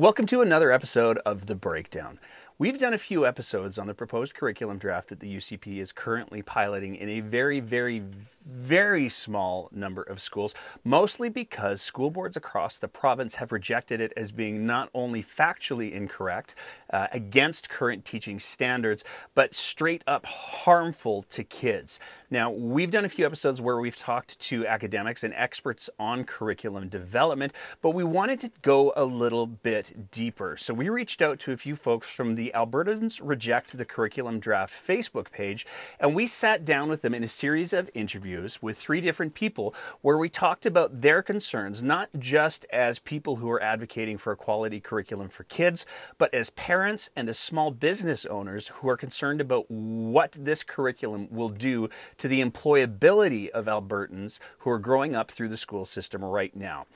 Welcome 0.00 0.24
to 0.28 0.40
another 0.40 0.72
episode 0.72 1.18
of 1.26 1.44
The 1.44 1.54
Breakdown. 1.54 2.18
We've 2.56 2.78
done 2.78 2.94
a 2.94 2.98
few 2.98 3.26
episodes 3.26 3.78
on 3.78 3.86
the 3.86 3.92
proposed 3.92 4.32
curriculum 4.32 4.78
draft 4.78 5.08
that 5.08 5.20
the 5.20 5.36
UCP 5.36 5.76
is 5.76 5.92
currently 5.92 6.40
piloting 6.40 6.94
in 6.94 7.10
a 7.10 7.20
very, 7.20 7.60
very, 7.60 8.02
very 8.46 9.08
small 9.08 9.68
number 9.72 10.02
of 10.02 10.20
schools, 10.20 10.54
mostly 10.84 11.28
because 11.28 11.82
school 11.82 12.10
boards 12.10 12.36
across 12.36 12.78
the 12.78 12.88
province 12.88 13.36
have 13.36 13.52
rejected 13.52 14.00
it 14.00 14.12
as 14.16 14.32
being 14.32 14.66
not 14.66 14.88
only 14.94 15.22
factually 15.22 15.92
incorrect, 15.92 16.54
uh, 16.90 17.06
against 17.12 17.68
current 17.68 18.04
teaching 18.04 18.40
standards, 18.40 19.04
but 19.34 19.54
straight 19.54 20.02
up 20.06 20.26
harmful 20.26 21.22
to 21.24 21.44
kids. 21.44 22.00
Now, 22.30 22.50
we've 22.50 22.90
done 22.90 23.04
a 23.04 23.08
few 23.08 23.26
episodes 23.26 23.60
where 23.60 23.78
we've 23.78 23.96
talked 23.96 24.38
to 24.40 24.66
academics 24.66 25.24
and 25.24 25.34
experts 25.34 25.90
on 25.98 26.24
curriculum 26.24 26.88
development, 26.88 27.52
but 27.82 27.90
we 27.90 28.04
wanted 28.04 28.40
to 28.40 28.50
go 28.62 28.92
a 28.96 29.04
little 29.04 29.46
bit 29.46 30.10
deeper. 30.10 30.56
So 30.56 30.72
we 30.72 30.88
reached 30.88 31.22
out 31.22 31.38
to 31.40 31.52
a 31.52 31.56
few 31.56 31.76
folks 31.76 32.08
from 32.08 32.36
the 32.36 32.52
Albertans 32.54 33.20
Reject 33.22 33.76
the 33.76 33.84
Curriculum 33.84 34.40
Draft 34.40 34.74
Facebook 34.86 35.30
page, 35.30 35.66
and 35.98 36.14
we 36.14 36.26
sat 36.26 36.64
down 36.64 36.88
with 36.88 37.02
them 37.02 37.14
in 37.14 37.24
a 37.24 37.28
series 37.28 37.72
of 37.72 37.90
interviews 37.94 38.29
with 38.62 38.76
three 38.76 39.00
different 39.00 39.34
people 39.34 39.74
where 40.02 40.16
we 40.16 40.28
talked 40.28 40.64
about 40.64 41.00
their 41.00 41.22
concerns, 41.22 41.82
not 41.82 42.08
just 42.18 42.64
as 42.72 42.98
people 42.98 43.36
who 43.36 43.50
are 43.50 43.62
advocating 43.62 44.18
for 44.18 44.32
a 44.32 44.36
quality 44.36 44.80
curriculum 44.80 45.28
for 45.28 45.44
kids, 45.44 45.84
but 46.18 46.32
as 46.32 46.50
parents 46.50 47.10
and 47.16 47.28
as 47.28 47.38
small 47.38 47.70
business 47.70 48.24
owners 48.26 48.68
who 48.74 48.88
are 48.88 48.96
concerned 48.96 49.40
about 49.40 49.70
what 49.70 50.36
this 50.38 50.62
curriculum 50.62 51.28
will 51.30 51.48
do 51.48 51.88
to 52.18 52.28
the 52.28 52.42
employability 52.42 53.48
of 53.50 53.66
Albertans 53.66 54.38
who 54.58 54.70
are 54.70 54.78
growing 54.78 55.16
up 55.16 55.30
through 55.30 55.48
the 55.48 55.56
school 55.56 55.84
system 55.84 56.24
right 56.24 56.54
now 56.54 56.86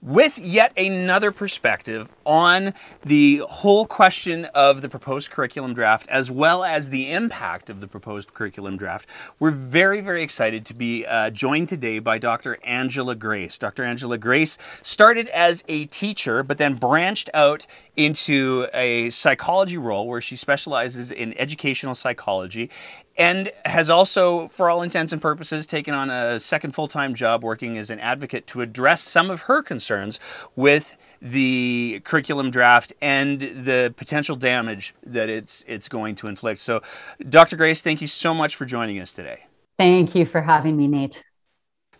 with 0.00 0.38
yet 0.38 0.72
another 0.76 1.32
perspective 1.32 2.08
on 2.24 2.72
the 3.04 3.42
whole 3.48 3.86
question 3.86 4.44
of 4.54 4.80
the 4.80 4.88
proposed 4.88 5.30
curriculum 5.30 5.74
draft 5.74 6.06
as 6.08 6.30
well 6.30 6.62
as 6.62 6.90
the 6.90 7.10
impact 7.10 7.68
of 7.68 7.80
the 7.80 7.88
proposed 7.88 8.32
curriculum 8.32 8.76
draft. 8.76 9.08
We're 9.38 9.50
very, 9.50 10.00
very 10.00 10.22
excited 10.22 10.64
to 10.66 10.74
be 10.74 11.04
uh, 11.04 11.30
joined 11.30 11.68
today 11.68 11.98
by 11.98 12.18
Dr. 12.18 12.58
Angela 12.64 13.14
Grace. 13.14 13.58
Dr. 13.58 13.84
Angela 13.84 14.18
Grace 14.18 14.56
started 14.82 15.28
as 15.28 15.64
a 15.68 15.86
teacher 15.86 16.42
but 16.42 16.58
then 16.58 16.74
branched 16.74 17.28
out 17.34 17.66
into 17.96 18.68
a 18.72 19.10
psychology 19.10 19.76
role 19.76 20.06
where 20.06 20.20
she 20.20 20.36
specializes 20.36 21.10
in 21.10 21.36
educational 21.36 21.96
psychology 21.96 22.70
and 23.18 23.50
has 23.64 23.90
also, 23.90 24.48
for 24.48 24.70
all 24.70 24.82
intents 24.82 25.12
and 25.12 25.20
purposes, 25.20 25.66
taken 25.66 25.92
on 25.92 26.08
a 26.08 26.38
second 26.38 26.74
full 26.74 26.88
time 26.88 27.14
job 27.14 27.42
working 27.42 27.76
as 27.76 27.90
an 27.90 27.98
advocate 27.98 28.46
to 28.48 28.60
address 28.60 29.02
some 29.02 29.30
of 29.30 29.42
her 29.42 29.62
concerns 29.62 30.20
with 30.54 30.96
the 31.20 32.00
curriculum 32.04 32.50
draft 32.50 32.92
and 33.02 33.40
the 33.40 33.92
potential 33.96 34.36
damage 34.36 34.94
that 35.04 35.28
it's 35.28 35.64
it's 35.66 35.88
going 35.88 36.14
to 36.14 36.28
inflict. 36.28 36.60
So, 36.60 36.80
Dr. 37.28 37.56
Grace, 37.56 37.82
thank 37.82 38.00
you 38.00 38.06
so 38.06 38.32
much 38.32 38.54
for 38.54 38.64
joining 38.64 39.00
us 39.00 39.12
today. 39.12 39.46
Thank 39.78 40.14
you 40.14 40.24
for 40.24 40.40
having 40.40 40.76
me, 40.76 40.86
Nate. 40.86 41.22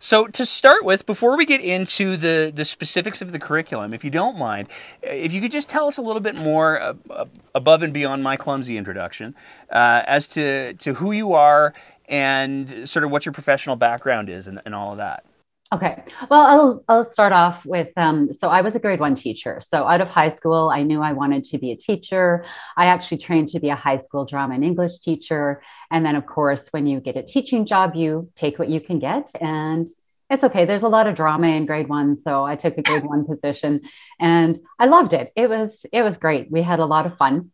So 0.01 0.27
to 0.27 0.45
start 0.45 0.85
with, 0.85 1.05
before 1.05 1.35
we 1.35 1.45
get 1.45 1.59
into 1.59 2.15
the, 2.15 2.51
the 2.55 2.63
specifics 2.63 3.21
of 3.21 3.33
the 3.33 3.39
curriculum, 3.39 3.93
if 3.93 4.05
you 4.05 4.09
don't 4.09 4.37
mind, 4.37 4.69
if 5.01 5.33
you 5.33 5.41
could 5.41 5.51
just 5.51 5.69
tell 5.69 5.87
us 5.87 5.97
a 5.97 6.01
little 6.01 6.21
bit 6.21 6.37
more 6.37 6.81
uh, 6.81 7.25
above 7.53 7.83
and 7.83 7.93
beyond 7.93 8.23
my 8.23 8.37
clumsy 8.37 8.77
introduction 8.77 9.35
uh, 9.69 10.03
as 10.07 10.27
to, 10.29 10.73
to 10.75 10.93
who 10.95 11.11
you 11.11 11.33
are 11.33 11.73
and 12.07 12.89
sort 12.89 13.03
of 13.03 13.11
what 13.11 13.25
your 13.25 13.33
professional 13.33 13.75
background 13.75 14.29
is 14.29 14.47
and, 14.47 14.61
and 14.65 14.73
all 14.73 14.93
of 14.93 14.97
that. 14.99 15.25
Okay. 15.71 16.03
Well, 16.31 16.41
I'll, 16.41 16.83
I'll 16.87 17.11
start 17.11 17.31
off 17.31 17.63
with 17.63 17.89
um, 17.95 18.33
so 18.33 18.49
I 18.49 18.61
was 18.61 18.75
a 18.75 18.79
grade 18.79 18.99
one 18.99 19.13
teacher. 19.13 19.59
So 19.61 19.83
out 19.83 20.01
of 20.01 20.09
high 20.09 20.29
school, 20.29 20.71
I 20.73 20.81
knew 20.81 20.99
I 20.99 21.13
wanted 21.13 21.43
to 21.43 21.59
be 21.59 21.71
a 21.71 21.77
teacher. 21.77 22.43
I 22.75 22.87
actually 22.87 23.19
trained 23.19 23.49
to 23.49 23.59
be 23.59 23.69
a 23.69 23.75
high 23.75 23.97
school 23.97 24.25
drama 24.25 24.55
and 24.55 24.63
English 24.63 24.97
teacher. 24.99 25.61
And 25.91 26.03
then, 26.03 26.15
of 26.15 26.25
course, 26.25 26.69
when 26.69 26.87
you 26.87 26.99
get 26.99 27.17
a 27.17 27.21
teaching 27.21 27.67
job, 27.67 27.93
you 27.93 28.31
take 28.35 28.57
what 28.57 28.69
you 28.69 28.81
can 28.81 28.97
get. 28.97 29.29
And 29.39 29.87
it's 30.31 30.43
okay. 30.43 30.65
There's 30.65 30.81
a 30.81 30.89
lot 30.89 31.05
of 31.05 31.15
drama 31.15 31.49
in 31.49 31.67
grade 31.67 31.87
one. 31.87 32.17
So 32.17 32.43
I 32.43 32.55
took 32.55 32.75
a 32.79 32.81
grade 32.81 33.05
one 33.05 33.25
position 33.25 33.81
and 34.19 34.57
I 34.79 34.87
loved 34.87 35.13
it. 35.13 35.31
It 35.35 35.49
was, 35.49 35.85
it 35.93 36.01
was 36.01 36.17
great. 36.17 36.49
We 36.49 36.63
had 36.63 36.79
a 36.79 36.85
lot 36.85 37.05
of 37.05 37.15
fun. 37.17 37.51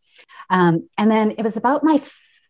Um, 0.49 0.87
and 0.97 1.11
then 1.11 1.31
it 1.31 1.43
was 1.43 1.57
about 1.57 1.83
my 1.83 2.01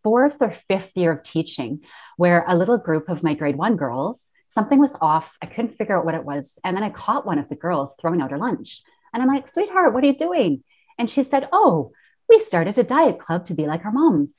fourth 0.04 0.36
or 0.42 0.56
fifth 0.68 0.92
year 0.96 1.12
of 1.12 1.24
teaching 1.24 1.80
where 2.18 2.46
a 2.48 2.56
little 2.56 2.78
group 2.78 3.10
of 3.10 3.24
my 3.24 3.34
grade 3.34 3.56
one 3.56 3.78
girls 3.78 4.32
something 4.56 4.80
was 4.80 4.96
off. 5.02 5.32
I 5.42 5.46
couldn't 5.46 5.78
figure 5.78 5.98
out 5.98 6.06
what 6.06 6.16
it 6.16 6.26
was. 6.26 6.58
And 6.64 6.76
then 6.76 6.84
I 6.84 6.90
caught 6.90 7.28
one 7.28 7.38
of 7.38 7.50
the 7.50 7.56
girls 7.56 7.96
throwing 8.00 8.22
out 8.22 8.32
her 8.32 8.38
lunch. 8.38 8.82
And 9.14 9.22
I'm 9.22 9.30
like, 9.30 9.48
sweetheart, 9.48 9.94
what 9.94 10.04
are 10.04 10.08
you 10.08 10.18
doing? 10.18 10.64
And 10.98 11.10
she 11.10 11.24
said, 11.24 11.50
oh, 11.52 11.92
we 12.30 12.40
started 12.40 12.78
a 12.78 12.84
diet 12.84 13.20
club 13.20 13.46
to 13.46 13.54
be 13.54 13.68
like 13.68 13.86
our 13.86 13.92
moms. 13.92 14.34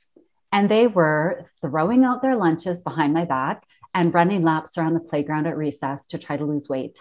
And 0.51 0.69
they 0.69 0.87
were 0.87 1.45
throwing 1.61 2.03
out 2.03 2.21
their 2.21 2.35
lunches 2.35 2.81
behind 2.81 3.13
my 3.13 3.25
back 3.25 3.63
and 3.93 4.13
running 4.13 4.43
laps 4.43 4.77
around 4.77 4.95
the 4.95 4.99
playground 4.99 5.45
at 5.45 5.55
recess 5.55 6.07
to 6.07 6.17
try 6.17 6.35
to 6.35 6.45
lose 6.45 6.67
weight. 6.67 6.99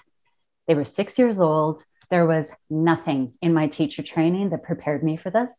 They 0.69 0.75
were 0.75 0.85
six 0.85 1.19
years 1.19 1.41
old. 1.41 1.83
There 2.11 2.27
was 2.27 2.51
nothing 2.69 3.33
in 3.41 3.55
my 3.55 3.67
teacher 3.69 4.03
training 4.03 4.51
that 4.51 4.63
prepared 4.63 5.03
me 5.03 5.17
for 5.17 5.31
this. 5.31 5.53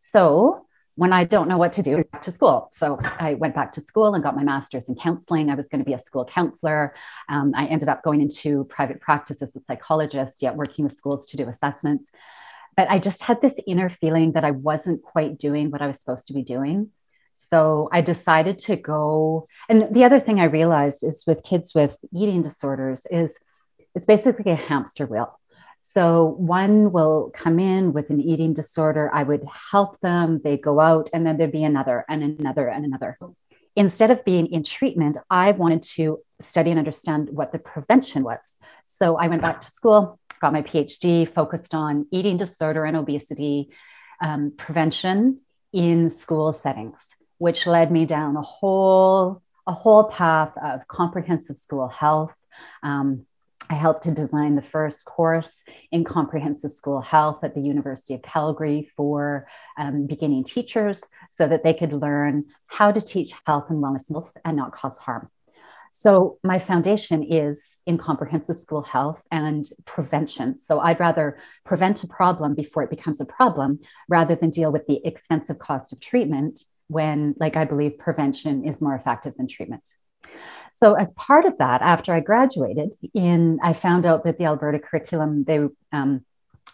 So 0.00 0.66
when 0.96 1.12
I 1.12 1.24
don't 1.24 1.48
know 1.48 1.58
what 1.58 1.72
to 1.74 1.82
do, 1.82 2.04
back 2.12 2.22
to 2.22 2.30
school. 2.30 2.70
So 2.72 2.98
I 3.02 3.34
went 3.34 3.54
back 3.54 3.72
to 3.72 3.80
school 3.80 4.14
and 4.14 4.22
got 4.22 4.36
my 4.36 4.44
master's 4.44 4.88
in 4.88 4.94
counseling. 4.94 5.50
I 5.50 5.54
was 5.54 5.68
going 5.68 5.80
to 5.80 5.84
be 5.84 5.94
a 5.94 5.98
school 5.98 6.24
counselor. 6.24 6.94
Um, 7.28 7.52
I 7.56 7.66
ended 7.66 7.88
up 7.88 8.04
going 8.04 8.20
into 8.20 8.64
private 8.64 9.00
practice 9.00 9.42
as 9.42 9.56
a 9.56 9.60
psychologist, 9.60 10.42
yet 10.42 10.56
working 10.56 10.84
with 10.84 10.96
schools 10.96 11.26
to 11.28 11.36
do 11.36 11.48
assessments. 11.48 12.10
But 12.76 12.90
I 12.90 12.98
just 12.98 13.22
had 13.22 13.40
this 13.40 13.54
inner 13.66 13.88
feeling 13.88 14.32
that 14.32 14.44
I 14.44 14.52
wasn't 14.52 15.02
quite 15.02 15.38
doing 15.38 15.70
what 15.70 15.82
I 15.82 15.88
was 15.88 15.98
supposed 15.98 16.28
to 16.28 16.32
be 16.32 16.42
doing. 16.42 16.90
So 17.34 17.88
I 17.92 18.00
decided 18.00 18.58
to 18.60 18.76
go. 18.76 19.48
And 19.68 19.94
the 19.94 20.04
other 20.04 20.20
thing 20.20 20.40
I 20.40 20.44
realized 20.44 21.02
is 21.02 21.24
with 21.26 21.42
kids 21.42 21.74
with 21.74 21.98
eating 22.12 22.42
disorders 22.42 23.06
is 23.10 23.38
it's 23.94 24.06
basically 24.06 24.52
a 24.52 24.56
hamster 24.56 25.06
wheel. 25.06 25.38
So 25.94 26.34
one 26.38 26.90
will 26.90 27.30
come 27.32 27.60
in 27.60 27.92
with 27.92 28.10
an 28.10 28.20
eating 28.20 28.52
disorder. 28.52 29.08
I 29.14 29.22
would 29.22 29.44
help 29.70 30.00
them. 30.00 30.40
They 30.42 30.56
go 30.56 30.80
out, 30.80 31.08
and 31.14 31.24
then 31.24 31.36
there'd 31.36 31.52
be 31.52 31.62
another 31.62 32.04
and 32.08 32.20
another 32.24 32.66
and 32.68 32.84
another. 32.84 33.16
Instead 33.76 34.10
of 34.10 34.24
being 34.24 34.48
in 34.48 34.64
treatment, 34.64 35.18
I 35.30 35.52
wanted 35.52 35.84
to 35.94 36.18
study 36.40 36.70
and 36.70 36.80
understand 36.80 37.28
what 37.30 37.52
the 37.52 37.60
prevention 37.60 38.24
was. 38.24 38.58
So 38.84 39.16
I 39.16 39.28
went 39.28 39.42
back 39.42 39.60
to 39.60 39.70
school, 39.70 40.18
got 40.40 40.52
my 40.52 40.62
PhD, 40.62 41.32
focused 41.32 41.76
on 41.76 42.06
eating 42.10 42.38
disorder 42.38 42.84
and 42.84 42.96
obesity 42.96 43.70
um, 44.20 44.52
prevention 44.56 45.42
in 45.72 46.10
school 46.10 46.52
settings, 46.52 47.06
which 47.38 47.68
led 47.68 47.92
me 47.92 48.04
down 48.04 48.36
a 48.36 48.42
whole 48.42 49.42
a 49.64 49.72
whole 49.72 50.04
path 50.04 50.52
of 50.60 50.88
comprehensive 50.88 51.56
school 51.56 51.86
health. 51.86 52.34
Um, 52.82 53.26
I 53.70 53.74
helped 53.74 54.04
to 54.04 54.10
design 54.10 54.56
the 54.56 54.62
first 54.62 55.04
course 55.04 55.64
in 55.90 56.04
comprehensive 56.04 56.72
school 56.72 57.00
health 57.00 57.42
at 57.42 57.54
the 57.54 57.62
University 57.62 58.14
of 58.14 58.22
Calgary 58.22 58.90
for 58.96 59.46
um, 59.78 60.06
beginning 60.06 60.44
teachers 60.44 61.02
so 61.36 61.48
that 61.48 61.64
they 61.64 61.72
could 61.72 61.92
learn 61.92 62.44
how 62.66 62.92
to 62.92 63.00
teach 63.00 63.32
health 63.46 63.66
and 63.70 63.82
wellness 63.82 64.36
and 64.44 64.56
not 64.56 64.72
cause 64.72 64.98
harm. 64.98 65.30
So, 65.96 66.38
my 66.42 66.58
foundation 66.58 67.22
is 67.22 67.78
in 67.86 67.98
comprehensive 67.98 68.58
school 68.58 68.82
health 68.82 69.22
and 69.30 69.64
prevention. 69.84 70.58
So, 70.58 70.80
I'd 70.80 70.98
rather 70.98 71.38
prevent 71.64 72.02
a 72.02 72.08
problem 72.08 72.54
before 72.54 72.82
it 72.82 72.90
becomes 72.90 73.20
a 73.20 73.24
problem 73.24 73.78
rather 74.08 74.34
than 74.34 74.50
deal 74.50 74.72
with 74.72 74.86
the 74.86 75.00
expensive 75.06 75.60
cost 75.60 75.92
of 75.92 76.00
treatment 76.00 76.64
when, 76.88 77.36
like, 77.38 77.56
I 77.56 77.64
believe 77.64 77.96
prevention 77.96 78.64
is 78.64 78.82
more 78.82 78.96
effective 78.96 79.34
than 79.36 79.46
treatment. 79.46 79.88
So 80.84 80.92
as 80.92 81.10
part 81.12 81.46
of 81.46 81.56
that, 81.56 81.80
after 81.80 82.12
I 82.12 82.20
graduated, 82.20 82.90
in 83.14 83.58
I 83.62 83.72
found 83.72 84.04
out 84.04 84.24
that 84.24 84.36
the 84.36 84.44
Alberta 84.44 84.78
curriculum, 84.78 85.42
they 85.44 85.60
um, 85.92 86.26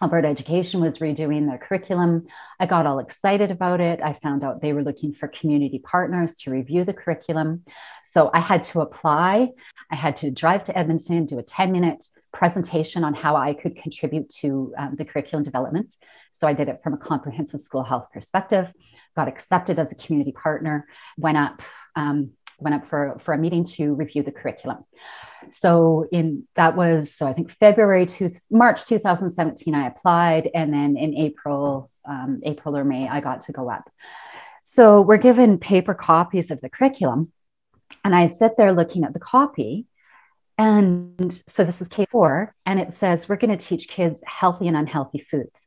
Alberta 0.02 0.26
Education 0.26 0.80
was 0.80 0.98
redoing 0.98 1.46
their 1.46 1.58
curriculum. 1.58 2.26
I 2.58 2.66
got 2.66 2.86
all 2.86 2.98
excited 2.98 3.52
about 3.52 3.80
it. 3.80 4.00
I 4.02 4.14
found 4.14 4.42
out 4.42 4.62
they 4.62 4.72
were 4.72 4.82
looking 4.82 5.14
for 5.14 5.28
community 5.28 5.78
partners 5.78 6.34
to 6.38 6.50
review 6.50 6.84
the 6.84 6.92
curriculum. 6.92 7.62
So 8.04 8.32
I 8.34 8.40
had 8.40 8.64
to 8.64 8.80
apply. 8.80 9.50
I 9.92 9.94
had 9.94 10.16
to 10.16 10.32
drive 10.32 10.64
to 10.64 10.76
Edmonton, 10.76 11.26
do 11.26 11.38
a 11.38 11.44
10 11.44 11.70
minute 11.70 12.04
presentation 12.34 13.04
on 13.04 13.14
how 13.14 13.36
I 13.36 13.54
could 13.54 13.76
contribute 13.76 14.28
to 14.40 14.74
um, 14.76 14.96
the 14.98 15.04
curriculum 15.04 15.44
development. 15.44 15.94
So 16.32 16.48
I 16.48 16.52
did 16.52 16.68
it 16.68 16.80
from 16.82 16.94
a 16.94 16.98
comprehensive 16.98 17.60
school 17.60 17.84
health 17.84 18.08
perspective, 18.12 18.72
got 19.14 19.28
accepted 19.28 19.78
as 19.78 19.92
a 19.92 19.94
community 19.94 20.32
partner, 20.32 20.88
went 21.16 21.36
up. 21.36 21.62
Um, 21.94 22.32
went 22.60 22.74
up 22.74 22.88
for, 22.88 23.18
for 23.22 23.34
a 23.34 23.38
meeting 23.38 23.64
to 23.64 23.94
review 23.94 24.22
the 24.22 24.32
curriculum. 24.32 24.84
So 25.50 26.06
in 26.12 26.46
that 26.54 26.76
was 26.76 27.14
so 27.14 27.26
I 27.26 27.32
think 27.32 27.50
February 27.50 28.06
to 28.06 28.30
March 28.50 28.84
2017 28.84 29.74
I 29.74 29.86
applied, 29.86 30.50
and 30.54 30.72
then 30.72 30.96
in 30.96 31.16
April 31.16 31.90
um, 32.08 32.40
April 32.44 32.76
or 32.76 32.84
May 32.84 33.08
I 33.08 33.20
got 33.20 33.42
to 33.42 33.52
go 33.52 33.70
up. 33.70 33.90
So 34.62 35.00
we're 35.00 35.16
given 35.16 35.58
paper 35.58 35.94
copies 35.94 36.50
of 36.50 36.60
the 36.60 36.68
curriculum, 36.68 37.32
and 38.04 38.14
I 38.14 38.26
sit 38.26 38.56
there 38.56 38.72
looking 38.72 39.04
at 39.04 39.12
the 39.12 39.20
copy, 39.20 39.86
And 40.58 41.42
so 41.48 41.64
this 41.64 41.80
is 41.80 41.88
K4, 41.88 42.50
and 42.66 42.78
it 42.78 42.94
says 42.94 43.28
we're 43.28 43.36
going 43.36 43.56
to 43.56 43.66
teach 43.66 43.88
kids 43.88 44.22
healthy 44.26 44.68
and 44.68 44.76
unhealthy 44.76 45.18
foods. 45.18 45.66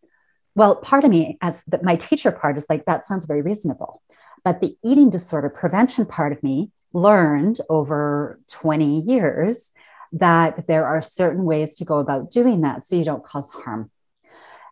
Well, 0.55 0.75
part 0.75 1.03
of 1.03 1.09
me, 1.09 1.37
as 1.41 1.63
the, 1.67 1.79
my 1.81 1.95
teacher 1.95 2.31
part, 2.31 2.57
is 2.57 2.67
like, 2.69 2.85
that 2.85 3.05
sounds 3.05 3.25
very 3.25 3.41
reasonable. 3.41 4.03
But 4.43 4.61
the 4.61 4.77
eating 4.83 5.09
disorder 5.09 5.49
prevention 5.49 6.05
part 6.05 6.31
of 6.31 6.43
me 6.43 6.69
learned 6.93 7.59
over 7.69 8.39
20 8.49 9.01
years 9.01 9.73
that 10.13 10.67
there 10.67 10.85
are 10.85 11.01
certain 11.01 11.43
ways 11.43 11.75
to 11.75 11.85
go 11.85 11.97
about 11.97 12.29
doing 12.29 12.61
that 12.61 12.85
so 12.85 12.95
you 12.95 13.03
don't 13.03 13.25
cause 13.25 13.49
harm. 13.49 13.89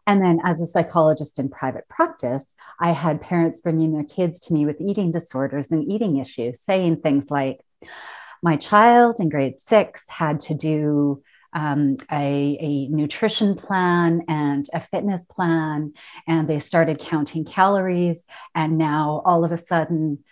And 0.07 0.21
then, 0.21 0.39
as 0.43 0.59
a 0.59 0.65
psychologist 0.65 1.37
in 1.37 1.49
private 1.49 1.87
practice, 1.87 2.55
I 2.79 2.91
had 2.91 3.21
parents 3.21 3.61
bringing 3.61 3.93
their 3.93 4.03
kids 4.03 4.39
to 4.41 4.53
me 4.53 4.65
with 4.65 4.81
eating 4.81 5.11
disorders 5.11 5.71
and 5.71 5.89
eating 5.89 6.17
issues, 6.17 6.61
saying 6.61 6.97
things 6.97 7.29
like, 7.29 7.61
my 8.43 8.57
child 8.57 9.19
in 9.19 9.29
grade 9.29 9.59
six 9.59 10.09
had 10.09 10.39
to 10.41 10.55
do 10.55 11.21
um, 11.53 11.97
a, 12.11 12.57
a, 12.59 12.87
nutrition 12.87 13.55
plan 13.55 14.23
and 14.27 14.67
a 14.73 14.81
fitness 14.81 15.23
plan, 15.29 15.93
and 16.25 16.47
they 16.47 16.59
started 16.59 16.97
counting 16.97 17.45
calories. 17.45 18.25
And 18.55 18.77
now 18.77 19.21
all 19.25 19.43
of 19.43 19.51
a 19.51 19.57
sudden, 19.57 20.23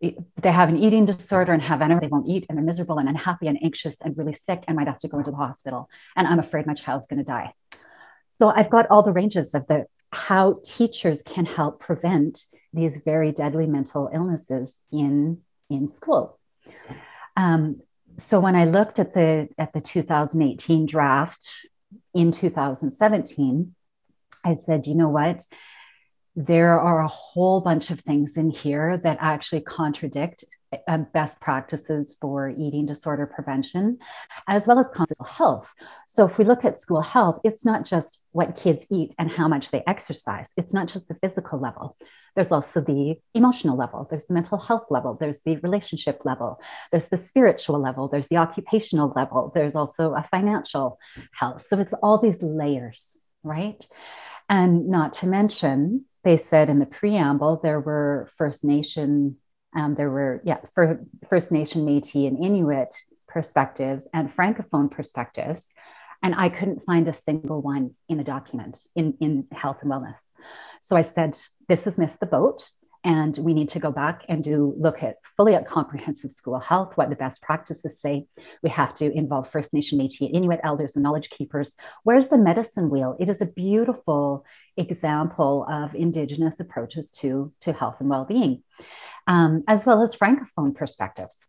they 0.00 0.52
have 0.52 0.68
an 0.68 0.78
eating 0.78 1.06
disorder 1.06 1.52
and 1.52 1.62
have 1.62 1.82
energy. 1.82 2.06
They 2.06 2.10
won't 2.10 2.28
eat 2.28 2.46
and 2.48 2.56
they're 2.56 2.64
miserable 2.64 2.98
and 2.98 3.08
unhappy 3.08 3.48
and 3.48 3.58
anxious 3.62 3.96
and 4.00 4.16
really 4.16 4.32
sick 4.32 4.64
and 4.68 4.76
might 4.76 4.86
have 4.86 5.00
to 5.00 5.08
go 5.08 5.18
into 5.18 5.30
the 5.30 5.36
hospital. 5.36 5.90
And 6.14 6.26
I'm 6.26 6.38
afraid 6.38 6.66
my 6.66 6.74
child's 6.74 7.08
going 7.08 7.18
to 7.18 7.24
die. 7.24 7.52
So 8.28 8.48
I've 8.48 8.70
got 8.70 8.86
all 8.88 9.02
the 9.02 9.12
ranges 9.12 9.54
of 9.54 9.66
the 9.66 9.86
how 10.10 10.60
teachers 10.64 11.22
can 11.22 11.44
help 11.44 11.80
prevent 11.80 12.46
these 12.72 12.98
very 13.04 13.32
deadly 13.32 13.66
mental 13.66 14.08
illnesses 14.12 14.80
in 14.90 15.38
in 15.68 15.88
schools. 15.88 16.42
Um, 17.36 17.82
so 18.16 18.40
when 18.40 18.56
I 18.56 18.64
looked 18.64 18.98
at 18.98 19.14
the 19.14 19.48
at 19.58 19.72
the 19.72 19.80
2018 19.80 20.86
draft 20.86 21.48
in 22.14 22.32
2017, 22.32 23.74
I 24.44 24.54
said, 24.54 24.86
you 24.86 24.94
know 24.94 25.08
what? 25.08 25.44
There 26.40 26.78
are 26.78 27.00
a 27.00 27.08
whole 27.08 27.60
bunch 27.60 27.90
of 27.90 27.98
things 27.98 28.36
in 28.36 28.48
here 28.48 28.96
that 28.98 29.18
actually 29.20 29.62
contradict 29.62 30.44
uh, 30.86 30.98
best 31.12 31.40
practices 31.40 32.16
for 32.20 32.48
eating 32.50 32.86
disorder 32.86 33.26
prevention, 33.26 33.98
as 34.46 34.64
well 34.64 34.78
as 34.78 34.86
school 34.86 35.26
health. 35.26 35.74
So, 36.06 36.26
if 36.26 36.38
we 36.38 36.44
look 36.44 36.64
at 36.64 36.76
school 36.76 37.00
health, 37.00 37.40
it's 37.42 37.64
not 37.64 37.84
just 37.84 38.22
what 38.30 38.54
kids 38.54 38.86
eat 38.88 39.16
and 39.18 39.28
how 39.28 39.48
much 39.48 39.72
they 39.72 39.82
exercise, 39.88 40.48
it's 40.56 40.72
not 40.72 40.86
just 40.86 41.08
the 41.08 41.16
physical 41.16 41.58
level. 41.58 41.96
There's 42.36 42.52
also 42.52 42.82
the 42.82 43.16
emotional 43.34 43.76
level, 43.76 44.06
there's 44.08 44.26
the 44.26 44.34
mental 44.34 44.58
health 44.58 44.84
level, 44.90 45.16
there's 45.18 45.42
the 45.42 45.56
relationship 45.56 46.20
level, 46.24 46.60
there's 46.92 47.08
the 47.08 47.16
spiritual 47.16 47.82
level, 47.82 48.06
there's 48.06 48.28
the 48.28 48.36
occupational 48.36 49.12
level, 49.16 49.50
there's 49.56 49.74
also 49.74 50.14
a 50.14 50.24
financial 50.30 51.00
health. 51.32 51.66
So 51.68 51.80
it's 51.80 51.94
all 52.00 52.18
these 52.18 52.40
layers, 52.40 53.18
right? 53.42 53.84
And 54.48 54.88
not 54.88 55.14
to 55.14 55.26
mention, 55.26 56.04
they 56.24 56.36
said 56.36 56.68
in 56.68 56.78
the 56.78 56.86
preamble, 56.86 57.60
there 57.62 57.80
were 57.80 58.30
First 58.36 58.64
Nation, 58.64 59.36
um, 59.74 59.94
there 59.94 60.10
were, 60.10 60.40
yeah, 60.44 60.58
for 60.74 61.00
First 61.28 61.52
Nation, 61.52 61.84
Metis, 61.84 62.14
and 62.14 62.42
Inuit 62.44 62.94
perspectives 63.28 64.08
and 64.12 64.34
Francophone 64.34 64.90
perspectives. 64.90 65.66
And 66.22 66.34
I 66.34 66.48
couldn't 66.48 66.84
find 66.84 67.06
a 67.06 67.12
single 67.12 67.62
one 67.62 67.94
in 68.08 68.18
the 68.18 68.24
document 68.24 68.80
in, 68.96 69.14
in 69.20 69.46
health 69.52 69.78
and 69.82 69.90
wellness. 69.90 70.20
So 70.82 70.96
I 70.96 71.02
said, 71.02 71.38
this 71.68 71.84
has 71.84 71.98
missed 71.98 72.18
the 72.18 72.26
boat 72.26 72.70
and 73.04 73.36
we 73.38 73.54
need 73.54 73.68
to 73.70 73.78
go 73.78 73.90
back 73.90 74.24
and 74.28 74.42
do 74.42 74.74
look 74.78 75.02
at 75.02 75.16
fully 75.36 75.54
at 75.54 75.66
comprehensive 75.66 76.30
school 76.30 76.58
health 76.58 76.92
what 76.96 77.10
the 77.10 77.16
best 77.16 77.40
practices 77.42 78.00
say 78.00 78.26
we 78.62 78.70
have 78.70 78.94
to 78.94 79.10
involve 79.12 79.50
first 79.50 79.72
nation 79.72 79.98
métis 79.98 80.30
inuit 80.32 80.60
elders 80.64 80.96
and 80.96 81.02
knowledge 81.02 81.30
keepers 81.30 81.74
where's 82.04 82.28
the 82.28 82.38
medicine 82.38 82.90
wheel 82.90 83.16
it 83.20 83.28
is 83.28 83.40
a 83.40 83.46
beautiful 83.46 84.44
example 84.76 85.66
of 85.70 85.94
indigenous 85.94 86.60
approaches 86.60 87.10
to 87.10 87.52
to 87.60 87.72
health 87.72 87.96
and 88.00 88.08
well-being 88.08 88.62
um, 89.26 89.62
as 89.68 89.84
well 89.86 90.02
as 90.02 90.16
francophone 90.16 90.74
perspectives 90.74 91.46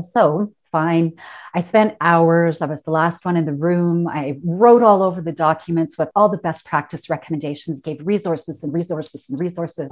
so 0.00 0.52
fine. 0.70 1.14
I 1.54 1.60
spent 1.60 1.96
hours. 2.00 2.60
I 2.60 2.66
was 2.66 2.82
the 2.82 2.90
last 2.90 3.24
one 3.24 3.36
in 3.36 3.46
the 3.46 3.54
room. 3.54 4.06
I 4.06 4.38
wrote 4.44 4.82
all 4.82 5.02
over 5.02 5.22
the 5.22 5.32
documents 5.32 5.96
with 5.96 6.10
all 6.14 6.28
the 6.28 6.38
best 6.38 6.64
practice 6.66 7.08
recommendations, 7.08 7.80
gave 7.80 7.98
resources 8.04 8.62
and 8.62 8.72
resources 8.72 9.30
and 9.30 9.40
resources. 9.40 9.90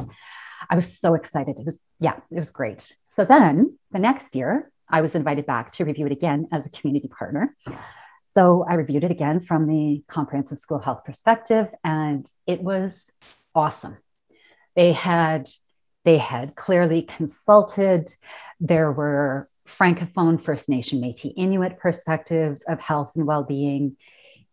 I 0.68 0.74
was 0.74 0.98
so 0.98 1.14
excited. 1.14 1.56
It 1.58 1.64
was, 1.64 1.78
yeah, 2.00 2.16
it 2.30 2.38
was 2.38 2.50
great. 2.50 2.92
So 3.04 3.24
then 3.24 3.78
the 3.92 3.98
next 3.98 4.34
year, 4.34 4.70
I 4.88 5.00
was 5.00 5.14
invited 5.14 5.46
back 5.46 5.72
to 5.74 5.84
review 5.84 6.06
it 6.06 6.12
again 6.12 6.48
as 6.52 6.66
a 6.66 6.70
community 6.70 7.08
partner. 7.08 7.56
So 8.26 8.64
I 8.68 8.74
reviewed 8.74 9.04
it 9.04 9.10
again 9.10 9.40
from 9.40 9.66
the 9.66 10.02
comprehensive 10.08 10.58
school 10.58 10.80
health 10.80 11.04
perspective, 11.04 11.68
and 11.84 12.30
it 12.46 12.62
was 12.62 13.10
awesome. 13.54 13.96
They 14.74 14.92
had 14.92 15.48
they 16.04 16.18
had 16.18 16.54
clearly 16.54 17.02
consulted. 17.02 18.12
There 18.60 18.92
were 18.92 19.48
Francophone, 19.66 20.42
First 20.42 20.68
Nation, 20.68 21.00
Metis, 21.00 21.32
Inuit 21.36 21.78
perspectives 21.78 22.62
of 22.68 22.80
health 22.80 23.12
and 23.14 23.26
well 23.26 23.44
being. 23.44 23.96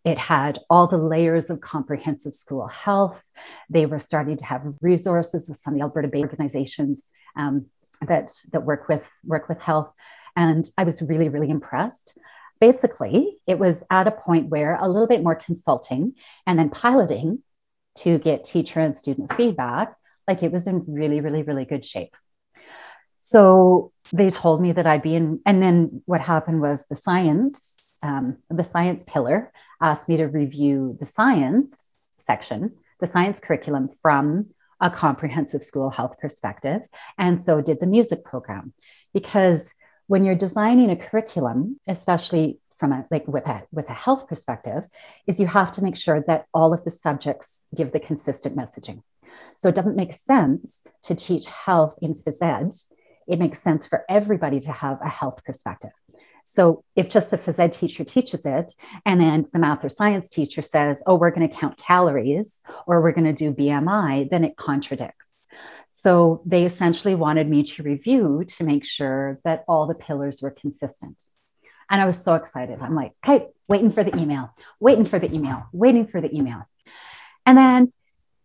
It 0.03 0.18
had 0.18 0.59
all 0.69 0.88
the 0.88 0.98
layers 0.98 1.50
of 1.50 1.62
comprehensive 1.62 2.33
school 2.33 2.68
health. 2.68 3.21
They 3.69 3.86
were 3.86 4.00
starting 4.00 4.38
to 4.38 4.45
have 4.45 4.63
resources 4.81 5.48
with 5.48 5.59
some 5.59 5.74
of 5.74 5.80
the 5.80 5.83
Alberta 5.83 6.07
Bay 6.07 6.21
organizations 6.21 7.09
um, 7.36 7.68
that, 8.07 8.31
that 8.51 8.65
work 8.65 8.88
with 8.88 9.12
work 9.24 9.48
with 9.48 9.62
health. 9.62 9.92
And 10.36 10.69
I 10.77 10.86
was 10.86 11.01
really, 11.01 11.30
really 11.30 11.50
impressed. 11.50 12.18
Basically, 12.59 13.38
it 13.48 13.59
was 13.59 13.83
at 13.89 14.07
a 14.07 14.12
point 14.12 14.50
where 14.50 14.75
a 14.75 14.88
little 14.88 15.07
bit 15.07 15.24
more 15.24 15.36
consulting 15.36 16.13
and 16.45 16.57
then 16.57 16.69
piloting 16.69 17.44
to 17.97 18.18
get 18.19 18.45
teacher 18.45 18.80
and 18.80 18.95
student 18.95 19.33
feedback, 19.33 19.95
like 20.27 20.44
it 20.44 20.51
was 20.51 20.68
in 20.68 20.83
really, 20.88 21.21
really, 21.21 21.44
really 21.44 21.65
good 21.65 21.83
shape. 21.83 22.15
So 23.18 23.92
they 24.13 24.30
told 24.30 24.62
me 24.62 24.71
that 24.74 24.88
I'd 24.88 25.01
be 25.01 25.15
in, 25.15 25.42
and 25.45 25.62
then 25.62 26.01
what 26.06 26.21
happened 26.21 26.62
was 26.62 26.86
the 26.86 26.95
science, 26.95 27.76
um, 28.04 28.38
the 28.50 28.64
science 28.64 29.04
pillar 29.06 29.52
asked 29.81 30.10
me 30.10 30.18
to 30.18 30.26
review 30.26 30.98
the 31.00 31.06
science 31.06 31.96
section, 32.18 32.76
the 33.00 33.08
science 33.08 33.40
curriculum 33.40 33.90
from 34.02 34.48
a 34.80 34.90
comprehensive 34.90 35.64
school 35.64 35.90
health 35.90 36.16
perspective. 36.20 36.81
And 37.18 37.42
so 37.42 37.62
did 37.62 37.80
the 37.80 37.88
music 37.88 38.24
program. 38.24 38.74
Because 39.14 39.74
when 40.08 40.24
you're 40.24 40.36
designing 40.36 40.90
a 40.90 40.96
curriculum, 40.96 41.80
especially 41.88 42.60
from 42.78 42.92
a 42.92 43.06
like 43.12 43.28
with 43.28 43.48
a 43.48 43.62
with 43.72 43.88
a 43.90 43.94
health 43.94 44.28
perspective, 44.28 44.86
is 45.28 45.40
you 45.40 45.46
have 45.46 45.72
to 45.74 45.84
make 45.84 45.96
sure 45.96 46.24
that 46.28 46.46
all 46.54 46.74
of 46.74 46.84
the 46.84 46.92
subjects 46.92 47.68
give 47.76 47.92
the 47.92 48.00
consistent 48.00 48.58
messaging. 48.58 49.04
So 49.56 49.70
it 49.70 49.76
doesn't 49.76 49.96
make 49.96 50.14
sense 50.14 50.84
to 51.04 51.16
teach 51.16 51.46
health 51.48 51.96
in 52.02 52.16
phys 52.16 52.42
ed 52.42 52.74
it 53.28 53.40
makes 53.40 53.60
sense 53.60 53.88
for 53.88 54.04
everybody 54.10 54.60
to 54.60 54.72
have 54.72 55.00
a 55.02 55.10
health 55.10 55.44
perspective. 55.46 55.92
So 56.52 56.84
if 56.98 57.08
just 57.08 57.31
the 57.31 57.38
phys 57.38 57.60
ed 57.60 57.72
teacher 57.72 58.04
teaches 58.04 58.46
it, 58.46 58.74
and 59.06 59.22
then 59.22 59.48
the 59.54 59.60
math 59.60 59.86
or 59.86 59.90
science 59.90 60.30
teacher 60.30 60.62
says, 60.62 61.02
oh, 61.08 61.16
we're 61.16 61.31
going 61.31 61.48
to 61.48 61.56
count 61.56 61.78
calories 61.78 62.60
or 62.86 63.02
we're 63.02 63.14
going 63.14 63.34
to 63.34 63.34
do 63.34 63.54
BMI, 63.54 64.30
then 64.30 64.44
it 64.44 64.58
contradicts. 64.58 65.16
So 65.92 66.42
they 66.46 66.66
essentially 66.66 67.16
wanted 67.16 67.50
me 67.50 67.64
to 67.64 67.84
review 67.84 68.44
to 68.58 68.66
make 68.66 68.84
sure 68.84 69.40
that 69.46 69.64
all 69.66 69.88
the 69.88 69.96
pillars 69.96 70.42
were 70.42 70.52
consistent. 70.52 71.16
And 71.90 72.02
I 72.02 72.06
was 72.06 72.22
so 72.22 72.36
excited. 72.36 72.80
I'm 72.81 72.96
like, 72.96 73.14
okay, 73.26 73.48
waiting 73.70 73.94
for 73.94 74.04
the 74.04 74.18
email, 74.18 74.54
waiting 74.81 75.06
for 75.06 75.20
the 75.20 75.34
email, 75.34 75.68
waiting 75.72 76.06
for 76.06 76.20
the 76.20 76.36
email. 76.36 76.68
And 77.46 77.58
then 77.58 77.94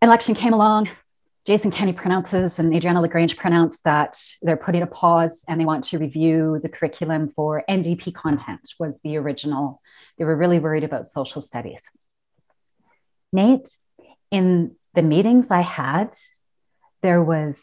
election 0.01 0.33
came 0.33 0.53
along. 0.53 0.87
Jason 1.47 1.71
Kenney 1.71 1.93
pronounces 1.93 2.59
and 2.59 2.75
Adriana 2.75 2.99
LaGrange 2.99 3.37
pronounce 3.37 3.79
that 3.85 4.21
they're 4.41 4.57
putting 4.57 4.81
a 4.81 4.85
pause 4.85 5.45
and 5.47 5.61
they 5.61 5.63
want 5.63 5.85
to 5.85 5.97
review 5.97 6.59
the 6.61 6.67
curriculum 6.67 7.29
for 7.29 7.63
NDP 7.69 8.13
content 8.13 8.73
was 8.77 8.99
the 9.01 9.15
original. 9.15 9.81
They 10.17 10.25
were 10.25 10.35
really 10.35 10.59
worried 10.59 10.83
about 10.83 11.07
social 11.07 11.41
studies. 11.41 11.83
Nate, 13.31 13.69
in 14.29 14.75
the 14.93 15.01
meetings 15.01 15.47
I 15.49 15.61
had, 15.61 16.17
there 17.01 17.23
was 17.23 17.61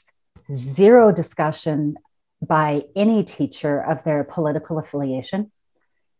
zero 0.50 1.12
discussion 1.12 1.98
by 2.40 2.84
any 2.96 3.22
teacher 3.22 3.78
of 3.82 4.02
their 4.02 4.24
political 4.24 4.78
affiliation. 4.78 5.52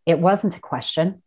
It 0.04 0.18
wasn't 0.18 0.59
a 0.59 0.61
question. 0.61 1.23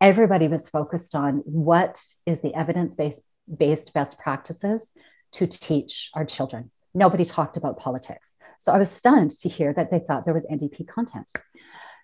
Everybody 0.00 0.46
was 0.46 0.68
focused 0.68 1.16
on 1.16 1.38
what 1.38 2.00
is 2.24 2.40
the 2.40 2.54
evidence 2.54 2.94
based 2.94 3.22
based 3.58 3.92
best 3.92 4.16
practices 4.20 4.92
to 5.32 5.46
teach 5.46 6.10
our 6.14 6.24
children. 6.24 6.70
Nobody 6.94 7.24
talked 7.24 7.56
about 7.56 7.78
politics. 7.78 8.36
So 8.58 8.72
I 8.72 8.78
was 8.78 8.90
stunned 8.90 9.30
to 9.40 9.48
hear 9.48 9.72
that 9.72 9.90
they 9.90 10.00
thought 10.00 10.24
there 10.24 10.34
was 10.34 10.44
NDP 10.50 10.88
content. 10.88 11.26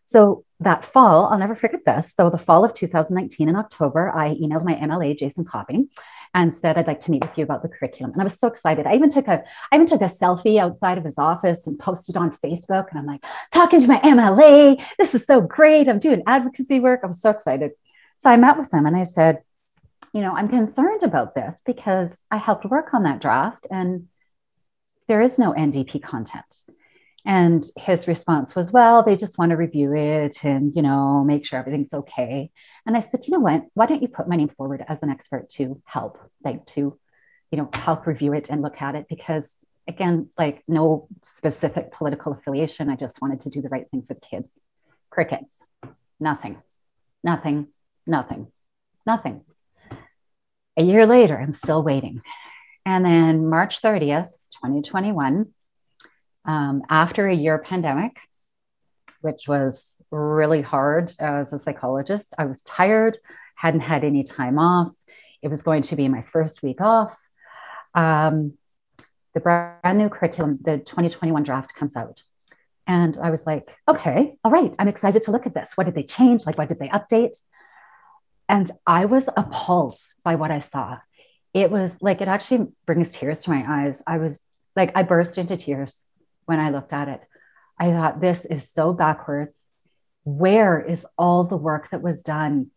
So 0.04 0.44
that 0.60 0.84
fall, 0.84 1.26
I'll 1.26 1.38
never 1.38 1.56
forget 1.56 1.80
this. 1.84 2.14
So 2.14 2.30
the 2.30 2.38
fall 2.38 2.64
of 2.64 2.72
2019 2.72 3.48
in 3.48 3.56
October, 3.56 4.12
I 4.14 4.34
emailed 4.34 4.64
my 4.64 4.74
MLA, 4.74 5.18
Jason 5.18 5.44
Copping, 5.44 5.88
and 6.32 6.54
said, 6.54 6.78
I'd 6.78 6.86
like 6.86 7.00
to 7.00 7.10
meet 7.10 7.22
with 7.22 7.36
you 7.36 7.42
about 7.42 7.62
the 7.62 7.68
curriculum. 7.68 8.12
And 8.12 8.20
I 8.20 8.24
was 8.24 8.38
so 8.38 8.46
excited. 8.46 8.86
I 8.86 8.94
even 8.94 9.10
took 9.10 9.26
a, 9.26 9.42
I 9.72 9.74
even 9.74 9.86
took 9.86 10.02
a 10.02 10.04
selfie 10.04 10.58
outside 10.58 10.96
of 10.96 11.04
his 11.04 11.18
office 11.18 11.66
and 11.66 11.78
posted 11.78 12.16
on 12.16 12.30
Facebook. 12.30 12.86
And 12.90 13.00
I'm 13.00 13.06
like, 13.06 13.24
talking 13.52 13.80
to 13.80 13.88
my 13.88 13.98
MLA. 14.00 14.84
This 14.96 15.14
is 15.14 15.24
so 15.24 15.40
great. 15.40 15.88
I'm 15.88 15.98
doing 15.98 16.22
advocacy 16.26 16.78
work. 16.78 17.00
I 17.02 17.08
was 17.08 17.20
so 17.20 17.30
excited. 17.30 17.72
So 18.20 18.30
I 18.30 18.36
met 18.36 18.58
with 18.58 18.72
him 18.72 18.86
and 18.86 18.96
I 18.96 19.02
said, 19.02 19.42
you 20.12 20.20
know, 20.20 20.32
I'm 20.32 20.48
concerned 20.48 21.02
about 21.02 21.34
this 21.34 21.54
because 21.64 22.16
I 22.30 22.36
helped 22.36 22.64
work 22.64 22.94
on 22.94 23.04
that 23.04 23.20
draft 23.20 23.66
and 23.70 24.08
there 25.08 25.20
is 25.20 25.38
no 25.38 25.52
NDP 25.52 26.02
content. 26.02 26.62
And 27.24 27.66
his 27.76 28.06
response 28.06 28.54
was, 28.54 28.70
well, 28.70 29.02
they 29.02 29.16
just 29.16 29.36
want 29.36 29.50
to 29.50 29.56
review 29.56 29.92
it 29.94 30.44
and, 30.44 30.74
you 30.74 30.82
know, 30.82 31.24
make 31.24 31.44
sure 31.44 31.58
everything's 31.58 31.92
okay. 31.92 32.50
And 32.86 32.96
I 32.96 33.00
said, 33.00 33.26
you 33.26 33.32
know 33.32 33.40
what? 33.40 33.64
Why 33.74 33.86
don't 33.86 34.00
you 34.00 34.08
put 34.08 34.28
my 34.28 34.36
name 34.36 34.48
forward 34.48 34.84
as 34.86 35.02
an 35.02 35.10
expert 35.10 35.48
to 35.50 35.82
help, 35.84 36.18
like 36.44 36.64
to, 36.66 36.96
you 37.50 37.58
know, 37.58 37.68
help 37.72 38.06
review 38.06 38.32
it 38.32 38.48
and 38.48 38.62
look 38.62 38.80
at 38.80 38.94
it? 38.94 39.06
Because 39.08 39.52
again, 39.88 40.30
like 40.38 40.62
no 40.68 41.08
specific 41.22 41.92
political 41.92 42.32
affiliation. 42.32 42.90
I 42.90 42.96
just 42.96 43.20
wanted 43.20 43.40
to 43.42 43.50
do 43.50 43.60
the 43.60 43.68
right 43.68 43.88
thing 43.90 44.02
for 44.02 44.14
the 44.14 44.20
kids. 44.20 44.48
Crickets, 45.10 45.62
nothing, 46.20 46.62
nothing, 47.24 47.68
nothing, 48.06 48.48
nothing. 49.04 49.42
A 50.76 50.82
year 50.82 51.06
later, 51.06 51.38
I'm 51.38 51.54
still 51.54 51.82
waiting. 51.82 52.22
And 52.84 53.04
then 53.04 53.48
March 53.48 53.82
30th, 53.82 54.30
2021, 54.62 55.52
um, 56.44 56.82
after 56.88 57.26
a 57.26 57.34
year 57.34 57.58
pandemic, 57.58 58.16
which 59.20 59.48
was 59.48 60.00
really 60.10 60.62
hard 60.62 61.12
as 61.18 61.52
a 61.52 61.58
psychologist. 61.58 62.34
I 62.38 62.44
was 62.44 62.62
tired, 62.62 63.18
hadn't 63.56 63.80
had 63.80 64.04
any 64.04 64.22
time 64.22 64.58
off. 64.58 64.92
It 65.42 65.48
was 65.48 65.62
going 65.62 65.82
to 65.82 65.96
be 65.96 66.08
my 66.08 66.22
first 66.22 66.62
week 66.62 66.80
off. 66.80 67.18
Um, 67.94 68.54
the 69.34 69.40
brand 69.40 69.98
new 69.98 70.08
curriculum, 70.08 70.58
the 70.62 70.78
2021 70.78 71.42
draft 71.42 71.74
comes 71.74 71.96
out. 71.96 72.22
And 72.86 73.18
I 73.20 73.30
was 73.30 73.46
like, 73.46 73.68
okay, 73.88 74.38
all 74.44 74.52
right, 74.52 74.72
I'm 74.78 74.88
excited 74.88 75.22
to 75.22 75.32
look 75.32 75.46
at 75.46 75.54
this. 75.54 75.70
What 75.74 75.84
did 75.84 75.94
they 75.94 76.04
change? 76.04 76.46
Like, 76.46 76.56
what 76.56 76.68
did 76.68 76.78
they 76.78 76.88
update? 76.88 77.36
And 78.48 78.70
I 78.86 79.06
was 79.06 79.28
appalled 79.36 79.96
by 80.22 80.36
what 80.36 80.50
I 80.50 80.60
saw. 80.60 80.98
It 81.52 81.70
was 81.70 81.90
like, 82.00 82.20
it 82.20 82.28
actually 82.28 82.68
brings 82.86 83.12
tears 83.12 83.42
to 83.42 83.50
my 83.50 83.64
eyes. 83.66 84.02
I 84.06 84.18
was 84.18 84.40
like, 84.76 84.92
I 84.94 85.02
burst 85.02 85.38
into 85.38 85.56
tears 85.56 86.04
when 86.44 86.60
I 86.60 86.70
looked 86.70 86.92
at 86.92 87.08
it. 87.08 87.20
I 87.78 87.90
thought, 87.90 88.20
this 88.20 88.44
is 88.44 88.70
so 88.70 88.92
backwards. 88.92 89.68
Where 90.24 90.80
is 90.80 91.06
all 91.16 91.44
the 91.44 91.56
work 91.56 91.90
that 91.90 92.02
was 92.02 92.22
done 92.22 92.70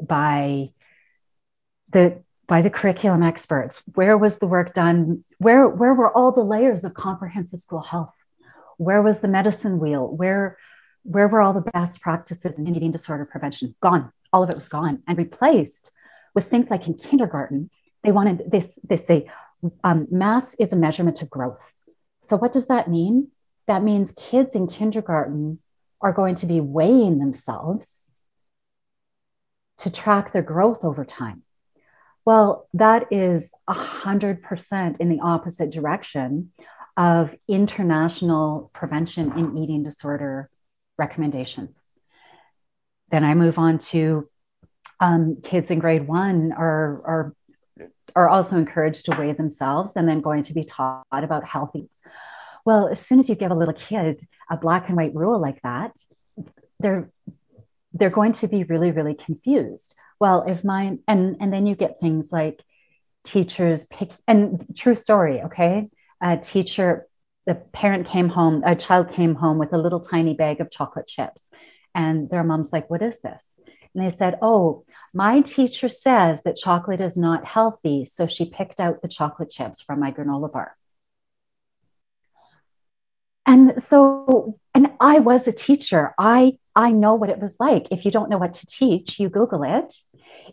by 0.00 0.70
the 1.92 2.22
by 2.46 2.62
the 2.62 2.70
curriculum 2.70 3.22
experts? 3.22 3.82
Where 3.94 4.18
was 4.18 4.38
the 4.38 4.46
work 4.46 4.74
done? 4.74 5.24
Where 5.38 5.68
where 5.68 5.94
were 5.94 6.10
all 6.14 6.32
the 6.32 6.42
layers 6.42 6.84
of 6.84 6.94
comprehensive 6.94 7.60
school 7.60 7.80
health? 7.80 8.12
Where 8.76 9.02
was 9.02 9.20
the 9.20 9.28
medicine 9.28 9.78
wheel? 9.78 10.06
Where 10.06 10.58
where 11.02 11.28
were 11.28 11.40
all 11.40 11.52
the 11.52 11.70
best 11.72 12.00
practices 12.00 12.58
in 12.58 12.66
eating 12.74 12.92
disorder 12.92 13.24
prevention? 13.24 13.74
Gone. 13.80 14.12
All 14.32 14.42
of 14.42 14.50
it 14.50 14.56
was 14.56 14.68
gone 14.68 15.02
and 15.06 15.18
replaced 15.18 15.92
with 16.34 16.48
things 16.48 16.70
like 16.70 16.86
in 16.86 16.94
kindergarten. 16.94 17.70
They 18.04 18.12
wanted 18.12 18.50
this. 18.50 18.78
They 18.88 18.96
say 18.96 19.30
um, 19.84 20.06
mass 20.10 20.54
is 20.54 20.72
a 20.72 20.76
measurement 20.76 21.22
of 21.22 21.30
growth. 21.30 21.72
So, 22.22 22.36
what 22.36 22.52
does 22.52 22.68
that 22.68 22.88
mean? 22.88 23.28
That 23.66 23.82
means 23.82 24.12
kids 24.16 24.54
in 24.54 24.66
kindergarten 24.66 25.60
are 26.00 26.12
going 26.12 26.34
to 26.36 26.46
be 26.46 26.60
weighing 26.60 27.18
themselves 27.18 28.10
to 29.78 29.90
track 29.90 30.32
their 30.32 30.42
growth 30.42 30.84
over 30.84 31.04
time. 31.04 31.42
Well, 32.24 32.68
that 32.74 33.06
is 33.10 33.52
100% 33.68 35.00
in 35.00 35.08
the 35.08 35.20
opposite 35.20 35.70
direction 35.70 36.52
of 36.96 37.34
international 37.48 38.70
prevention 38.74 39.38
in 39.38 39.56
eating 39.56 39.82
disorder 39.82 40.50
recommendations. 40.98 41.86
Then 43.10 43.24
I 43.24 43.34
move 43.34 43.58
on 43.58 43.78
to 43.78 44.28
um, 45.00 45.38
kids 45.42 45.70
in 45.70 45.78
grade 45.78 46.06
one 46.06 46.52
are, 46.52 47.02
are 47.04 47.34
are 48.16 48.28
also 48.28 48.56
encouraged 48.56 49.04
to 49.04 49.16
weigh 49.16 49.32
themselves 49.32 49.96
and 49.96 50.08
then 50.08 50.20
going 50.20 50.42
to 50.44 50.52
be 50.52 50.64
taught 50.64 51.04
about 51.12 51.44
health 51.44 51.70
eats. 51.74 52.02
Well, 52.64 52.88
as 52.88 53.00
soon 53.00 53.20
as 53.20 53.28
you 53.28 53.34
give 53.34 53.50
a 53.50 53.54
little 53.54 53.74
kid 53.74 54.26
a 54.50 54.56
black 54.56 54.88
and 54.88 54.96
white 54.96 55.14
rule 55.14 55.40
like 55.40 55.62
that, 55.62 55.96
they're 56.78 57.10
they're 57.92 58.10
going 58.10 58.32
to 58.32 58.48
be 58.48 58.64
really, 58.64 58.92
really 58.92 59.14
confused. 59.14 59.96
Well, 60.20 60.44
if 60.46 60.64
my 60.64 60.98
and 61.08 61.36
and 61.40 61.52
then 61.52 61.66
you 61.66 61.74
get 61.74 62.00
things 62.00 62.30
like 62.32 62.62
teachers 63.24 63.84
pick 63.84 64.10
and 64.26 64.66
true 64.76 64.94
story, 64.94 65.42
okay? 65.42 65.88
A 66.22 66.36
teacher, 66.36 67.06
the 67.46 67.54
parent 67.54 68.06
came 68.06 68.28
home, 68.28 68.62
a 68.64 68.74
child 68.74 69.10
came 69.10 69.34
home 69.34 69.58
with 69.58 69.72
a 69.72 69.78
little 69.78 70.00
tiny 70.00 70.34
bag 70.34 70.60
of 70.60 70.70
chocolate 70.70 71.06
chips. 71.06 71.50
And 71.94 72.30
their 72.30 72.44
mom's 72.44 72.72
like, 72.72 72.88
What 72.90 73.02
is 73.02 73.20
this? 73.20 73.46
And 73.94 74.04
they 74.04 74.14
said, 74.14 74.38
Oh, 74.42 74.84
my 75.12 75.40
teacher 75.40 75.88
says 75.88 76.42
that 76.42 76.56
chocolate 76.56 77.00
is 77.00 77.16
not 77.16 77.44
healthy. 77.44 78.04
So 78.04 78.26
she 78.26 78.48
picked 78.48 78.80
out 78.80 79.02
the 79.02 79.08
chocolate 79.08 79.50
chips 79.50 79.80
from 79.80 80.00
my 80.00 80.12
granola 80.12 80.52
bar. 80.52 80.76
And 83.46 83.82
so, 83.82 84.58
and 84.74 84.88
I 85.00 85.18
was 85.18 85.48
a 85.48 85.52
teacher. 85.52 86.14
I 86.18 86.58
I 86.76 86.92
know 86.92 87.14
what 87.14 87.30
it 87.30 87.40
was 87.40 87.56
like. 87.58 87.88
If 87.90 88.04
you 88.04 88.10
don't 88.10 88.30
know 88.30 88.38
what 88.38 88.52
to 88.54 88.66
teach, 88.66 89.18
you 89.18 89.28
Google 89.28 89.64
it. 89.64 89.92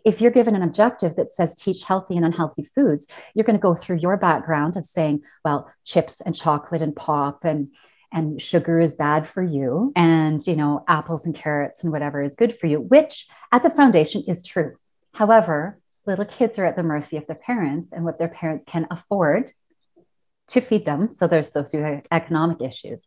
If 0.04 0.20
you're 0.20 0.32
given 0.32 0.56
an 0.56 0.62
objective 0.62 1.14
that 1.16 1.32
says 1.32 1.54
teach 1.54 1.84
healthy 1.84 2.16
and 2.16 2.26
unhealthy 2.26 2.64
foods, 2.64 3.06
you're 3.34 3.44
going 3.44 3.56
to 3.56 3.62
go 3.62 3.74
through 3.74 3.98
your 3.98 4.16
background 4.16 4.76
of 4.76 4.84
saying, 4.84 5.22
well, 5.44 5.70
chips 5.84 6.20
and 6.20 6.34
chocolate 6.34 6.82
and 6.82 6.94
pop 6.96 7.44
and 7.44 7.68
and 8.12 8.40
sugar 8.40 8.80
is 8.80 8.94
bad 8.94 9.28
for 9.28 9.42
you. 9.42 9.92
And 9.96 10.44
you 10.46 10.56
know 10.56 10.84
apples 10.88 11.26
and 11.26 11.34
carrots 11.34 11.82
and 11.82 11.92
whatever 11.92 12.22
is 12.22 12.34
good 12.34 12.58
for 12.58 12.66
you 12.66 12.80
which 12.80 13.26
at 13.52 13.62
the 13.62 13.70
foundation 13.70 14.24
is 14.26 14.42
true. 14.42 14.76
However 15.14 15.78
little 16.06 16.24
kids 16.24 16.58
are 16.58 16.64
at 16.64 16.76
the 16.76 16.82
mercy 16.82 17.16
of 17.16 17.26
their 17.26 17.36
parents 17.36 17.90
and 17.92 18.04
what 18.04 18.18
their 18.18 18.28
parents 18.28 18.64
can 18.66 18.86
afford 18.90 19.52
to 20.48 20.60
feed 20.60 20.86
them. 20.86 21.12
So 21.12 21.28
there's 21.28 21.52
socioeconomic 21.52 22.66
issues. 22.66 23.06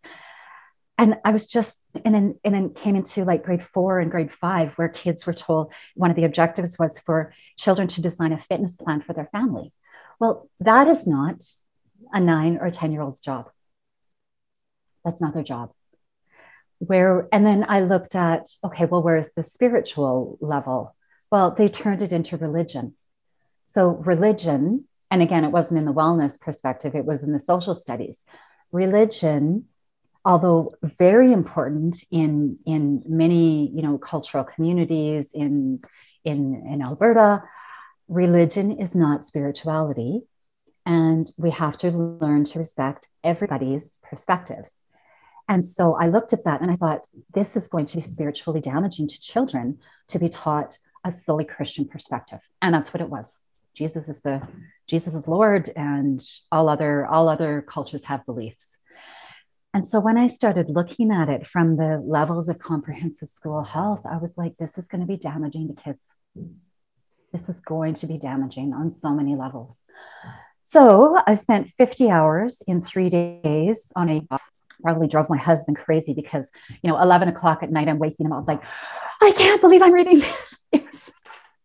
And 0.97 1.15
i 1.25 1.31
was 1.31 1.47
just 1.47 1.75
and 2.05 2.13
then 2.13 2.39
and 2.43 2.53
then 2.53 2.73
came 2.73 2.95
into 2.95 3.25
like 3.25 3.43
grade 3.43 3.63
four 3.63 3.99
and 3.99 4.11
grade 4.11 4.31
five 4.31 4.73
where 4.73 4.87
kids 4.87 5.25
were 5.25 5.33
told 5.33 5.73
one 5.95 6.11
of 6.11 6.15
the 6.15 6.25
objectives 6.25 6.77
was 6.77 6.99
for 6.99 7.33
children 7.57 7.87
to 7.89 8.01
design 8.01 8.33
a 8.33 8.37
fitness 8.37 8.75
plan 8.75 9.01
for 9.01 9.13
their 9.13 9.29
family. 9.31 9.73
Well 10.19 10.49
that 10.59 10.87
is 10.87 11.07
not 11.07 11.43
a 12.13 12.19
nine 12.19 12.59
or 12.61 12.69
10 12.69 12.91
year 12.91 13.01
old's 13.01 13.19
job 13.19 13.49
that's 15.03 15.21
not 15.21 15.33
their 15.33 15.43
job. 15.43 15.71
Where, 16.79 17.27
and 17.31 17.45
then 17.45 17.65
I 17.67 17.81
looked 17.81 18.15
at, 18.15 18.47
okay, 18.63 18.85
well, 18.85 19.03
where's 19.03 19.31
the 19.31 19.43
spiritual 19.43 20.37
level? 20.41 20.95
Well, 21.31 21.51
they 21.51 21.69
turned 21.69 22.01
it 22.01 22.11
into 22.11 22.37
religion. 22.37 22.95
So, 23.67 23.89
religion, 23.89 24.85
and 25.09 25.21
again, 25.21 25.45
it 25.45 25.51
wasn't 25.51 25.77
in 25.77 25.85
the 25.85 25.93
wellness 25.93 26.39
perspective, 26.39 26.95
it 26.95 27.05
was 27.05 27.23
in 27.23 27.33
the 27.33 27.39
social 27.39 27.75
studies. 27.75 28.25
Religion, 28.71 29.65
although 30.25 30.75
very 30.81 31.31
important 31.31 32.03
in, 32.11 32.57
in 32.65 33.03
many, 33.07 33.69
you 33.69 33.81
know, 33.81 33.97
cultural 33.97 34.43
communities 34.43 35.31
in, 35.33 35.81
in, 36.25 36.67
in 36.67 36.81
Alberta, 36.81 37.43
religion 38.07 38.71
is 38.79 38.95
not 38.95 39.25
spirituality. 39.25 40.21
And 40.85 41.31
we 41.37 41.51
have 41.51 41.77
to 41.79 41.91
learn 41.91 42.43
to 42.45 42.59
respect 42.59 43.07
everybody's 43.23 43.99
perspectives. 44.03 44.81
And 45.49 45.65
so 45.65 45.95
I 45.95 46.07
looked 46.07 46.33
at 46.33 46.45
that 46.45 46.61
and 46.61 46.71
I 46.71 46.75
thought, 46.75 47.05
this 47.33 47.57
is 47.57 47.67
going 47.67 47.85
to 47.87 47.97
be 47.97 48.01
spiritually 48.01 48.61
damaging 48.61 49.07
to 49.07 49.19
children 49.19 49.79
to 50.07 50.19
be 50.19 50.29
taught 50.29 50.77
a 51.03 51.11
silly 51.11 51.45
Christian 51.45 51.87
perspective. 51.87 52.39
And 52.61 52.73
that's 52.73 52.93
what 52.93 53.01
it 53.01 53.09
was. 53.09 53.39
Jesus 53.73 54.09
is 54.09 54.21
the 54.21 54.41
Jesus 54.87 55.15
is 55.15 55.27
Lord, 55.27 55.69
and 55.75 56.21
all 56.51 56.67
other 56.67 57.05
all 57.05 57.29
other 57.29 57.61
cultures 57.61 58.03
have 58.05 58.25
beliefs. 58.25 58.77
And 59.73 59.87
so 59.87 60.01
when 60.01 60.17
I 60.17 60.27
started 60.27 60.69
looking 60.69 61.11
at 61.11 61.29
it 61.29 61.47
from 61.47 61.77
the 61.77 62.03
levels 62.05 62.49
of 62.49 62.59
comprehensive 62.59 63.29
school 63.29 63.63
health, 63.63 64.01
I 64.05 64.17
was 64.17 64.37
like, 64.37 64.57
this 64.57 64.77
is 64.77 64.89
going 64.89 64.99
to 64.99 65.07
be 65.07 65.15
damaging 65.15 65.69
to 65.69 65.81
kids. 65.81 66.03
This 67.31 67.47
is 67.47 67.61
going 67.61 67.93
to 67.95 68.07
be 68.07 68.17
damaging 68.17 68.73
on 68.73 68.91
so 68.91 69.11
many 69.11 69.35
levels. 69.35 69.83
So 70.65 71.17
I 71.25 71.35
spent 71.35 71.69
50 71.69 72.09
hours 72.09 72.61
in 72.67 72.81
three 72.81 73.09
days 73.09 73.93
on 73.95 74.09
a 74.09 74.21
probably 74.81 75.07
drove 75.07 75.29
my 75.29 75.37
husband 75.37 75.77
crazy 75.77 76.13
because 76.13 76.49
you 76.81 76.89
know 76.89 77.01
11 77.01 77.27
o'clock 77.27 77.63
at 77.63 77.71
night 77.71 77.87
i'm 77.87 77.99
waking 77.99 78.25
him 78.25 78.33
up 78.33 78.47
like 78.47 78.61
i 79.21 79.31
can't 79.31 79.61
believe 79.61 79.81
i'm 79.81 79.93
reading 79.93 80.23
this. 80.71 80.81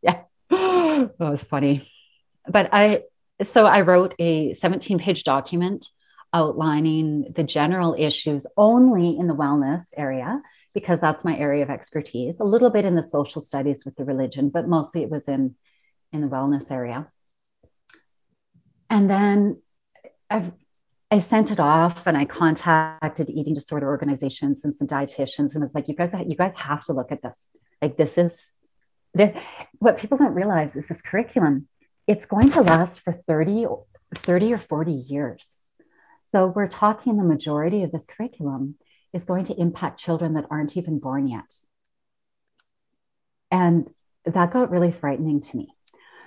Yeah. 0.03 0.21
That 0.51 1.31
was 1.31 1.43
funny. 1.43 1.91
But 2.49 2.71
i 2.73 3.03
so 3.43 3.67
i 3.67 3.81
wrote 3.83 4.15
a 4.19 4.55
17 4.55 4.99
page 4.99 5.25
document 5.25 5.89
outlining 6.33 7.33
the 7.35 7.45
general 7.45 7.95
issues 7.99 8.47
only 8.57 9.17
in 9.19 9.27
the 9.27 9.35
wellness 9.35 9.87
area 9.97 10.43
because 10.75 11.01
that's 11.01 11.25
my 11.25 11.37
area 11.37 11.63
of 11.63 11.71
expertise 11.71 12.41
a 12.41 12.45
little 12.45 12.69
bit 12.71 12.85
in 12.85 12.97
the 12.97 13.03
social 13.03 13.41
studies 13.41 13.85
with 13.85 13.97
the 13.97 14.05
religion 14.05 14.49
but 14.51 14.69
mostly 14.69 15.03
it 15.03 15.11
was 15.11 15.29
in 15.29 15.55
in 16.13 16.21
the 16.21 16.29
wellness 16.29 16.71
area. 16.71 17.07
And 18.91 19.11
then 19.11 19.63
I've, 20.31 20.53
I 21.11 21.21
sent 21.21 21.53
it 21.53 21.61
off 21.61 22.07
and 22.07 22.17
I 22.17 22.25
contacted 22.25 23.31
eating 23.31 23.55
disorder 23.55 23.87
organizations 23.87 24.65
and 24.65 24.75
some 24.75 24.89
dietitians 24.89 25.55
and 25.55 25.63
was 25.63 25.75
like, 25.75 25.89
you 25.89 25.95
guys, 25.95 26.13
you 26.27 26.37
guys 26.37 26.55
have 26.57 26.83
to 26.85 26.93
look 26.93 27.13
at 27.13 27.23
this. 27.23 27.41
Like 27.81 27.97
this 27.97 28.19
is 28.19 28.41
the, 29.15 29.35
what 29.79 29.99
people 29.99 30.19
don't 30.19 30.35
realize 30.35 30.75
is 30.75 30.89
this 30.89 31.03
curriculum, 31.03 31.69
it's 32.09 32.27
going 32.27 32.51
to 32.51 32.63
last 32.63 33.01
for 33.01 33.13
30, 33.13 33.67
30 34.17 34.53
or 34.53 34.59
40 34.59 34.93
years. 34.93 35.67
So 36.33 36.47
we're 36.47 36.67
talking 36.67 37.17
the 37.17 37.27
majority 37.27 37.85
of 37.85 37.93
this 37.93 38.07
curriculum 38.07 38.75
is 39.13 39.25
going 39.25 39.45
to 39.45 39.61
impact 39.61 40.01
children 40.01 40.35
that 40.35 40.47
aren't 40.51 40.77
even 40.77 40.99
born 40.99 41.29
yet. 41.29 41.55
And 43.51 43.89
that 44.25 44.53
got 44.53 44.71
really 44.71 44.91
frightening 44.91 45.41
to 45.41 45.57
me. 45.57 45.69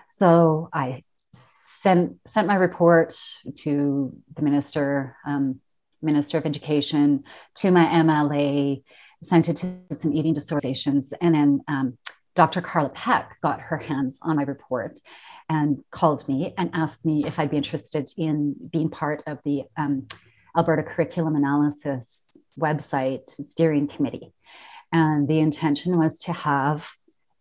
So 0.07 0.69
I 0.71 1.03
sent 1.81 2.17
sent 2.27 2.47
my 2.47 2.55
report 2.55 3.15
to 3.57 4.15
the 4.35 4.41
minister, 4.41 5.15
um, 5.25 5.59
minister 6.01 6.37
of 6.37 6.45
education, 6.45 7.23
to 7.55 7.71
my 7.71 7.85
MLA, 7.85 8.83
sent 9.23 9.49
it 9.49 9.57
to 9.57 9.79
some 9.93 10.13
eating 10.13 10.33
disorders, 10.33 11.13
and 11.21 11.35
then 11.35 11.61
um, 11.67 11.97
Dr. 12.35 12.61
Carla 12.61 12.89
Peck 12.89 13.37
got 13.41 13.59
her 13.59 13.77
hands 13.77 14.17
on 14.21 14.37
my 14.37 14.43
report 14.43 14.99
and 15.49 15.83
called 15.91 16.27
me 16.27 16.53
and 16.57 16.69
asked 16.73 17.05
me 17.05 17.25
if 17.25 17.37
I'd 17.39 17.51
be 17.51 17.57
interested 17.57 18.09
in 18.17 18.55
being 18.71 18.89
part 18.89 19.23
of 19.27 19.39
the 19.43 19.63
um, 19.77 20.07
Alberta 20.55 20.83
Curriculum 20.83 21.35
Analysis 21.35 22.21
website 22.57 23.29
steering 23.45 23.87
committee. 23.87 24.33
And 24.91 25.27
the 25.27 25.39
intention 25.39 25.97
was 25.97 26.19
to 26.19 26.33
have 26.33 26.89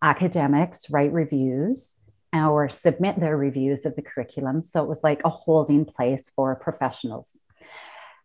academics 0.03 0.91
write 0.91 1.13
reviews 1.13 1.98
or 2.35 2.69
submit 2.69 3.19
their 3.19 3.37
reviews 3.37 3.87
of 3.87 3.97
the 3.97 4.03
curriculum. 4.03 4.63
So 4.63 4.83
it 4.83 4.89
was 4.89 5.03
like 5.03 5.23
a 5.25 5.31
holding 5.31 5.85
place 5.85 6.31
for 6.35 6.55
professionals. 6.57 7.39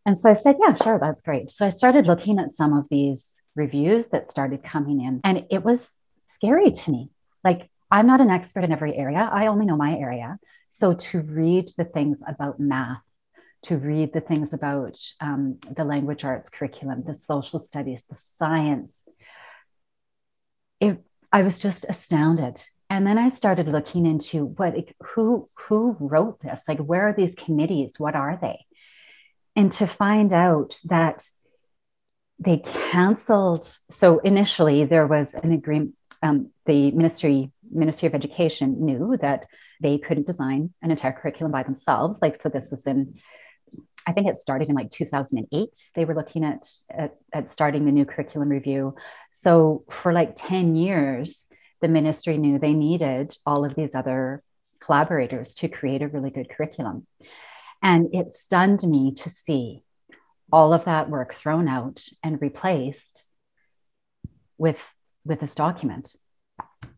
And 0.05 0.19
so 0.19 0.29
I 0.29 0.33
said, 0.33 0.57
yeah, 0.59 0.73
sure, 0.73 0.99
that's 0.99 1.21
great. 1.21 1.49
So 1.49 1.65
I 1.65 1.69
started 1.69 2.07
looking 2.07 2.39
at 2.39 2.55
some 2.55 2.73
of 2.73 2.89
these 2.89 3.39
reviews 3.55 4.07
that 4.09 4.29
started 4.29 4.63
coming 4.63 5.01
in, 5.01 5.21
and 5.23 5.45
it 5.49 5.63
was 5.63 5.89
scary 6.27 6.71
to 6.71 6.91
me. 6.91 7.09
Like, 7.43 7.69
I'm 7.89 8.07
not 8.07 8.21
an 8.21 8.29
expert 8.29 8.63
in 8.63 8.71
every 8.71 8.95
area, 8.95 9.29
I 9.31 9.47
only 9.47 9.65
know 9.65 9.77
my 9.77 9.95
area. 9.97 10.39
So 10.69 10.93
to 10.93 11.21
read 11.21 11.69
the 11.77 11.85
things 11.85 12.19
about 12.27 12.59
math, 12.59 13.03
to 13.63 13.77
read 13.77 14.11
the 14.11 14.21
things 14.21 14.51
about 14.51 14.99
um, 15.21 15.59
the 15.71 15.85
language 15.85 16.25
arts 16.25 16.49
curriculum, 16.49 17.03
the 17.05 17.13
social 17.13 17.59
studies, 17.59 18.03
the 18.09 18.17
science, 18.37 19.07
it, 20.79 21.01
I 21.31 21.43
was 21.43 21.59
just 21.59 21.85
astounded 21.87 22.59
and 22.93 23.07
then 23.07 23.17
I 23.17 23.29
started 23.29 23.67
looking 23.67 24.05
into 24.05 24.45
what 24.45 24.75
who 25.03 25.49
who 25.55 25.97
wrote 25.99 26.39
this? 26.41 26.61
Like 26.67 26.77
where 26.77 27.09
are 27.09 27.13
these 27.13 27.33
committees? 27.33 27.95
What 27.97 28.15
are 28.15 28.37
they? 28.39 28.59
And 29.55 29.71
to 29.73 29.87
find 29.87 30.31
out 30.31 30.77
that 30.85 31.27
they 32.37 32.57
canceled. 32.57 33.65
So 33.89 34.19
initially 34.19 34.85
there 34.85 35.07
was 35.07 35.33
an 35.33 35.51
agreement. 35.51 35.95
Um, 36.21 36.51
the 36.67 36.91
ministry 36.91 37.51
Ministry 37.71 38.07
of 38.07 38.13
Education 38.13 38.85
knew 38.85 39.17
that 39.21 39.47
they 39.81 39.97
couldn't 39.97 40.27
design 40.27 40.71
an 40.83 40.91
entire 40.91 41.13
curriculum 41.13 41.51
by 41.51 41.63
themselves. 41.63 42.19
Like 42.21 42.39
so, 42.39 42.49
this 42.49 42.69
was 42.69 42.85
in 42.85 43.15
I 44.05 44.11
think 44.11 44.27
it 44.27 44.39
started 44.39 44.69
in 44.69 44.75
like 44.75 44.91
2008. 44.91 45.69
They 45.95 46.05
were 46.05 46.13
looking 46.13 46.43
at, 46.43 46.67
at, 46.91 47.15
at 47.33 47.49
starting 47.49 47.85
the 47.85 47.91
new 47.91 48.05
curriculum 48.05 48.49
review. 48.49 48.95
So 49.31 49.83
for 49.89 50.13
like 50.13 50.33
10 50.35 50.75
years, 50.75 51.47
the 51.83 51.89
ministry 51.89 52.37
knew 52.37 52.57
they 52.57 52.73
needed 52.73 53.35
all 53.45 53.65
of 53.65 53.75
these 53.75 53.93
other 53.93 54.41
collaborators 54.79 55.53
to 55.55 55.67
create 55.67 56.01
a 56.01 56.07
really 56.07 56.29
good 56.29 56.49
curriculum. 56.49 57.05
And 57.81 58.15
it 58.15 58.37
stunned 58.37 58.83
me 58.83 59.13
to 59.15 59.29
see 59.29 59.83
all 60.49 60.71
of 60.71 60.85
that 60.85 61.09
work 61.09 61.35
thrown 61.35 61.67
out 61.67 62.01
and 62.23 62.41
replaced 62.41 63.25
with, 64.57 64.81
with 65.25 65.41
this 65.41 65.55
document. 65.55 66.15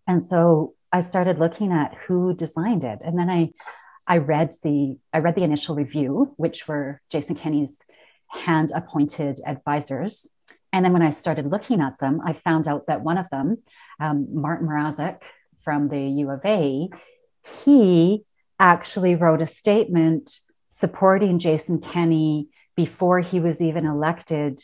And 0.08 0.24
so 0.24 0.76
I 0.92 1.02
started 1.02 1.40
looking 1.40 1.72
at 1.72 1.96
who 2.06 2.36
designed 2.36 2.84
it. 2.84 3.00
And 3.04 3.18
then 3.18 3.32
I, 3.32 3.54
I 4.06 4.20
read 4.20 4.54
the 4.62 5.00
I 5.12 5.18
read 5.18 5.34
the 5.34 5.44
initial 5.44 5.74
review, 5.76 6.36
which 6.38 6.68
were 6.68 7.02
Jason 7.10 7.36
Kenney's 7.36 7.80
hand 8.28 8.72
appointed 8.76 9.42
advisors. 9.44 10.30
And 10.72 10.86
then 10.86 10.94
when 10.94 11.02
I 11.02 11.10
started 11.10 11.50
looking 11.50 11.82
at 11.82 11.98
them, 11.98 12.22
I 12.24 12.34
found 12.34 12.68
out 12.68 12.86
that 12.86 13.02
one 13.02 13.18
of 13.18 13.28
them 13.32 13.64
um, 14.00 14.28
Martin 14.32 14.68
Mrazek 14.68 15.20
from 15.64 15.90
the 15.90 16.00
U 16.00 16.30
of 16.30 16.42
A, 16.46 16.90
he 17.64 18.24
actually 18.60 19.16
wrote 19.16 19.42
a 19.42 19.48
statement 19.48 20.40
supporting 20.72 21.40
Jason 21.40 21.80
Kenney 21.80 22.50
before 22.76 23.20
he 23.20 23.40
was 23.40 23.62
even 23.62 23.86
elected 23.86 24.62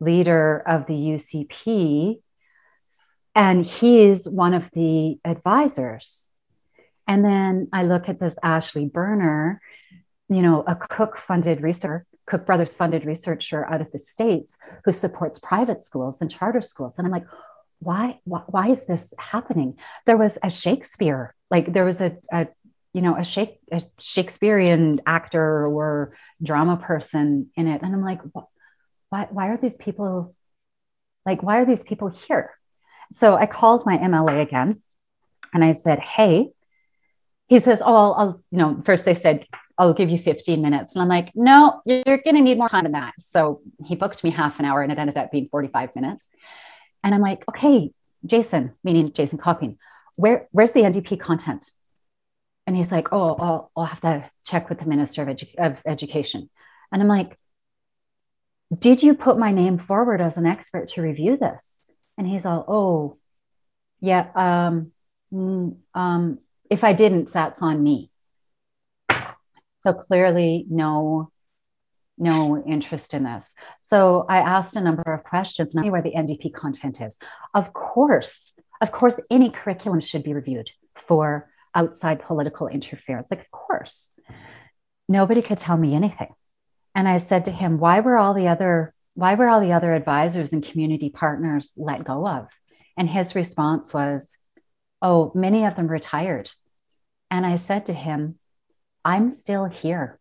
leader 0.00 0.62
of 0.66 0.86
the 0.86 0.94
UCP. 0.94 2.20
And 3.34 3.64
he's 3.64 4.28
one 4.28 4.54
of 4.54 4.70
the 4.72 5.18
advisors. 5.24 6.28
And 7.08 7.24
then 7.24 7.68
I 7.72 7.84
look 7.84 8.08
at 8.08 8.20
this 8.20 8.36
Ashley 8.42 8.86
Berner, 8.86 9.60
you 10.28 10.42
know, 10.42 10.62
a 10.66 10.76
Koch 10.76 11.18
funded 11.18 11.62
researcher, 11.62 12.06
Koch 12.26 12.46
Brothers 12.46 12.72
funded 12.72 13.04
researcher 13.04 13.64
out 13.66 13.80
of 13.80 13.90
the 13.90 13.98
States 13.98 14.58
who 14.84 14.92
supports 14.92 15.38
private 15.38 15.84
schools 15.84 16.20
and 16.20 16.30
charter 16.30 16.60
schools. 16.60 16.98
And 16.98 17.06
I'm 17.06 17.12
like, 17.12 17.26
why, 17.82 18.20
why, 18.24 18.42
why 18.46 18.68
is 18.70 18.86
this 18.86 19.12
happening? 19.18 19.76
There 20.06 20.16
was 20.16 20.38
a 20.42 20.50
Shakespeare, 20.50 21.34
like 21.50 21.72
there 21.72 21.84
was 21.84 22.00
a, 22.00 22.16
a 22.32 22.48
you 22.92 23.00
know, 23.00 23.16
a, 23.16 23.24
Shake, 23.24 23.58
a 23.70 23.82
Shakespearean 23.98 25.00
actor 25.06 25.66
or 25.66 26.14
drama 26.42 26.76
person 26.76 27.50
in 27.56 27.66
it. 27.66 27.82
And 27.82 27.94
I'm 27.94 28.04
like, 28.04 28.20
why, 29.08 29.26
why 29.30 29.48
are 29.48 29.56
these 29.56 29.76
people, 29.76 30.34
like, 31.24 31.42
why 31.42 31.60
are 31.60 31.64
these 31.64 31.82
people 31.82 32.08
here? 32.08 32.50
So 33.12 33.34
I 33.34 33.46
called 33.46 33.86
my 33.86 33.98
MLA 33.98 34.42
again 34.42 34.82
and 35.52 35.64
I 35.64 35.72
said, 35.72 35.98
hey, 36.00 36.50
he 37.48 37.60
says, 37.60 37.82
oh, 37.82 37.94
I'll, 37.94 38.14
I'll, 38.14 38.42
you 38.50 38.58
know, 38.58 38.82
first 38.84 39.04
they 39.04 39.14
said, 39.14 39.46
I'll 39.76 39.94
give 39.94 40.10
you 40.10 40.18
15 40.18 40.62
minutes. 40.62 40.94
And 40.94 41.02
I'm 41.02 41.08
like, 41.08 41.32
no, 41.34 41.82
you're 41.84 42.18
going 42.18 42.36
to 42.36 42.40
need 42.42 42.58
more 42.58 42.68
time 42.68 42.84
than 42.84 42.92
that. 42.92 43.14
So 43.20 43.60
he 43.84 43.96
booked 43.96 44.22
me 44.22 44.30
half 44.30 44.58
an 44.58 44.64
hour 44.64 44.82
and 44.82 44.92
it 44.92 44.98
ended 44.98 45.16
up 45.16 45.32
being 45.32 45.48
45 45.50 45.94
minutes. 45.96 46.24
And 47.02 47.14
I'm 47.14 47.20
like, 47.20 47.44
okay, 47.48 47.90
Jason, 48.26 48.74
meaning 48.84 49.12
Jason 49.12 49.38
Copping, 49.38 49.78
where, 50.16 50.48
where's 50.52 50.72
the 50.72 50.80
NDP 50.80 51.20
content? 51.20 51.70
And 52.66 52.76
he's 52.76 52.92
like, 52.92 53.12
oh, 53.12 53.34
I'll, 53.34 53.70
I'll 53.76 53.84
have 53.86 54.00
to 54.02 54.30
check 54.44 54.68
with 54.68 54.78
the 54.78 54.86
Minister 54.86 55.22
of, 55.22 55.28
Edu- 55.28 55.54
of 55.58 55.78
Education. 55.84 56.48
And 56.92 57.02
I'm 57.02 57.08
like, 57.08 57.36
did 58.76 59.02
you 59.02 59.14
put 59.14 59.38
my 59.38 59.50
name 59.50 59.78
forward 59.78 60.20
as 60.20 60.36
an 60.36 60.46
expert 60.46 60.88
to 60.90 61.02
review 61.02 61.36
this? 61.36 61.78
And 62.16 62.26
he's 62.26 62.46
all, 62.46 62.64
oh, 62.68 63.18
yeah, 64.00 64.28
um, 64.34 64.92
mm, 65.32 65.76
um, 65.94 66.38
if 66.70 66.84
I 66.84 66.92
didn't, 66.92 67.32
that's 67.32 67.62
on 67.62 67.82
me. 67.82 68.10
So 69.80 69.92
clearly, 69.92 70.64
no 70.70 71.31
no 72.22 72.62
interest 72.64 73.14
in 73.14 73.24
this. 73.24 73.54
So 73.88 74.24
I 74.28 74.38
asked 74.38 74.76
a 74.76 74.80
number 74.80 75.02
of 75.02 75.24
questions, 75.24 75.74
not 75.74 75.90
where 75.90 76.02
the 76.02 76.12
NDP 76.12 76.54
content 76.54 77.00
is. 77.00 77.18
Of 77.52 77.72
course, 77.72 78.54
of 78.80 78.92
course, 78.92 79.20
any 79.30 79.50
curriculum 79.50 80.00
should 80.00 80.22
be 80.22 80.34
reviewed 80.34 80.70
for 81.06 81.50
outside 81.74 82.22
political 82.22 82.68
interference. 82.68 83.26
Like, 83.30 83.40
of 83.40 83.50
course. 83.50 84.10
Nobody 85.08 85.42
could 85.42 85.58
tell 85.58 85.76
me 85.76 85.94
anything. 85.94 86.32
And 86.94 87.08
I 87.08 87.18
said 87.18 87.46
to 87.46 87.50
him, 87.50 87.78
why 87.78 88.00
were 88.00 88.16
all 88.16 88.34
the 88.34 88.48
other 88.48 88.94
why 89.14 89.34
were 89.34 89.46
all 89.46 89.60
the 89.60 89.72
other 89.72 89.92
advisors 89.92 90.54
and 90.54 90.64
community 90.64 91.10
partners 91.10 91.72
let 91.76 92.02
go 92.04 92.26
of? 92.26 92.48
And 92.96 93.08
his 93.08 93.34
response 93.34 93.92
was, 93.92 94.38
oh, 95.02 95.32
many 95.34 95.66
of 95.66 95.76
them 95.76 95.86
retired. 95.86 96.50
And 97.30 97.44
I 97.44 97.56
said 97.56 97.86
to 97.86 97.92
him, 97.92 98.38
I'm 99.04 99.30
still 99.30 99.66
here. 99.66 100.18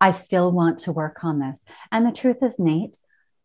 I 0.00 0.12
still 0.12 0.50
want 0.50 0.78
to 0.80 0.92
work 0.92 1.24
on 1.24 1.38
this. 1.38 1.62
And 1.92 2.06
the 2.06 2.12
truth 2.12 2.38
is, 2.42 2.58
Nate, 2.58 2.96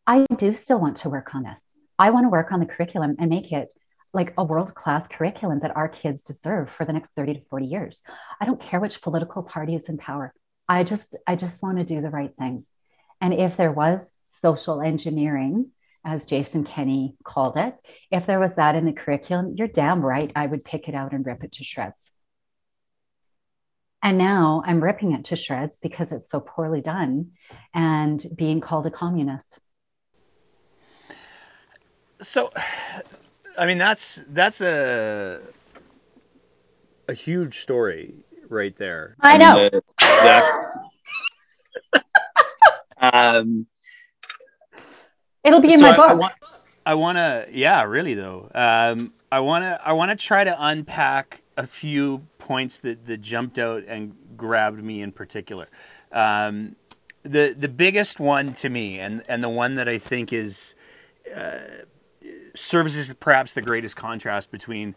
I 0.07 0.25
do 0.37 0.53
still 0.53 0.79
want 0.79 0.97
to 0.97 1.09
work 1.09 1.35
on 1.35 1.43
this. 1.43 1.61
I 1.97 2.11
want 2.11 2.25
to 2.25 2.29
work 2.29 2.51
on 2.51 2.59
the 2.59 2.65
curriculum 2.65 3.15
and 3.19 3.29
make 3.29 3.51
it 3.51 3.73
like 4.13 4.33
a 4.37 4.43
world 4.43 4.73
class 4.73 5.07
curriculum 5.07 5.59
that 5.59 5.75
our 5.75 5.89
kids 5.89 6.23
deserve 6.23 6.69
for 6.69 6.85
the 6.85 6.93
next 6.93 7.11
30 7.15 7.35
to 7.35 7.41
40 7.41 7.65
years. 7.65 8.01
I 8.39 8.45
don't 8.45 8.61
care 8.61 8.79
which 8.79 9.01
political 9.01 9.43
party 9.43 9.75
is 9.75 9.89
in 9.89 9.97
power. 9.97 10.33
I 10.69 10.83
just 10.83 11.15
I 11.27 11.35
just 11.35 11.61
want 11.61 11.77
to 11.77 11.83
do 11.83 12.01
the 12.01 12.09
right 12.09 12.31
thing. 12.37 12.65
And 13.19 13.33
if 13.33 13.57
there 13.57 13.71
was 13.71 14.13
social 14.27 14.81
engineering, 14.81 15.71
as 16.05 16.25
Jason 16.25 16.63
Kenney 16.63 17.15
called 17.23 17.57
it, 17.57 17.75
if 18.11 18.25
there 18.25 18.39
was 18.39 18.55
that 18.55 18.75
in 18.75 18.85
the 18.85 18.93
curriculum, 18.93 19.55
you're 19.57 19.67
damn 19.67 20.05
right 20.05 20.31
I 20.35 20.45
would 20.45 20.63
pick 20.63 20.87
it 20.87 20.95
out 20.95 21.13
and 21.13 21.25
rip 21.25 21.43
it 21.43 21.53
to 21.53 21.63
shreds. 21.63 22.11
And 24.05 24.17
now 24.19 24.61
I'm 24.67 24.83
ripping 24.83 25.13
it 25.13 25.25
to 25.25 25.35
shreds 25.35 25.79
because 25.79 26.11
it's 26.11 26.29
so 26.29 26.39
poorly 26.39 26.79
done 26.79 27.31
and 27.73 28.23
being 28.37 28.61
called 28.61 28.85
a 28.85 28.91
communist. 28.91 29.57
So, 32.21 32.51
I 33.57 33.65
mean, 33.65 33.79
that's 33.79 34.21
that's 34.29 34.61
a 34.61 35.41
a 37.07 37.15
huge 37.15 37.57
story 37.57 38.13
right 38.47 38.77
there. 38.77 39.15
I 39.21 39.39
know. 39.39 39.69
The, 39.71 39.81
um, 43.11 43.65
It'll 45.43 45.61
be 45.61 45.73
in 45.73 45.79
so 45.79 45.85
my 45.85 45.95
book. 45.95 46.31
I 46.85 46.93
want 46.93 47.15
to, 47.15 47.47
yeah, 47.51 47.81
really 47.81 48.13
though. 48.13 48.51
Um, 48.53 49.13
I 49.31 49.39
want 49.39 49.63
to, 49.63 49.81
I 49.83 49.93
want 49.93 50.11
to 50.11 50.15
try 50.15 50.43
to 50.43 50.55
unpack 50.59 51.41
a 51.57 51.67
few 51.67 52.27
points 52.37 52.79
that 52.79 53.05
that 53.05 53.21
jumped 53.21 53.57
out 53.57 53.83
and 53.87 54.15
grabbed 54.35 54.83
me 54.83 55.01
in 55.01 55.11
particular. 55.11 55.67
Um, 56.11 56.75
the 57.23 57.55
the 57.57 57.69
biggest 57.69 58.19
one 58.19 58.53
to 58.55 58.69
me, 58.69 58.99
and 58.99 59.23
and 59.27 59.43
the 59.43 59.49
one 59.49 59.75
that 59.75 59.87
I 59.87 59.97
think 59.97 60.31
is 60.31 60.75
uh, 61.35 61.59
services 62.53 63.13
perhaps 63.19 63.53
the 63.53 63.61
greatest 63.61 63.95
contrast 63.95 64.51
between 64.51 64.95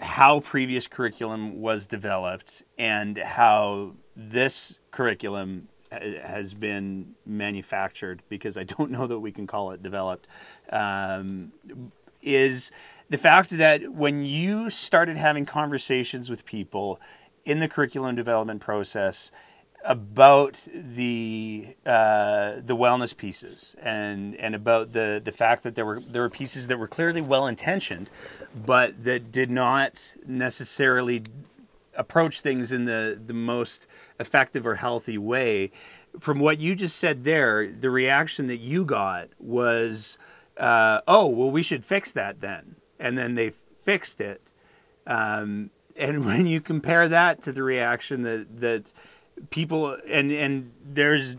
how 0.00 0.40
previous 0.40 0.86
curriculum 0.86 1.60
was 1.60 1.86
developed 1.86 2.62
and 2.76 3.16
how 3.18 3.92
this 4.14 4.78
curriculum 4.90 5.68
has 5.90 6.54
been 6.54 7.14
manufactured 7.24 8.22
because 8.28 8.56
I 8.56 8.64
don't 8.64 8.90
know 8.96 9.06
that 9.06 9.20
we 9.20 9.32
can 9.32 9.46
call 9.46 9.70
it 9.70 9.82
developed 9.82 10.26
um, 10.70 11.52
is 12.24 12.70
the 13.10 13.18
fact 13.18 13.50
that 13.50 13.92
when 13.92 14.24
you 14.24 14.70
started 14.70 15.16
having 15.16 15.46
conversations 15.46 16.30
with 16.30 16.44
people 16.44 17.00
in 17.44 17.60
the 17.60 17.68
curriculum 17.68 18.16
development 18.16 18.60
process 18.60 19.30
about 19.84 20.66
the 20.74 21.76
uh, 21.84 22.54
the 22.64 22.74
wellness 22.74 23.14
pieces 23.14 23.76
and 23.82 24.34
and 24.36 24.54
about 24.54 24.92
the 24.92 25.20
the 25.22 25.32
fact 25.32 25.62
that 25.62 25.74
there 25.74 25.84
were 25.84 26.00
there 26.00 26.22
were 26.22 26.30
pieces 26.30 26.68
that 26.68 26.78
were 26.78 26.88
clearly 26.88 27.20
well 27.20 27.46
intentioned, 27.46 28.08
but 28.54 29.04
that 29.04 29.30
did 29.30 29.50
not 29.50 30.16
necessarily 30.26 31.22
approach 31.96 32.40
things 32.40 32.72
in 32.72 32.86
the 32.86 33.20
the 33.24 33.34
most 33.34 33.86
effective 34.18 34.66
or 34.66 34.76
healthy 34.76 35.18
way. 35.18 35.70
From 36.18 36.38
what 36.38 36.58
you 36.58 36.74
just 36.74 36.96
said 36.96 37.24
there, 37.24 37.70
the 37.70 37.90
reaction 37.90 38.46
that 38.46 38.58
you 38.58 38.84
got 38.84 39.28
was, 39.38 40.16
uh, 40.56 41.00
"Oh, 41.06 41.26
well, 41.26 41.50
we 41.50 41.62
should 41.62 41.84
fix 41.84 42.12
that 42.12 42.40
then," 42.40 42.76
and 42.98 43.16
then 43.18 43.34
they 43.34 43.52
fixed 43.82 44.20
it. 44.20 44.52
Um, 45.06 45.70
and 45.96 46.24
when 46.26 46.46
you 46.46 46.60
compare 46.60 47.08
that 47.08 47.42
to 47.42 47.52
the 47.52 47.62
reaction 47.62 48.22
that 48.22 48.60
that 48.60 48.92
people 49.50 49.96
and 50.08 50.30
and 50.32 50.72
there's 50.84 51.36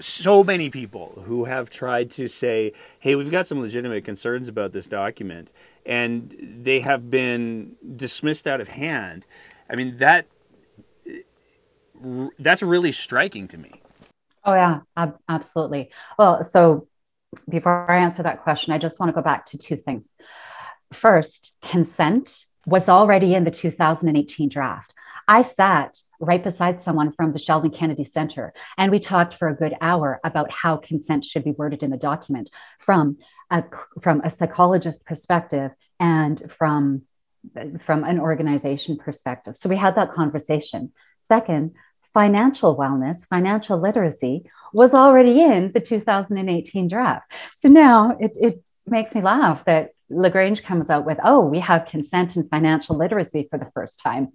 so 0.00 0.42
many 0.42 0.70
people 0.70 1.22
who 1.26 1.44
have 1.44 1.70
tried 1.70 2.10
to 2.10 2.28
say, 2.28 2.72
"Hey, 2.98 3.14
we've 3.14 3.30
got 3.30 3.46
some 3.46 3.60
legitimate 3.60 4.04
concerns 4.04 4.48
about 4.48 4.72
this 4.72 4.86
document," 4.86 5.52
and 5.86 6.34
they 6.40 6.80
have 6.80 7.10
been 7.10 7.76
dismissed 7.96 8.46
out 8.46 8.60
of 8.60 8.68
hand. 8.68 9.26
I 9.70 9.76
mean 9.76 9.98
that 9.98 10.26
that's 12.38 12.62
really 12.62 12.92
striking 12.92 13.48
to 13.48 13.58
me. 13.58 13.80
Oh 14.44 14.54
yeah, 14.54 14.80
ab- 14.96 15.18
absolutely. 15.28 15.90
Well, 16.18 16.44
so 16.44 16.86
before 17.48 17.90
I 17.90 17.98
answer 17.98 18.22
that 18.22 18.42
question, 18.42 18.72
I 18.72 18.78
just 18.78 19.00
want 19.00 19.10
to 19.10 19.14
go 19.14 19.22
back 19.22 19.46
to 19.46 19.58
two 19.58 19.76
things. 19.76 20.10
First, 20.92 21.52
consent 21.62 22.44
was 22.66 22.88
already 22.88 23.34
in 23.34 23.44
the 23.44 23.50
2018 23.50 24.48
draft. 24.48 24.94
I 25.26 25.42
sat 25.42 25.98
right 26.20 26.42
beside 26.42 26.82
someone 26.82 27.12
from 27.12 27.32
the 27.32 27.38
Sheldon 27.38 27.70
Kennedy 27.70 28.04
Center, 28.04 28.52
and 28.76 28.90
we 28.90 29.00
talked 29.00 29.34
for 29.34 29.48
a 29.48 29.56
good 29.56 29.74
hour 29.80 30.20
about 30.24 30.50
how 30.50 30.76
consent 30.76 31.24
should 31.24 31.44
be 31.44 31.52
worded 31.52 31.82
in 31.82 31.90
the 31.90 31.96
document 31.96 32.50
from 32.78 33.18
a, 33.50 33.64
from 34.00 34.20
a 34.20 34.30
psychologist 34.30 35.06
perspective 35.06 35.72
and 35.98 36.50
from 36.50 37.02
from 37.80 38.04
an 38.04 38.18
organization 38.18 38.96
perspective. 38.96 39.54
So 39.54 39.68
we 39.68 39.76
had 39.76 39.96
that 39.96 40.12
conversation. 40.12 40.92
Second, 41.20 41.72
financial 42.14 42.76
wellness, 42.76 43.26
financial 43.26 43.78
literacy 43.78 44.48
was 44.72 44.94
already 44.94 45.42
in 45.42 45.72
the 45.72 45.80
2018 45.80 46.88
draft. 46.88 47.30
So 47.58 47.68
now 47.68 48.16
it, 48.18 48.32
it 48.40 48.62
makes 48.86 49.14
me 49.14 49.20
laugh 49.20 49.64
that 49.66 49.90
LaGrange 50.08 50.62
comes 50.62 50.90
out 50.90 51.04
with, 51.04 51.18
oh, 51.24 51.46
we 51.46 51.60
have 51.60 51.86
consent 51.86 52.36
and 52.36 52.48
financial 52.48 52.96
literacy 52.96 53.48
for 53.50 53.58
the 53.58 53.70
first 53.74 54.00
time. 54.00 54.32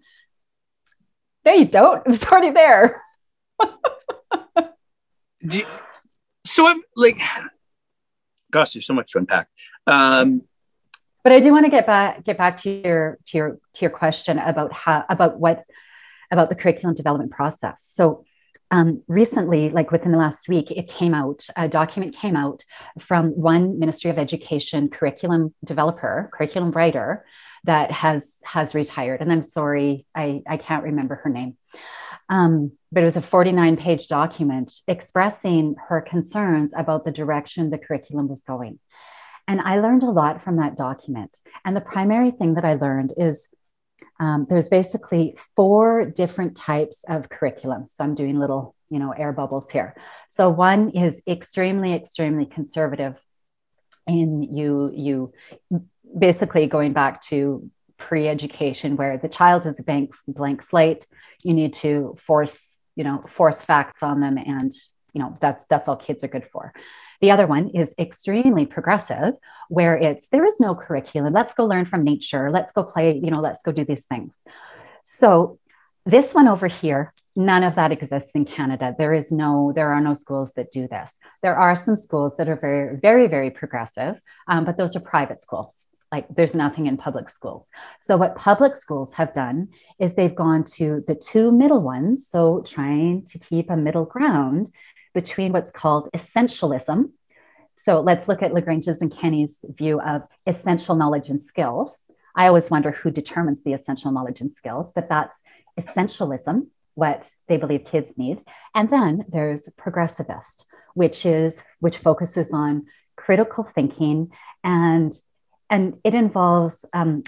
No, 1.46 1.54
you 1.54 1.66
don't. 1.66 2.06
It 2.06 2.08
was 2.08 2.24
already 2.26 2.52
there. 2.52 3.02
you, 5.40 5.66
so 6.46 6.68
I'm 6.68 6.82
like, 6.96 7.20
gosh, 8.52 8.74
there's 8.74 8.86
so 8.86 8.94
much 8.94 9.12
to 9.14 9.20
unpack. 9.20 9.48
Um, 9.88 10.44
but 11.24 11.32
I 11.32 11.40
do 11.40 11.52
want 11.52 11.66
to 11.66 11.72
get 11.72 11.86
back 11.86 12.24
get 12.24 12.38
back 12.38 12.62
to 12.62 12.70
your 12.70 13.18
to 13.28 13.38
your 13.38 13.50
to 13.52 13.82
your 13.82 13.90
question 13.90 14.40
about 14.40 14.72
how 14.72 15.06
about 15.10 15.40
what 15.40 15.64
about 16.32 16.50
the 16.50 16.56
curriculum 16.56 16.96
development 16.96 17.32
process. 17.32 17.84
So 17.84 18.26
um, 18.72 19.02
recently, 19.08 19.70
like 19.70 19.92
within 19.92 20.12
the 20.12 20.18
last 20.18 20.48
week, 20.48 20.70
it 20.70 20.88
came 20.88 21.14
out, 21.14 21.48
a 21.56 21.68
document 21.68 22.16
came 22.16 22.36
out 22.36 22.64
from 23.00 23.30
one 23.30 23.80
Ministry 23.80 24.12
of 24.12 24.20
Education 24.20 24.90
curriculum 24.90 25.54
developer, 25.66 26.30
curriculum 26.34 26.72
writer 26.72 27.26
that 27.64 27.92
has 27.92 28.36
has 28.46 28.76
retired. 28.76 29.22
And 29.22 29.32
I'm 29.32 29.42
sorry, 29.42 30.06
I, 30.14 30.44
I 30.48 30.58
can't 30.58 30.84
remember 30.84 31.16
her 31.16 31.30
name. 31.30 31.58
Um, 32.30 32.74
but 32.92 33.02
it 33.02 33.06
was 33.06 33.18
a 33.18 33.24
49 33.24 33.78
page 33.78 34.08
document 34.08 34.72
expressing 34.88 35.76
her 35.88 36.02
concerns 36.02 36.74
about 36.78 37.06
the 37.06 37.12
direction 37.12 37.70
the 37.70 37.80
curriculum 37.80 38.28
was 38.28 38.44
going. 38.44 38.80
And 39.48 39.62
I 39.62 39.80
learned 39.80 40.04
a 40.04 40.12
lot 40.12 40.44
from 40.44 40.58
that 40.58 40.78
document. 40.78 41.36
And 41.66 41.76
the 41.76 41.82
primary 41.82 42.30
thing 42.30 42.54
that 42.54 42.66
I 42.66 42.76
learned 42.76 43.14
is 43.18 43.48
um, 44.20 44.48
there's 44.50 44.70
basically 44.70 45.38
four 45.56 46.06
different 46.06 46.56
types 46.56 47.06
of 47.08 47.30
curriculum. 47.30 47.88
So 47.88 48.04
I'm 48.04 48.16
doing 48.16 48.38
little, 48.38 48.76
you 48.90 49.00
know, 49.00 49.12
air 49.12 49.32
bubbles 49.32 49.70
here. 49.70 49.96
So 50.28 50.50
one 50.50 50.90
is 50.90 51.22
extremely, 51.28 51.94
extremely 51.94 52.46
conservative, 52.46 53.16
and 54.08 54.44
you 54.44 54.92
you 54.94 55.34
basically 56.18 56.68
going 56.68 56.94
back 56.94 57.22
to 57.24 57.70
pre-education 57.98 58.96
where 58.96 59.18
the 59.18 59.30
child 59.30 59.66
is 59.66 59.80
a 59.80 59.84
blank 59.84 60.14
blank 60.28 60.64
slate. 60.64 61.06
You 61.44 61.54
need 61.54 61.74
to 61.76 62.18
force, 62.26 62.80
you 62.96 63.04
know, 63.04 63.24
force 63.30 63.62
facts 63.62 64.04
on 64.04 64.20
them, 64.20 64.38
and 64.38 64.74
you 65.14 65.22
know 65.22 65.34
that's 65.40 65.66
that's 65.70 65.88
all 65.88 65.96
kids 65.96 66.24
are 66.24 66.28
good 66.28 66.48
for. 66.52 66.74
The 67.22 67.32
other 67.32 67.48
one 67.48 67.70
is 67.70 67.96
extremely 68.00 68.66
progressive, 68.66 69.34
where 69.68 69.98
it's 69.98 70.28
there 70.30 70.46
is 70.46 70.60
no 70.60 70.74
curriculum. 70.76 71.34
Let's 71.34 71.54
go 71.54 71.66
learn 71.66 71.86
from 71.86 72.04
nature. 72.04 72.50
Let's 72.52 72.72
go 72.72 72.84
play, 72.84 73.20
you 73.22 73.30
know, 73.32 73.42
let's 73.42 73.64
go 73.64 73.72
do 73.72 73.86
these 73.86 74.06
things. 74.06 74.38
So, 75.04 75.60
this 76.06 76.34
one 76.34 76.48
over 76.48 76.68
here, 76.68 77.14
none 77.36 77.64
of 77.64 77.76
that 77.76 77.92
exists 77.92 78.32
in 78.34 78.46
Canada. 78.46 78.96
There 78.98 79.14
is 79.14 79.32
no, 79.32 79.74
there 79.76 79.92
are 79.92 80.02
no 80.02 80.14
schools 80.16 80.52
that 80.56 80.72
do 80.72 80.88
this. 80.88 81.18
There 81.44 81.58
are 81.58 81.76
some 81.76 81.96
schools 81.96 82.38
that 82.38 82.50
are 82.50 82.56
very, 82.56 82.98
very, 82.98 83.28
very 83.28 83.52
progressive, 83.52 84.16
um, 84.48 84.66
but 84.66 84.78
those 84.78 84.96
are 84.96 85.02
private 85.02 85.42
schools. 85.42 85.88
Like 86.12 86.26
there's 86.30 86.56
nothing 86.56 86.88
in 86.88 86.98
public 86.98 87.30
schools. 87.30 87.68
So, 88.02 88.18
what 88.18 88.36
public 88.36 88.76
schools 88.76 89.14
have 89.14 89.34
done 89.34 89.70
is 90.00 90.16
they've 90.16 90.34
gone 90.34 90.64
to 90.78 91.04
the 91.06 91.16
two 91.16 91.52
middle 91.52 91.82
ones. 91.82 92.28
So, 92.28 92.64
trying 92.66 93.26
to 93.26 93.38
keep 93.38 93.70
a 93.70 93.78
middle 93.78 94.06
ground 94.06 94.72
between 95.14 95.52
what's 95.52 95.72
called 95.72 96.10
essentialism. 96.16 97.12
So 97.76 98.02
let's 98.02 98.28
look 98.28 98.44
at 98.44 98.54
LaGrange's 98.54 99.02
and 99.02 99.16
Kenney's 99.16 99.64
view 99.64 100.02
of 100.02 100.24
essential 100.46 100.96
knowledge 100.96 101.30
and 101.30 101.42
skills. 101.42 102.04
I 102.36 102.48
always 102.48 102.70
wonder 102.70 102.92
who 102.92 103.12
determines 103.12 103.64
the 103.64 103.74
essential 103.74 104.12
knowledge 104.12 104.42
and 104.42 104.52
skills, 104.52 104.92
but 104.94 105.10
that's 105.10 105.42
essentialism, 105.80 106.68
what 106.96 107.32
they 107.48 107.58
believe 107.58 107.86
kids 107.86 108.18
need. 108.18 108.44
And 108.76 108.90
then 108.90 109.26
there's 109.30 109.70
progressivist, 109.80 110.66
which 110.94 111.26
is 111.26 111.64
which 111.80 111.98
focuses 111.98 112.54
on 112.54 112.86
critical 113.16 113.64
thinking 113.64 114.32
and 114.64 115.14
and 115.70 116.00
it 116.04 116.16
involves 116.16 116.86
um, 116.94 117.24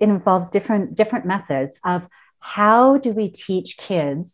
it 0.00 0.08
involves 0.08 0.50
different 0.50 0.94
different 0.94 1.26
methods 1.26 1.78
of 1.84 2.06
how 2.40 2.98
do 2.98 3.12
we 3.12 3.28
teach 3.28 3.76
kids 3.76 4.30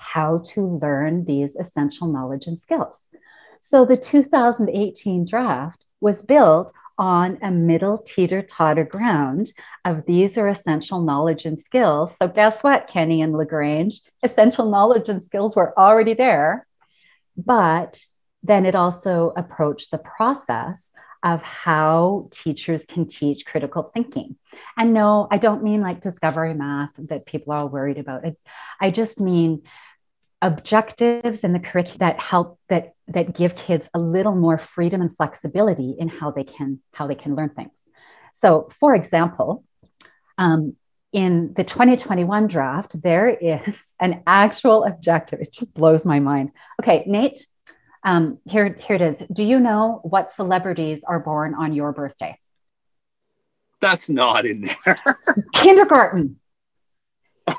how 0.00 0.38
to 0.44 0.62
learn 0.62 1.24
these 1.26 1.56
essential 1.56 2.08
knowledge 2.08 2.46
and 2.46 2.58
skills. 2.58 3.10
So 3.60 3.84
the 3.84 3.96
2018 3.96 5.26
draft 5.26 5.86
was 6.00 6.22
built 6.22 6.72
on 6.98 7.38
a 7.42 7.50
middle 7.50 7.98
teeter 7.98 8.42
totter 8.42 8.84
ground 8.84 9.52
of 9.84 10.04
these 10.06 10.36
are 10.36 10.48
essential 10.48 11.00
knowledge 11.00 11.44
and 11.44 11.58
skills. 11.58 12.16
So, 12.16 12.28
guess 12.28 12.62
what, 12.62 12.88
Kenney 12.88 13.22
and 13.22 13.34
LaGrange? 13.34 14.00
Essential 14.22 14.70
knowledge 14.70 15.08
and 15.08 15.22
skills 15.22 15.56
were 15.56 15.78
already 15.78 16.14
there. 16.14 16.66
But 17.36 18.00
then 18.42 18.66
it 18.66 18.74
also 18.74 19.32
approached 19.36 19.90
the 19.90 19.98
process 19.98 20.92
of 21.22 21.42
how 21.42 22.28
teachers 22.30 22.84
can 22.84 23.06
teach 23.06 23.44
critical 23.44 23.90
thinking. 23.94 24.36
And 24.76 24.94
no, 24.94 25.28
I 25.30 25.38
don't 25.38 25.62
mean 25.62 25.82
like 25.82 26.00
discovery 26.00 26.54
math 26.54 26.92
that 26.96 27.26
people 27.26 27.52
are 27.52 27.66
worried 27.66 27.98
about. 27.98 28.24
I 28.80 28.90
just 28.90 29.20
mean 29.20 29.62
objectives 30.42 31.44
in 31.44 31.52
the 31.52 31.58
curriculum 31.58 31.98
that 31.98 32.18
help 32.18 32.58
that 32.68 32.94
that 33.08 33.34
give 33.34 33.54
kids 33.56 33.88
a 33.92 33.98
little 33.98 34.34
more 34.34 34.56
freedom 34.56 35.00
and 35.02 35.14
flexibility 35.16 35.94
in 35.98 36.08
how 36.08 36.30
they 36.30 36.44
can 36.44 36.80
how 36.92 37.06
they 37.06 37.14
can 37.14 37.34
learn 37.34 37.50
things 37.50 37.88
so 38.32 38.68
for 38.78 38.94
example 38.94 39.64
um, 40.38 40.76
in 41.12 41.52
the 41.56 41.64
2021 41.64 42.46
draft, 42.46 43.00
there 43.00 43.28
is 43.28 43.94
an 44.00 44.22
actual 44.26 44.84
objective. 44.84 45.40
It 45.40 45.52
just 45.52 45.74
blows 45.74 46.04
my 46.04 46.18
mind. 46.18 46.50
Okay, 46.80 47.04
Nate, 47.06 47.46
um, 48.04 48.38
here, 48.46 48.76
here 48.80 48.96
it 48.96 49.02
is. 49.02 49.22
Do 49.32 49.44
you 49.44 49.60
know 49.60 50.00
what 50.02 50.32
celebrities 50.32 51.04
are 51.04 51.20
born 51.20 51.54
on 51.54 51.74
your 51.74 51.92
birthday? 51.92 52.38
That's 53.80 54.08
not 54.10 54.46
in 54.46 54.62
there. 54.62 54.96
Kindergarten. 55.54 56.39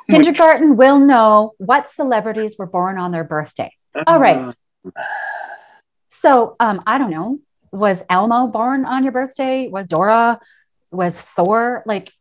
Kindergarten 0.09 0.77
will 0.77 0.99
know 0.99 1.53
what 1.57 1.91
celebrities 1.93 2.55
were 2.57 2.65
born 2.65 2.97
on 2.97 3.11
their 3.11 3.23
birthday. 3.23 3.73
All 4.07 4.19
right. 4.19 4.55
Uh. 4.85 4.91
So 6.09 6.55
um, 6.59 6.83
I 6.85 6.97
don't 6.97 7.11
know. 7.11 7.39
Was 7.71 8.03
Elmo 8.09 8.47
born 8.47 8.85
on 8.85 9.03
your 9.03 9.11
birthday? 9.11 9.67
Was 9.67 9.87
Dora? 9.87 10.39
Was 10.91 11.13
Thor? 11.35 11.83
Like, 11.85 12.11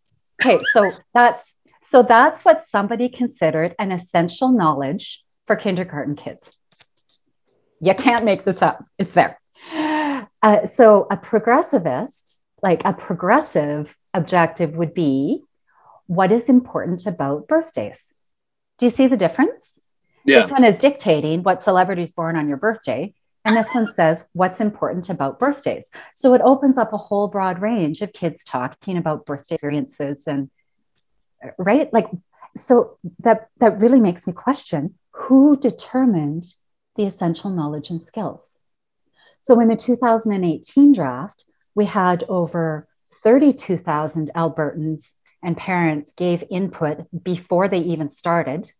okay, 0.41 0.63
so 0.73 0.91
that's 1.15 1.53
so 1.91 2.03
that's 2.03 2.45
what 2.45 2.67
somebody 2.71 3.09
considered 3.09 3.75
an 3.79 3.91
essential 3.91 4.51
knowledge 4.53 5.23
for 5.47 5.57
kindergarten 5.57 6.15
kids. 6.15 6.41
You 7.81 7.95
can't 7.95 8.25
make 8.25 8.45
this 8.45 8.63
up. 8.63 8.85
It's 8.99 9.15
there. 9.15 9.41
Uh, 10.43 10.67
so 10.67 11.07
a 11.11 11.17
progressivist, 11.17 12.39
like 12.63 12.83
a 12.85 12.93
progressive 12.93 13.97
objective 14.15 14.77
would 14.77 14.95
be 14.95 15.43
what 16.11 16.33
is 16.33 16.49
important 16.49 17.07
about 17.07 17.47
birthdays. 17.47 18.13
Do 18.79 18.87
you 18.87 18.91
see 18.91 19.07
the 19.07 19.17
difference? 19.17 19.63
Yeah. 20.25 20.41
This 20.41 20.51
one 20.51 20.65
is 20.65 20.77
dictating 20.77 21.45
what 21.45 21.63
celebrities 21.63 22.13
born 22.13 22.35
on 22.35 22.49
your 22.49 22.57
birthday. 22.57 23.15
And 23.45 23.57
this 23.57 23.69
one 23.73 23.87
says 23.95 24.29
what's 24.33 24.61
important 24.61 25.09
about 25.09 25.39
birthdays. 25.39 25.85
So 26.17 26.35
it 26.35 26.41
opens 26.45 26.79
up 26.79 26.93
a 26.93 26.97
whole 26.97 27.29
broad 27.29 27.63
range 27.63 28.03
of 28.03 28.13
kids 28.13 28.43
talking 28.43 28.97
about 28.97 29.25
birthday 29.25 29.55
experiences 29.55 30.25
and 30.27 30.51
right? 31.57 31.93
Like 31.93 32.09
so 32.57 32.97
that 33.21 33.47
that 33.59 33.79
really 33.79 34.01
makes 34.01 34.27
me 34.27 34.33
question 34.33 34.95
who 35.13 35.57
determined 35.57 36.45
the 36.97 37.05
essential 37.05 37.51
knowledge 37.51 37.89
and 37.89 38.03
skills. 38.03 38.59
So 39.41 39.61
in 39.61 39.69
the 39.69 39.77
2018 39.77 40.93
draft, 40.93 41.45
we 41.77 41.85
had 41.85 42.25
over 42.25 42.89
32,000 43.23 44.33
Albertans 44.35 45.13
and 45.43 45.57
parents 45.57 46.13
gave 46.17 46.45
input 46.51 47.07
before 47.23 47.69
they 47.69 47.81
even 47.81 48.11
started. 48.11 48.71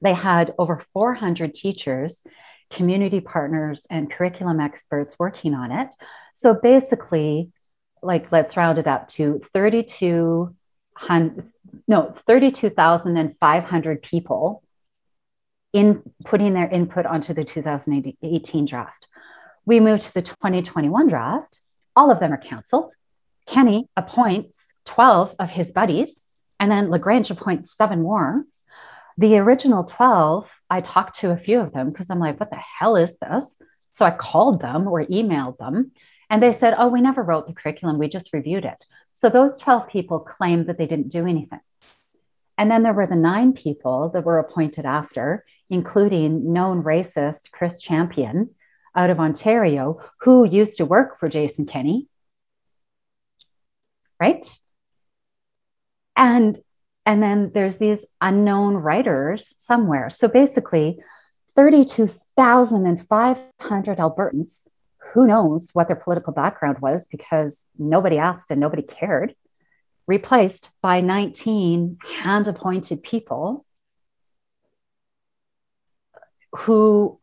They 0.00 0.14
had 0.14 0.54
over 0.58 0.82
400 0.92 1.54
teachers, 1.54 2.22
community 2.70 3.20
partners, 3.20 3.86
and 3.90 4.10
curriculum 4.10 4.60
experts 4.60 5.16
working 5.18 5.54
on 5.54 5.72
it. 5.72 5.88
So 6.34 6.54
basically, 6.54 7.50
like 8.02 8.32
let's 8.32 8.56
round 8.56 8.78
it 8.78 8.86
up 8.86 9.08
to 9.08 9.42
3200 9.52 11.52
no 11.86 12.12
32,500 12.26 14.02
people 14.02 14.62
in 15.72 16.02
putting 16.24 16.54
their 16.54 16.68
input 16.68 17.06
onto 17.06 17.32
the 17.32 17.44
2018 17.44 18.66
draft. 18.66 19.06
We 19.64 19.80
moved 19.80 20.02
to 20.02 20.14
the 20.14 20.22
2021 20.22 21.08
draft. 21.08 21.60
All 21.94 22.10
of 22.10 22.20
them 22.20 22.32
are 22.32 22.38
canceled. 22.38 22.92
Kenney 23.46 23.88
appoints 23.96 24.69
12 24.90 25.36
of 25.38 25.50
his 25.52 25.70
buddies, 25.70 26.28
and 26.58 26.70
then 26.70 26.90
LaGrange 26.90 27.30
appoints 27.30 27.76
seven 27.76 28.02
more. 28.02 28.44
The 29.16 29.36
original 29.38 29.84
12, 29.84 30.50
I 30.68 30.80
talked 30.80 31.20
to 31.20 31.30
a 31.30 31.36
few 31.36 31.60
of 31.60 31.72
them 31.72 31.90
because 31.90 32.08
I'm 32.10 32.18
like, 32.18 32.40
what 32.40 32.50
the 32.50 32.56
hell 32.56 32.96
is 32.96 33.16
this? 33.18 33.62
So 33.92 34.04
I 34.04 34.10
called 34.10 34.60
them 34.60 34.88
or 34.88 35.04
emailed 35.04 35.58
them, 35.58 35.92
and 36.28 36.42
they 36.42 36.52
said, 36.52 36.74
oh, 36.76 36.88
we 36.88 37.00
never 37.00 37.22
wrote 37.22 37.46
the 37.46 37.52
curriculum, 37.52 37.98
we 37.98 38.08
just 38.08 38.32
reviewed 38.32 38.64
it. 38.64 38.84
So 39.14 39.28
those 39.28 39.58
12 39.58 39.88
people 39.88 40.18
claimed 40.18 40.66
that 40.66 40.76
they 40.76 40.86
didn't 40.86 41.12
do 41.12 41.26
anything. 41.26 41.60
And 42.58 42.68
then 42.70 42.82
there 42.82 42.92
were 42.92 43.06
the 43.06 43.16
nine 43.16 43.52
people 43.52 44.08
that 44.10 44.24
were 44.24 44.38
appointed 44.38 44.86
after, 44.86 45.44
including 45.70 46.52
known 46.52 46.82
racist 46.82 47.52
Chris 47.52 47.80
Champion 47.80 48.50
out 48.96 49.10
of 49.10 49.20
Ontario, 49.20 50.00
who 50.22 50.44
used 50.44 50.78
to 50.78 50.84
work 50.84 51.16
for 51.18 51.28
Jason 51.28 51.64
Kenney. 51.64 52.08
Right? 54.18 54.44
And 56.20 56.60
and 57.06 57.22
then 57.22 57.50
there's 57.54 57.78
these 57.78 58.04
unknown 58.20 58.74
writers 58.74 59.54
somewhere. 59.58 60.10
So 60.10 60.28
basically 60.28 61.00
32,500 61.56 63.98
Albertans 63.98 64.66
who 65.12 65.26
knows 65.26 65.70
what 65.72 65.88
their 65.88 65.96
political 65.96 66.32
background 66.32 66.78
was 66.80 67.08
because 67.08 67.66
nobody 67.78 68.18
asked 68.18 68.52
and 68.52 68.60
nobody 68.60 68.82
cared 68.82 69.34
replaced 70.06 70.70
by 70.82 71.00
19 71.00 71.98
hand 72.22 72.46
appointed 72.46 73.02
people 73.02 73.64
who 76.52 77.18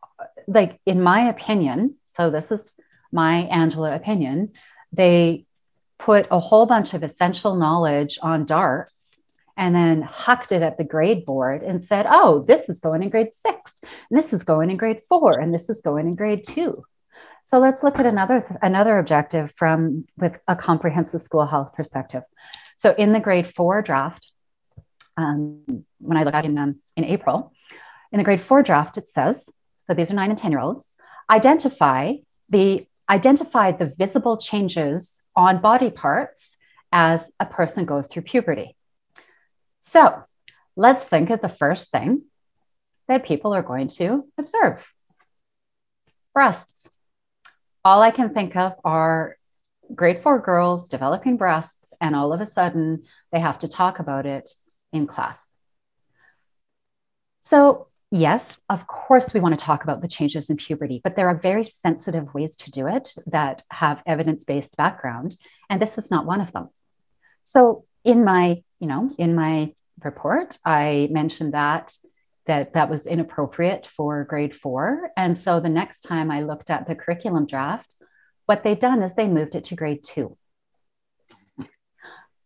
like 0.46 0.78
in 0.84 1.00
my 1.00 1.28
opinion 1.28 1.94
so 2.14 2.30
this 2.30 2.50
is 2.50 2.74
my 3.12 3.42
angela 3.44 3.94
opinion 3.94 4.50
they 4.92 5.46
put 5.98 6.26
a 6.30 6.40
whole 6.40 6.66
bunch 6.66 6.94
of 6.94 7.02
essential 7.02 7.54
knowledge 7.56 8.18
on 8.22 8.46
darts 8.46 8.92
and 9.56 9.74
then 9.74 10.02
hucked 10.02 10.52
it 10.52 10.62
at 10.62 10.78
the 10.78 10.84
grade 10.84 11.26
board 11.26 11.62
and 11.62 11.84
said, 11.84 12.06
oh, 12.08 12.44
this 12.46 12.68
is 12.68 12.80
going 12.80 13.02
in 13.02 13.08
grade 13.08 13.34
six, 13.34 13.80
and 14.08 14.18
this 14.18 14.32
is 14.32 14.44
going 14.44 14.70
in 14.70 14.76
grade 14.76 15.02
four, 15.08 15.38
and 15.38 15.52
this 15.52 15.68
is 15.68 15.80
going 15.80 16.06
in 16.06 16.14
grade 16.14 16.44
two. 16.44 16.84
So 17.42 17.58
let's 17.58 17.82
look 17.82 17.98
at 17.98 18.06
another 18.06 18.44
another 18.62 18.98
objective 18.98 19.52
from 19.56 20.06
with 20.16 20.38
a 20.46 20.54
comprehensive 20.54 21.22
school 21.22 21.46
health 21.46 21.72
perspective. 21.74 22.22
So 22.76 22.94
in 22.96 23.12
the 23.12 23.20
grade 23.20 23.52
four 23.54 23.82
draft, 23.82 24.30
um, 25.16 25.84
when 25.98 26.16
I 26.16 26.22
look 26.22 26.34
at 26.34 26.44
in 26.44 26.56
um, 26.58 26.76
in 26.96 27.04
April, 27.04 27.52
in 28.12 28.18
the 28.18 28.24
grade 28.24 28.42
four 28.42 28.62
draft, 28.62 28.98
it 28.98 29.10
says, 29.10 29.50
so 29.86 29.94
these 29.94 30.10
are 30.10 30.14
nine 30.14 30.30
and 30.30 30.38
ten 30.38 30.52
year 30.52 30.60
olds, 30.60 30.84
identify 31.28 32.14
the 32.48 32.86
identify 33.08 33.72
the 33.72 33.86
visible 33.86 34.36
changes 34.36 35.22
on 35.34 35.60
body 35.60 35.90
parts 35.90 36.56
as 36.92 37.30
a 37.40 37.46
person 37.46 37.84
goes 37.84 38.06
through 38.06 38.22
puberty. 38.22 38.76
So 39.80 40.22
let's 40.76 41.04
think 41.04 41.30
of 41.30 41.40
the 41.40 41.48
first 41.48 41.90
thing 41.90 42.22
that 43.06 43.24
people 43.24 43.54
are 43.54 43.62
going 43.62 43.88
to 43.88 44.26
observe 44.36 44.84
breasts. 46.34 46.90
All 47.84 48.02
I 48.02 48.10
can 48.10 48.34
think 48.34 48.54
of 48.56 48.74
are 48.84 49.36
grade 49.94 50.22
four 50.22 50.38
girls 50.38 50.88
developing 50.88 51.36
breasts, 51.36 51.94
and 52.00 52.14
all 52.14 52.32
of 52.32 52.40
a 52.40 52.46
sudden 52.46 53.04
they 53.32 53.40
have 53.40 53.60
to 53.60 53.68
talk 53.68 53.98
about 53.98 54.26
it 54.26 54.50
in 54.92 55.06
class. 55.06 55.42
So 57.40 57.88
Yes, 58.10 58.58
of 58.70 58.86
course, 58.86 59.34
we 59.34 59.40
want 59.40 59.58
to 59.58 59.64
talk 59.64 59.82
about 59.82 60.00
the 60.00 60.08
changes 60.08 60.48
in 60.48 60.56
puberty, 60.56 61.00
but 61.04 61.14
there 61.14 61.28
are 61.28 61.38
very 61.38 61.64
sensitive 61.64 62.32
ways 62.32 62.56
to 62.56 62.70
do 62.70 62.86
it 62.86 63.14
that 63.26 63.62
have 63.70 64.02
evidence 64.06 64.44
based 64.44 64.76
background. 64.76 65.36
And 65.68 65.80
this 65.80 65.98
is 65.98 66.10
not 66.10 66.24
one 66.24 66.40
of 66.40 66.52
them. 66.52 66.70
So, 67.42 67.84
in 68.04 68.24
my, 68.24 68.62
you 68.80 68.86
know, 68.86 69.10
in 69.18 69.34
my 69.34 69.74
report, 70.02 70.58
I 70.64 71.08
mentioned 71.10 71.52
that 71.52 71.94
that 72.46 72.72
that 72.72 72.88
was 72.88 73.06
inappropriate 73.06 73.86
for 73.86 74.24
grade 74.24 74.56
four. 74.56 75.10
And 75.16 75.36
so 75.36 75.60
the 75.60 75.68
next 75.68 76.00
time 76.00 76.30
I 76.30 76.40
looked 76.40 76.70
at 76.70 76.88
the 76.88 76.94
curriculum 76.94 77.46
draft, 77.46 77.94
what 78.46 78.64
they've 78.64 78.80
done 78.80 79.02
is 79.02 79.14
they 79.14 79.28
moved 79.28 79.54
it 79.54 79.64
to 79.64 79.76
grade 79.76 80.02
two. 80.02 80.36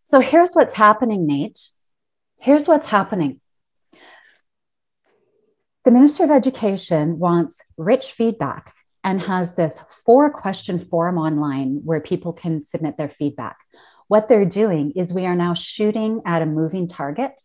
So 0.02 0.18
here's 0.18 0.54
what's 0.54 0.74
happening, 0.74 1.26
Nate. 1.26 1.60
Here's 2.38 2.66
what's 2.66 2.88
happening. 2.88 3.40
The 5.84 5.90
Minister 5.90 6.22
of 6.22 6.30
Education 6.30 7.18
wants 7.18 7.60
rich 7.76 8.12
feedback 8.12 8.72
and 9.02 9.20
has 9.20 9.56
this 9.56 9.80
four 10.06 10.30
question 10.30 10.78
forum 10.78 11.18
online 11.18 11.80
where 11.84 12.00
people 12.00 12.32
can 12.32 12.60
submit 12.60 12.96
their 12.96 13.08
feedback. 13.08 13.56
What 14.06 14.28
they're 14.28 14.44
doing 14.44 14.92
is 14.92 15.12
we 15.12 15.26
are 15.26 15.34
now 15.34 15.54
shooting 15.54 16.22
at 16.24 16.40
a 16.40 16.46
moving 16.46 16.86
target. 16.86 17.40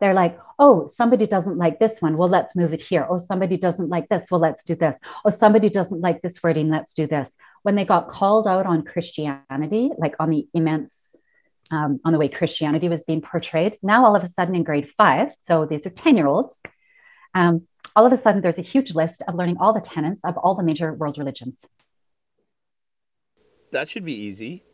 They're 0.00 0.14
like, 0.14 0.38
oh, 0.58 0.86
somebody 0.86 1.26
doesn't 1.26 1.58
like 1.58 1.78
this 1.80 2.00
one. 2.00 2.16
Well, 2.16 2.30
let's 2.30 2.56
move 2.56 2.72
it 2.72 2.80
here. 2.80 3.06
Oh, 3.10 3.18
somebody 3.18 3.58
doesn't 3.58 3.90
like 3.90 4.08
this. 4.08 4.30
Well, 4.30 4.40
let's 4.40 4.62
do 4.62 4.74
this. 4.74 4.96
Oh, 5.26 5.30
somebody 5.30 5.68
doesn't 5.68 6.00
like 6.00 6.22
this 6.22 6.42
wording. 6.42 6.70
Let's 6.70 6.94
do 6.94 7.06
this. 7.06 7.36
When 7.62 7.74
they 7.74 7.84
got 7.84 8.08
called 8.08 8.48
out 8.48 8.64
on 8.64 8.84
Christianity, 8.84 9.90
like 9.98 10.14
on 10.18 10.30
the 10.30 10.48
immense 10.54 11.14
um, 11.70 12.00
on 12.06 12.12
the 12.14 12.18
way 12.18 12.28
Christianity 12.28 12.88
was 12.88 13.04
being 13.04 13.20
portrayed. 13.20 13.76
Now, 13.82 14.06
all 14.06 14.16
of 14.16 14.24
a 14.24 14.28
sudden, 14.28 14.54
in 14.54 14.62
grade 14.62 14.90
five, 14.96 15.34
so 15.42 15.66
these 15.66 15.86
are 15.86 15.90
10 15.90 16.16
year 16.16 16.26
olds, 16.26 16.60
um, 17.34 17.66
all 17.94 18.06
of 18.06 18.12
a 18.12 18.16
sudden 18.16 18.40
there's 18.40 18.58
a 18.58 18.62
huge 18.62 18.94
list 18.94 19.22
of 19.28 19.34
learning 19.34 19.58
all 19.58 19.72
the 19.72 19.80
tenets 19.80 20.20
of 20.24 20.36
all 20.36 20.54
the 20.54 20.62
major 20.62 20.92
world 20.94 21.18
religions. 21.18 21.66
That 23.72 23.88
should 23.88 24.04
be 24.04 24.14
easy. 24.14 24.64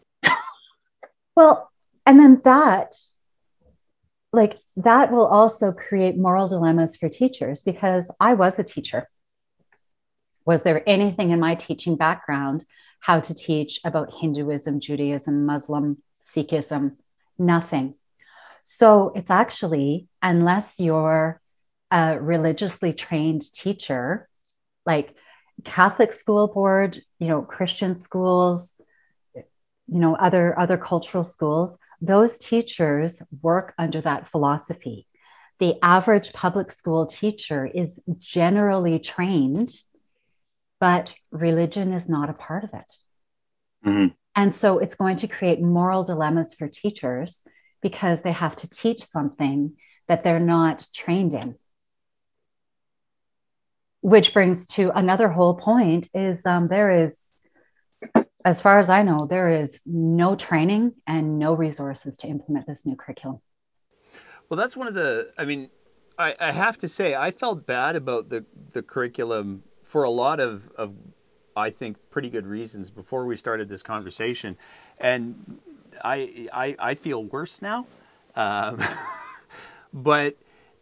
well, 1.37 1.71
and 2.05 2.19
then 2.19 2.41
that, 2.45 2.97
like, 4.33 4.59
that 4.77 5.13
will 5.13 5.27
also 5.27 5.73
create 5.73 6.17
moral 6.17 6.49
dilemmas 6.49 6.97
for 6.97 7.09
teachers 7.09 7.63
because 7.63 8.11
I 8.21 8.35
was 8.35 8.59
a 8.59 8.65
teacher. 8.65 9.09
Was 10.45 10.63
there 10.63 10.83
anything 10.89 11.31
in 11.31 11.41
my 11.41 11.55
teaching 11.55 11.97
background 11.97 12.65
how 13.01 13.21
to 13.21 13.35
teach 13.35 13.81
about 13.85 14.15
Hinduism, 14.15 14.81
Judaism, 14.81 15.47
Muslim, 15.47 16.03
Sikhism? 16.23 16.97
Nothing. 17.39 17.95
So 18.65 19.13
it's 19.15 19.31
actually, 19.31 20.09
unless 20.21 20.81
you're 20.81 21.41
a 21.91 22.21
religiously 22.21 22.93
trained 22.93 23.53
teacher, 23.53 24.29
like 24.85 25.15
Catholic 25.65 26.13
school 26.13 26.49
board, 26.49 27.03
you 27.19 27.29
know, 27.29 27.43
Christian 27.43 27.99
schools, 27.99 28.77
you 29.35 29.99
know, 29.99 30.15
other 30.17 30.59
other 30.59 30.77
cultural 30.77 31.25
schools, 31.25 31.79
those 32.01 32.39
teachers 32.39 33.23
work 33.43 33.75
under 33.79 34.01
that 34.03 34.29
philosophy. 34.31 35.07
The 35.59 35.77
average 35.83 36.33
public 36.33 36.71
school 36.71 37.07
teacher 37.07 37.67
is 37.67 37.99
generally 38.19 38.99
trained, 39.01 39.75
but 40.79 41.13
religion 41.33 41.93
is 41.93 42.09
not 42.09 42.31
a 42.31 42.35
part 42.35 42.65
of 42.65 42.71
it. 42.75 42.93
Mm-hmm. 43.85 44.15
And 44.37 44.55
so 44.55 44.79
it's 44.79 44.95
going 44.95 45.17
to 45.17 45.27
create 45.27 45.61
moral 45.61 46.05
dilemmas 46.05 46.55
for 46.55 46.69
teachers 46.69 47.43
because 47.83 48.23
they 48.23 48.33
have 48.33 48.55
to 48.57 48.71
teach 48.71 49.03
something 49.03 49.73
that 50.07 50.23
they're 50.23 50.39
not 50.39 50.87
trained 50.95 51.35
in 51.35 51.57
which 54.01 54.33
brings 54.33 54.67
to 54.67 54.91
another 54.97 55.29
whole 55.29 55.55
point 55.55 56.09
is 56.15 56.45
um, 56.47 56.69
there 56.69 56.91
is 56.91 57.29
as 58.45 58.61
far 58.61 58.79
as 58.79 58.89
i 58.89 59.03
know 59.03 59.27
there 59.27 59.49
is 59.49 59.83
no 59.87 60.37
training 60.37 60.93
and 61.07 61.39
no 61.39 61.55
resources 61.55 62.17
to 62.17 62.27
implement 62.29 62.67
this 62.67 62.87
new 62.87 62.97
curriculum. 62.97 63.41
Well 64.49 64.57
that's 64.57 64.77
one 64.77 64.87
of 64.87 64.95
the 64.95 65.33
i 65.37 65.45
mean 65.45 65.71
i, 66.19 66.35
I 66.41 66.53
have 66.53 66.79
to 66.79 66.89
say 66.89 67.15
i 67.15 67.31
felt 67.31 67.67
bad 67.67 67.97
about 67.97 68.29
the, 68.29 68.45
the 68.73 68.83
curriculum 68.83 69.65
for 69.83 70.05
a 70.05 70.11
lot 70.11 70.39
of, 70.41 70.71
of 70.77 70.95
i 71.57 71.71
think 71.71 71.97
pretty 72.11 72.31
good 72.31 72.47
reasons 72.47 72.91
before 72.91 73.27
we 73.27 73.37
started 73.37 73.69
this 73.69 73.83
conversation. 73.83 74.57
And 74.99 75.59
i 76.05 76.49
i, 76.53 76.77
I 76.79 76.95
feel 76.95 77.25
worse 77.25 77.61
now. 77.61 77.87
Um, 78.37 78.81
but 79.93 80.37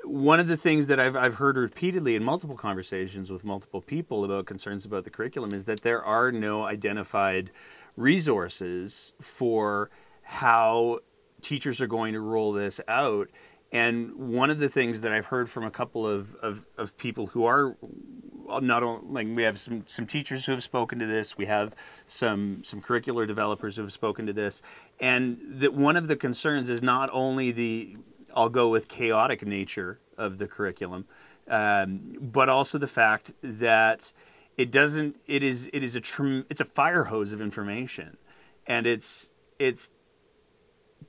one 0.06 0.38
of 0.38 0.46
the 0.46 0.56
things 0.56 0.86
that 0.86 1.00
I've, 1.00 1.16
I've 1.16 1.34
heard 1.34 1.56
repeatedly 1.56 2.14
in 2.14 2.22
multiple 2.22 2.56
conversations 2.56 3.30
with 3.30 3.44
multiple 3.44 3.80
people 3.80 4.24
about 4.24 4.46
concerns 4.46 4.84
about 4.84 5.04
the 5.04 5.10
curriculum 5.10 5.52
is 5.52 5.64
that 5.64 5.82
there 5.82 6.02
are 6.02 6.30
no 6.30 6.64
identified 6.64 7.50
resources 7.96 9.12
for 9.20 9.90
how 10.22 11.00
teachers 11.42 11.80
are 11.80 11.86
going 11.86 12.12
to 12.12 12.20
roll 12.20 12.52
this 12.52 12.80
out. 12.88 13.28
And 13.72 14.14
one 14.14 14.50
of 14.50 14.58
the 14.60 14.68
things 14.68 15.00
that 15.00 15.12
I've 15.12 15.26
heard 15.26 15.50
from 15.50 15.64
a 15.64 15.70
couple 15.70 16.06
of, 16.06 16.34
of, 16.36 16.64
of 16.78 16.96
people 16.96 17.28
who 17.28 17.44
are 17.44 17.76
not 18.62 18.84
only 18.84 19.24
like 19.24 19.36
we 19.36 19.42
have 19.42 19.58
some, 19.58 19.84
some 19.86 20.06
teachers 20.06 20.46
who 20.46 20.52
have 20.52 20.62
spoken 20.62 21.00
to 21.00 21.06
this, 21.06 21.36
we 21.36 21.46
have 21.46 21.74
some 22.06 22.62
some 22.62 22.80
curricular 22.80 23.26
developers 23.26 23.74
who 23.74 23.82
have 23.82 23.92
spoken 23.92 24.24
to 24.26 24.32
this, 24.32 24.62
and 25.00 25.38
that 25.42 25.74
one 25.74 25.96
of 25.96 26.06
the 26.06 26.14
concerns 26.14 26.70
is 26.70 26.80
not 26.80 27.10
only 27.12 27.50
the 27.50 27.96
I'll 28.36 28.50
go 28.50 28.68
with 28.68 28.86
chaotic 28.86 29.44
nature 29.44 29.98
of 30.18 30.36
the 30.36 30.46
curriculum, 30.46 31.06
um, 31.48 32.18
but 32.20 32.48
also 32.48 32.76
the 32.78 32.86
fact 32.86 33.32
that 33.42 34.12
it 34.56 34.70
doesn't. 34.70 35.16
It 35.26 35.42
is 35.42 35.70
it 35.72 35.82
is 35.82 35.96
a 35.96 36.00
tr- 36.00 36.42
it's 36.50 36.60
a 36.60 36.64
fire 36.66 37.04
hose 37.04 37.32
of 37.32 37.40
information, 37.40 38.18
and 38.66 38.86
it's 38.86 39.32
it's 39.58 39.90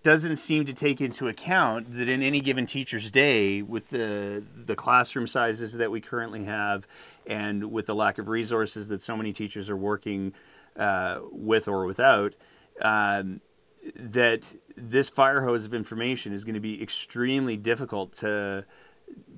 doesn't 0.03 0.37
seem 0.37 0.63
to 0.63 0.73
take 0.73 1.01
into 1.01 1.27
account 1.27 1.97
that 1.97 2.07
in 2.07 2.21
any 2.21 2.39
given 2.39 2.65
teacher's 2.65 3.11
day, 3.11 3.61
with 3.61 3.89
the 3.89 4.43
the 4.55 4.75
classroom 4.75 5.27
sizes 5.27 5.73
that 5.73 5.91
we 5.91 5.99
currently 5.99 6.45
have, 6.45 6.87
and 7.25 7.71
with 7.71 7.87
the 7.87 7.95
lack 7.95 8.17
of 8.17 8.29
resources 8.29 8.87
that 8.87 9.01
so 9.01 9.17
many 9.17 9.33
teachers 9.33 9.69
are 9.69 9.77
working 9.77 10.33
uh, 10.77 11.19
with 11.31 11.67
or 11.67 11.85
without, 11.85 12.35
um, 12.81 13.41
that 13.95 14.43
this 14.77 15.09
fire 15.09 15.41
hose 15.41 15.65
of 15.65 15.73
information 15.73 16.31
is 16.31 16.43
going 16.43 16.53
to 16.53 16.61
be 16.61 16.81
extremely 16.81 17.57
difficult 17.57 18.13
to 18.13 18.65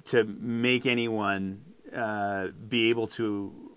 to 0.05 0.23
make 0.23 0.85
anyone 0.85 1.61
uh, 1.95 2.47
be 2.67 2.89
able 2.89 3.07
to 3.07 3.69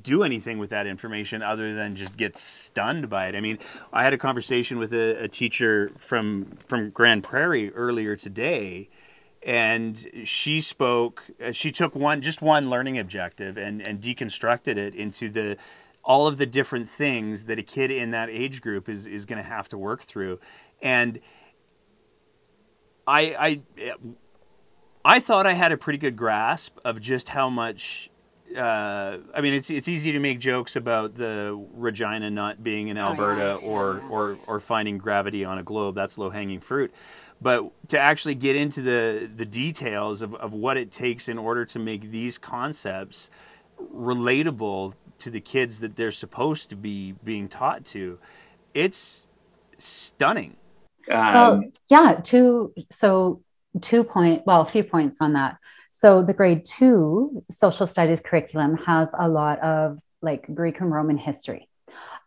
do 0.00 0.24
anything 0.24 0.58
with 0.58 0.70
that 0.70 0.86
information 0.86 1.42
other 1.42 1.74
than 1.74 1.94
just 1.94 2.16
get 2.16 2.36
stunned 2.36 3.08
by 3.08 3.26
it. 3.26 3.36
I 3.36 3.40
mean, 3.40 3.58
I 3.92 4.02
had 4.02 4.12
a 4.12 4.18
conversation 4.18 4.78
with 4.78 4.92
a, 4.92 5.24
a 5.24 5.28
teacher 5.28 5.92
from 5.96 6.56
from 6.56 6.90
Grande 6.90 7.22
Prairie 7.22 7.72
earlier 7.72 8.16
today, 8.16 8.90
and 9.42 10.06
she 10.24 10.60
spoke. 10.60 11.24
Uh, 11.42 11.52
she 11.52 11.70
took 11.70 11.94
one 11.94 12.22
just 12.22 12.42
one 12.42 12.68
learning 12.68 12.98
objective 12.98 13.56
and 13.56 13.86
and 13.86 14.00
deconstructed 14.00 14.76
it 14.76 14.94
into 14.94 15.30
the 15.30 15.56
all 16.04 16.26
of 16.26 16.36
the 16.36 16.46
different 16.46 16.88
things 16.88 17.46
that 17.46 17.58
a 17.58 17.62
kid 17.62 17.90
in 17.90 18.10
that 18.10 18.28
age 18.28 18.60
group 18.60 18.88
is 18.88 19.06
is 19.06 19.24
going 19.24 19.42
to 19.42 19.48
have 19.48 19.68
to 19.68 19.78
work 19.78 20.02
through, 20.02 20.38
and 20.82 21.20
I 23.06 23.62
I 23.78 23.94
I 25.04 25.20
thought 25.20 25.46
I 25.46 25.52
had 25.52 25.72
a 25.72 25.76
pretty 25.76 25.98
good 25.98 26.16
grasp 26.16 26.78
of 26.84 27.00
just 27.00 27.30
how 27.30 27.50
much. 27.50 28.10
Uh, 28.56 29.18
I 29.34 29.40
mean, 29.40 29.54
it's 29.54 29.70
it's 29.70 29.88
easy 29.88 30.12
to 30.12 30.20
make 30.20 30.38
jokes 30.38 30.76
about 30.76 31.16
the 31.16 31.58
Regina 31.72 32.30
not 32.30 32.62
being 32.62 32.88
in 32.88 32.96
Alberta 32.96 33.54
oh, 33.54 33.60
yeah. 33.60 33.66
or, 33.66 34.02
or 34.08 34.38
or 34.46 34.60
finding 34.60 34.98
gravity 34.98 35.44
on 35.44 35.58
a 35.58 35.62
globe. 35.62 35.94
That's 35.94 36.16
low 36.18 36.30
hanging 36.30 36.60
fruit. 36.60 36.92
But 37.40 37.72
to 37.88 37.98
actually 37.98 38.36
get 38.36 38.56
into 38.56 38.80
the 38.80 39.28
the 39.34 39.44
details 39.44 40.22
of, 40.22 40.34
of 40.34 40.52
what 40.52 40.76
it 40.76 40.92
takes 40.92 41.28
in 41.28 41.36
order 41.36 41.64
to 41.64 41.78
make 41.78 42.10
these 42.10 42.38
concepts 42.38 43.28
relatable 43.92 44.94
to 45.24 45.30
the 45.30 45.40
kids 45.40 45.80
that 45.80 45.96
they're 45.96 46.10
supposed 46.10 46.68
to 46.70 46.76
be 46.76 47.12
being 47.24 47.48
taught 47.48 47.84
to, 47.86 48.18
it's 48.74 49.26
stunning. 49.78 50.56
Um, 51.10 51.34
well, 51.34 51.62
yeah. 51.88 52.20
Two. 52.22 52.72
So 52.90 53.42
two 53.80 54.04
point. 54.04 54.42
Well, 54.46 54.60
a 54.60 54.68
few 54.68 54.84
points 54.84 55.18
on 55.20 55.32
that. 55.32 55.56
So 55.90 56.22
the 56.22 56.34
grade 56.34 56.64
two 56.64 57.42
social 57.50 57.86
studies 57.86 58.20
curriculum 58.20 58.76
has 58.76 59.14
a 59.18 59.28
lot 59.28 59.58
of 59.60 59.98
like 60.20 60.46
Greek 60.54 60.80
and 60.80 60.92
Roman 60.92 61.16
history. 61.16 61.68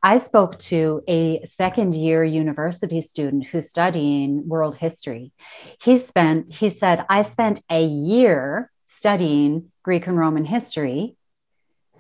I 0.01 0.19
spoke 0.19 0.57
to 0.71 1.03
a 1.07 1.43
second 1.45 1.93
year 1.93 2.23
university 2.23 3.01
student 3.01 3.47
who's 3.47 3.69
studying 3.69 4.47
world 4.47 4.75
history. 4.77 5.31
He 5.81 5.97
spent, 5.97 6.53
he 6.53 6.69
said, 6.69 7.05
I 7.09 7.23
spent 7.23 7.61
a 7.69 7.83
year 7.85 8.71
studying 8.87 9.71
Greek 9.83 10.07
and 10.07 10.17
Roman 10.17 10.45
history 10.45 11.16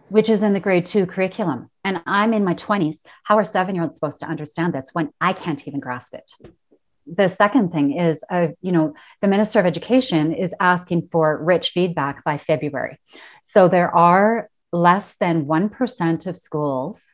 which 0.09 0.29
is 0.29 0.43
in 0.43 0.53
the 0.53 0.59
grade 0.59 0.85
two 0.85 1.05
curriculum. 1.05 1.69
And 1.83 2.01
I'm 2.05 2.33
in 2.33 2.43
my 2.43 2.53
20s. 2.53 2.97
How 3.23 3.37
are 3.37 3.43
seven 3.43 3.75
year 3.75 3.83
olds 3.83 3.95
supposed 3.95 4.21
to 4.21 4.27
understand 4.27 4.73
this 4.73 4.89
when 4.93 5.11
I 5.19 5.33
can't 5.33 5.67
even 5.67 5.79
grasp 5.79 6.13
it? 6.13 6.31
The 7.05 7.29
second 7.29 7.71
thing 7.71 7.97
is, 7.97 8.19
uh, 8.29 8.49
you 8.61 8.71
know, 8.71 8.93
the 9.21 9.27
Minister 9.27 9.59
of 9.59 9.65
Education 9.65 10.33
is 10.33 10.53
asking 10.59 11.09
for 11.11 11.41
rich 11.41 11.69
feedback 11.69 12.23
by 12.23 12.37
February. 12.37 12.99
So 13.43 13.69
there 13.69 13.95
are 13.95 14.49
less 14.73 15.15
than 15.19 15.45
1% 15.45 16.25
of 16.25 16.37
schools 16.37 17.05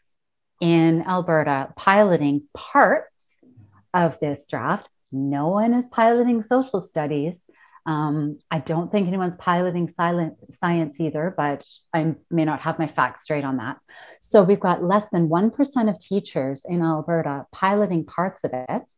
in 0.59 1.03
Alberta 1.03 1.73
piloting 1.75 2.43
parts 2.55 3.11
of 3.93 4.19
this 4.19 4.47
draft. 4.47 4.89
No 5.11 5.49
one 5.49 5.73
is 5.73 5.87
piloting 5.89 6.41
social 6.41 6.81
studies. 6.81 7.47
Um, 7.85 8.39
I 8.49 8.59
don't 8.59 8.91
think 8.91 9.07
anyone's 9.07 9.35
piloting 9.35 9.89
silent 9.89 10.35
science 10.53 10.99
either, 11.01 11.33
but 11.35 11.65
I 11.93 12.15
may 12.31 12.45
not 12.45 12.61
have 12.61 12.79
my 12.79 12.87
facts 12.87 13.23
straight 13.23 13.43
on 13.43 13.57
that. 13.57 13.77
So 14.21 14.43
we've 14.43 14.59
got 14.59 14.83
less 14.83 15.09
than 15.09 15.27
1% 15.27 15.89
of 15.89 15.99
teachers 15.99 16.65
in 16.67 16.81
Alberta 16.81 17.45
piloting 17.51 18.05
parts 18.05 18.43
of 18.43 18.51
it. 18.53 18.91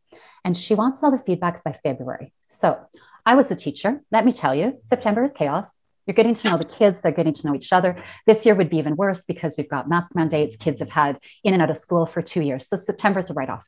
And 0.44 0.56
she 0.56 0.74
wants 0.74 1.02
all 1.02 1.10
the 1.10 1.22
feedback 1.26 1.64
by 1.64 1.78
February. 1.82 2.32
So 2.48 2.78
I 3.24 3.34
was 3.34 3.50
a 3.50 3.56
teacher. 3.56 4.02
Let 4.12 4.24
me 4.24 4.32
tell 4.32 4.54
you, 4.54 4.80
September 4.84 5.24
is 5.24 5.32
chaos. 5.32 5.80
You're 6.06 6.14
getting 6.14 6.36
to 6.36 6.48
know 6.48 6.56
the 6.56 6.64
kids, 6.64 7.00
they're 7.00 7.10
getting 7.10 7.32
to 7.32 7.46
know 7.48 7.54
each 7.56 7.72
other. 7.72 8.00
This 8.26 8.46
year 8.46 8.54
would 8.54 8.70
be 8.70 8.78
even 8.78 8.94
worse 8.94 9.24
because 9.24 9.56
we've 9.58 9.68
got 9.68 9.88
mask 9.88 10.14
mandates. 10.14 10.54
Kids 10.54 10.78
have 10.78 10.90
had 10.90 11.18
in 11.42 11.52
and 11.52 11.60
out 11.60 11.70
of 11.70 11.76
school 11.76 12.06
for 12.06 12.22
two 12.22 12.42
years. 12.42 12.68
So 12.68 12.76
September's 12.76 13.28
a 13.28 13.32
write 13.34 13.50
off. 13.50 13.64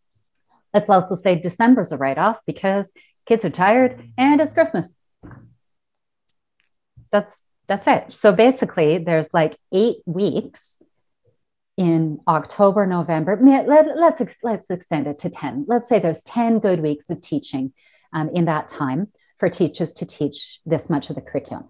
Let's 0.73 0.89
also 0.89 1.17
say 1.17 1.35
December's 1.35 1.91
a 1.91 1.97
write 1.97 2.19
off 2.19 2.39
because 2.47 2.93
kids 3.27 3.45
are 3.45 3.51
tired 3.51 4.09
and 4.17 4.41
it's 4.41 4.55
Christmas 4.55 4.95
that's 7.11 7.43
that's 7.69 7.87
it. 7.87 8.13
So 8.13 8.33
basically, 8.33 8.99
there's 8.99 9.29
like 9.33 9.57
eight 9.73 9.99
weeks 10.07 10.79
in 11.77 12.19
October, 12.27 12.87
November. 12.87 13.39
Let, 13.41 13.67
let's 13.97 14.21
let's 14.43 14.71
extend 14.71 15.07
it 15.07 15.19
to 15.21 15.31
ten. 15.31 15.65
Let's 15.69 15.89
say 15.89 15.99
there's 15.99 16.23
ten 16.23 16.59
good 16.59 16.81
weeks 16.81 17.11
of 17.11 17.21
teaching 17.21 17.73
um, 18.13 18.31
in 18.31 18.47
that 18.47 18.69
time 18.69 19.09
for 19.39 19.49
teachers 19.49 19.93
to 19.95 20.07
teach 20.07 20.61
this 20.67 20.91
much 20.91 21.11
of 21.11 21.17
the 21.17 21.23
curriculum. 21.23 21.69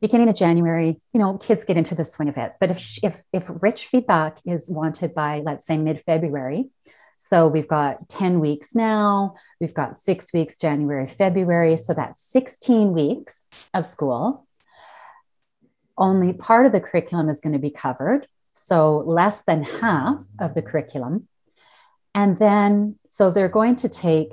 Beginning 0.00 0.28
of 0.28 0.34
January, 0.34 1.00
you 1.12 1.20
know, 1.20 1.38
kids 1.38 1.64
get 1.64 1.76
into 1.76 1.94
the 1.94 2.04
swing 2.04 2.28
of 2.28 2.36
it. 2.36 2.52
But 2.58 2.70
if 2.70 2.98
if 3.02 3.20
if 3.32 3.44
rich 3.62 3.86
feedback 3.86 4.38
is 4.44 4.68
wanted 4.68 5.14
by, 5.14 5.40
let's 5.40 5.66
say, 5.66 5.76
mid 5.76 6.02
February, 6.04 6.70
so 7.18 7.46
we've 7.46 7.68
got 7.68 8.08
10 8.08 8.40
weeks 8.40 8.74
now, 8.74 9.34
we've 9.60 9.74
got 9.74 9.98
six 9.98 10.32
weeks, 10.32 10.56
January, 10.56 11.06
February. 11.06 11.76
So 11.76 11.92
that's 11.92 12.22
16 12.24 12.92
weeks 12.92 13.46
of 13.74 13.86
school 13.86 14.46
only 16.00 16.32
part 16.32 16.66
of 16.66 16.72
the 16.72 16.80
curriculum 16.80 17.28
is 17.28 17.40
going 17.40 17.52
to 17.52 17.58
be 17.58 17.70
covered. 17.70 18.26
So 18.52 18.98
less 18.98 19.42
than 19.42 19.62
half 19.62 20.24
of 20.40 20.54
the 20.54 20.62
curriculum. 20.62 21.28
And 22.14 22.38
then, 22.38 22.98
so 23.08 23.30
they're 23.30 23.48
going 23.48 23.76
to 23.76 23.88
take 23.88 24.32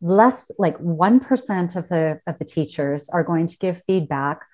less 0.00 0.50
like 0.58 0.78
1% 0.78 1.76
of 1.76 1.88
the 1.88 2.20
of 2.26 2.38
the 2.38 2.44
teachers 2.44 3.10
are 3.10 3.24
going 3.24 3.46
to 3.48 3.58
give 3.58 3.82
feedback 3.86 4.46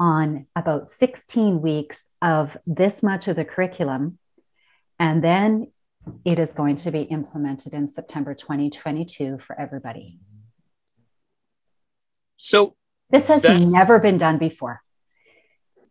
on 0.00 0.46
about 0.56 0.90
16 0.90 1.60
weeks 1.60 2.04
of 2.22 2.56
this 2.66 3.02
much 3.02 3.28
of 3.28 3.36
the 3.36 3.44
curriculum 3.44 4.18
and 4.98 5.22
then 5.22 5.70
it 6.24 6.38
is 6.38 6.52
going 6.52 6.76
to 6.76 6.90
be 6.90 7.02
implemented 7.02 7.74
in 7.74 7.86
September 7.86 8.34
2022 8.34 9.38
for 9.46 9.58
everybody. 9.60 10.18
So 12.36 12.76
this 13.10 13.28
has 13.28 13.42
never 13.44 13.98
been 13.98 14.18
done 14.18 14.38
before. 14.38 14.82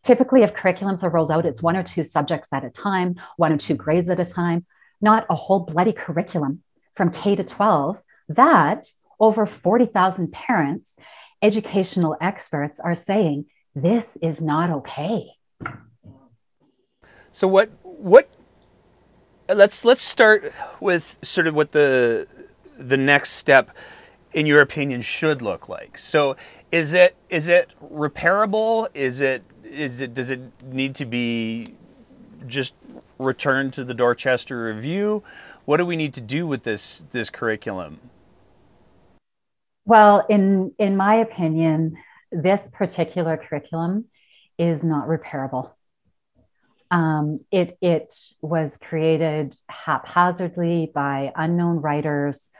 Typically, 0.08 0.42
if 0.42 0.54
curriculums 0.54 1.04
are 1.04 1.10
rolled 1.10 1.34
out, 1.34 1.46
it's 1.46 1.62
one 1.62 1.76
or 1.76 1.84
two 1.84 2.06
subjects 2.06 2.48
at 2.54 2.64
a 2.64 2.70
time, 2.70 3.16
one 3.36 3.52
or 3.52 3.58
two 3.58 3.76
grades 3.76 4.10
at 4.10 4.22
a 4.22 4.26
time, 4.26 4.66
not 5.02 5.26
a 5.30 5.36
whole 5.36 5.60
bloody 5.60 5.92
curriculum 5.92 6.64
from 6.96 7.12
K 7.12 7.36
to 7.36 7.44
12. 7.44 8.02
That 8.30 8.88
over 9.20 9.46
40,000 9.46 10.32
parents, 10.32 10.96
educational 11.42 12.16
experts 12.22 12.80
are 12.80 12.96
saying 12.96 13.48
this 13.76 14.18
is 14.22 14.40
not 14.40 14.70
okay. 14.70 15.32
So 17.34 17.46
what 17.46 17.70
what 17.84 18.30
let's 19.54 19.84
let's 19.84 20.02
start 20.02 20.54
with 20.80 21.20
sort 21.22 21.48
of 21.48 21.54
what 21.54 21.74
the 21.74 22.28
the 22.78 22.96
next 22.96 23.32
step 23.32 23.76
in 24.32 24.46
your 24.46 24.62
opinion 24.62 25.02
should 25.02 25.42
look 25.42 25.68
like. 25.68 25.98
So 25.98 26.38
is 26.72 26.94
it 26.94 27.18
is 27.30 27.50
it 27.50 27.74
repairable? 27.84 28.88
Is 28.94 29.20
it 29.20 29.44
is 29.78 30.02
it 30.02 30.14
does 30.14 30.30
it 30.30 30.40
need 30.66 30.96
to 30.96 31.06
be 31.06 31.68
just 32.46 32.74
returned 33.18 33.74
to 33.74 33.84
the 33.84 33.94
Dorchester 33.94 34.66
review? 34.66 35.24
What 35.66 35.78
do 35.78 35.86
we 35.86 35.96
need 35.96 36.14
to 36.16 36.22
do 36.22 36.48
with 36.48 36.64
this 36.64 37.04
this 37.12 37.30
curriculum? 37.30 38.00
Well, 39.86 40.26
in 40.30 40.74
in 40.78 40.98
my 40.98 41.16
opinion, 41.16 41.98
this 42.32 42.70
particular 42.74 43.38
curriculum 43.38 44.06
is 44.58 44.84
not 44.84 45.08
repairable. 45.08 45.72
Um, 46.90 47.42
it 47.52 47.78
it 47.82 48.14
was 48.42 48.78
created 48.78 49.56
haphazardly 49.70 50.92
by 50.94 51.32
unknown 51.36 51.78
writers 51.78 52.52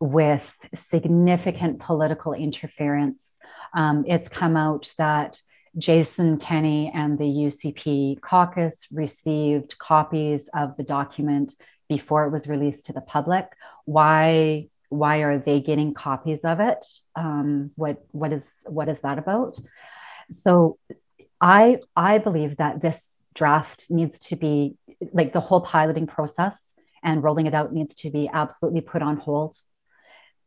with 0.00 0.42
significant 0.74 1.78
political 1.78 2.32
interference. 2.34 3.24
Um, 3.74 4.04
it's 4.06 4.28
come 4.28 4.56
out 4.56 4.92
that 4.98 5.40
Jason 5.78 6.38
Kenney 6.38 6.90
and 6.94 7.18
the 7.18 7.24
UCP 7.24 8.20
caucus 8.20 8.86
received 8.92 9.78
copies 9.78 10.48
of 10.54 10.76
the 10.76 10.82
document 10.82 11.54
before 11.88 12.24
it 12.24 12.30
was 12.30 12.48
released 12.48 12.86
to 12.86 12.92
the 12.92 13.00
public. 13.00 13.46
Why 13.84 14.68
why 14.88 15.22
are 15.22 15.38
they 15.38 15.60
getting 15.60 15.94
copies 15.94 16.44
of 16.44 16.60
it? 16.60 16.84
Um, 17.16 17.70
what 17.76 18.04
what 18.10 18.32
is 18.32 18.62
what 18.66 18.88
is 18.88 19.00
that 19.00 19.18
about? 19.18 19.58
So 20.30 20.78
i 21.40 21.78
i 21.96 22.18
believe 22.18 22.56
that 22.58 22.80
this 22.80 23.26
draft 23.34 23.86
needs 23.90 24.20
to 24.20 24.36
be 24.36 24.76
like 25.12 25.32
the 25.32 25.40
whole 25.40 25.60
piloting 25.60 26.06
process 26.06 26.74
and 27.02 27.22
rolling 27.22 27.46
it 27.46 27.54
out 27.54 27.72
needs 27.72 27.96
to 27.96 28.10
be 28.10 28.30
absolutely 28.32 28.80
put 28.80 29.02
on 29.02 29.16
hold. 29.16 29.56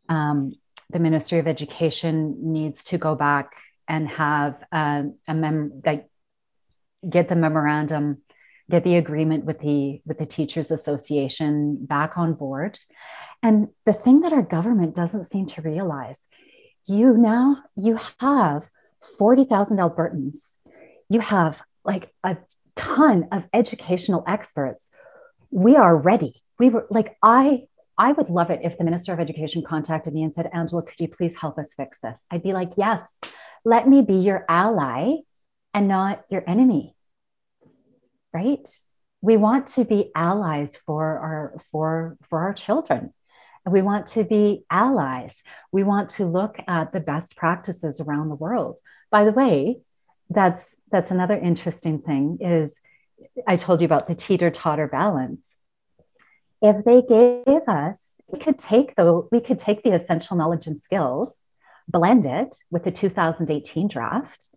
Um, 0.08 0.54
the 0.90 1.00
ministry 1.00 1.40
of 1.40 1.48
education 1.48 2.54
needs 2.54 2.84
to 2.86 2.98
go 2.98 3.16
back 3.16 3.58
and 3.88 4.08
have 4.10 4.62
a, 4.72 5.06
a 5.28 5.34
mem 5.34 5.82
like 5.86 6.10
get 7.08 7.30
the 7.30 7.36
memorandum 7.36 8.18
get 8.70 8.84
the 8.84 8.96
agreement 8.96 9.46
with 9.46 9.60
the 9.60 10.02
with 10.06 10.18
the 10.18 10.26
teachers 10.26 10.72
association 10.72 11.78
back 11.86 12.18
on 12.18 12.34
board. 12.34 12.80
And 13.44 13.70
the 13.86 13.94
thing 13.94 14.22
that 14.22 14.34
our 14.34 14.42
government 14.42 14.96
doesn't 14.96 15.30
seem 15.30 15.46
to 15.48 15.62
realize 15.62 16.20
you 16.86 17.16
now 17.18 17.58
you 17.76 18.00
have 18.20 18.70
40,000 19.18 19.78
albertans. 19.78 20.56
You 21.10 21.20
have 21.20 21.62
like 21.84 22.12
a 22.24 22.38
ton 22.76 23.28
of 23.32 23.44
educational 23.54 24.24
experts. 24.28 24.90
We 25.52 25.76
are 25.76 25.96
ready. 25.96 26.42
We 26.58 26.70
were 26.70 26.88
like 26.90 27.18
i 27.22 27.64
i 27.98 28.12
would 28.12 28.30
love 28.30 28.50
it 28.50 28.62
if 28.64 28.78
the 28.78 28.84
minister 28.84 29.14
of 29.14 29.20
education 29.20 29.62
contacted 29.62 30.14
me 30.14 30.24
and 30.24 30.34
said 30.34 30.50
angela 30.54 30.84
could 30.84 31.00
you 31.00 31.08
please 31.08 31.36
help 31.36 31.58
us 31.60 31.74
fix 31.74 32.00
this? 32.00 32.26
I'd 32.32 32.44
be 32.44 32.54
like 32.54 32.72
yes 32.78 33.20
let 33.66 33.88
me 33.88 34.02
be 34.02 34.16
your 34.16 34.46
ally 34.48 35.16
and 35.74 35.88
not 35.88 36.24
your 36.30 36.44
enemy 36.48 36.96
right? 38.36 38.68
We 39.22 39.38
want 39.38 39.68
to 39.76 39.86
be 39.86 40.12
allies 40.14 40.76
for 40.76 41.04
our 41.04 41.58
for 41.72 42.18
for 42.30 42.40
our 42.40 42.54
children. 42.54 43.14
And 43.64 43.74
We 43.74 43.82
want 43.82 44.08
to 44.08 44.24
be 44.24 44.66
allies. 44.70 45.42
We 45.72 45.84
want 45.84 46.12
to 46.18 46.26
look 46.26 46.58
at 46.68 46.92
the 46.92 47.00
best 47.00 47.36
practices 47.36 48.00
around 48.00 48.30
the 48.30 48.36
world. 48.36 48.80
By 49.10 49.24
the 49.24 49.32
way, 49.32 49.80
that's 50.30 50.76
that's 50.92 51.12
another 51.12 51.38
interesting 51.38 52.00
thing 52.00 52.40
is 52.42 52.80
I 53.48 53.56
told 53.56 53.80
you 53.82 53.86
about 53.86 54.08
the 54.08 54.16
teeter 54.16 54.52
totter 54.52 54.88
balance. 54.88 55.56
If 56.62 56.84
they 56.84 57.02
gave 57.02 57.64
us, 57.68 58.16
we 58.28 58.40
could 58.40 58.60
take 58.60 58.96
the 58.96 59.28
we 59.32 59.40
could 59.40 59.60
take 59.60 59.82
the 59.82 59.94
essential 59.94 60.36
knowledge 60.36 60.68
and 60.68 60.78
skills, 60.78 61.38
blend 61.88 62.26
it 62.26 62.56
with 62.72 62.84
the 62.84 62.92
2018 62.92 63.88
draft, 63.88 64.48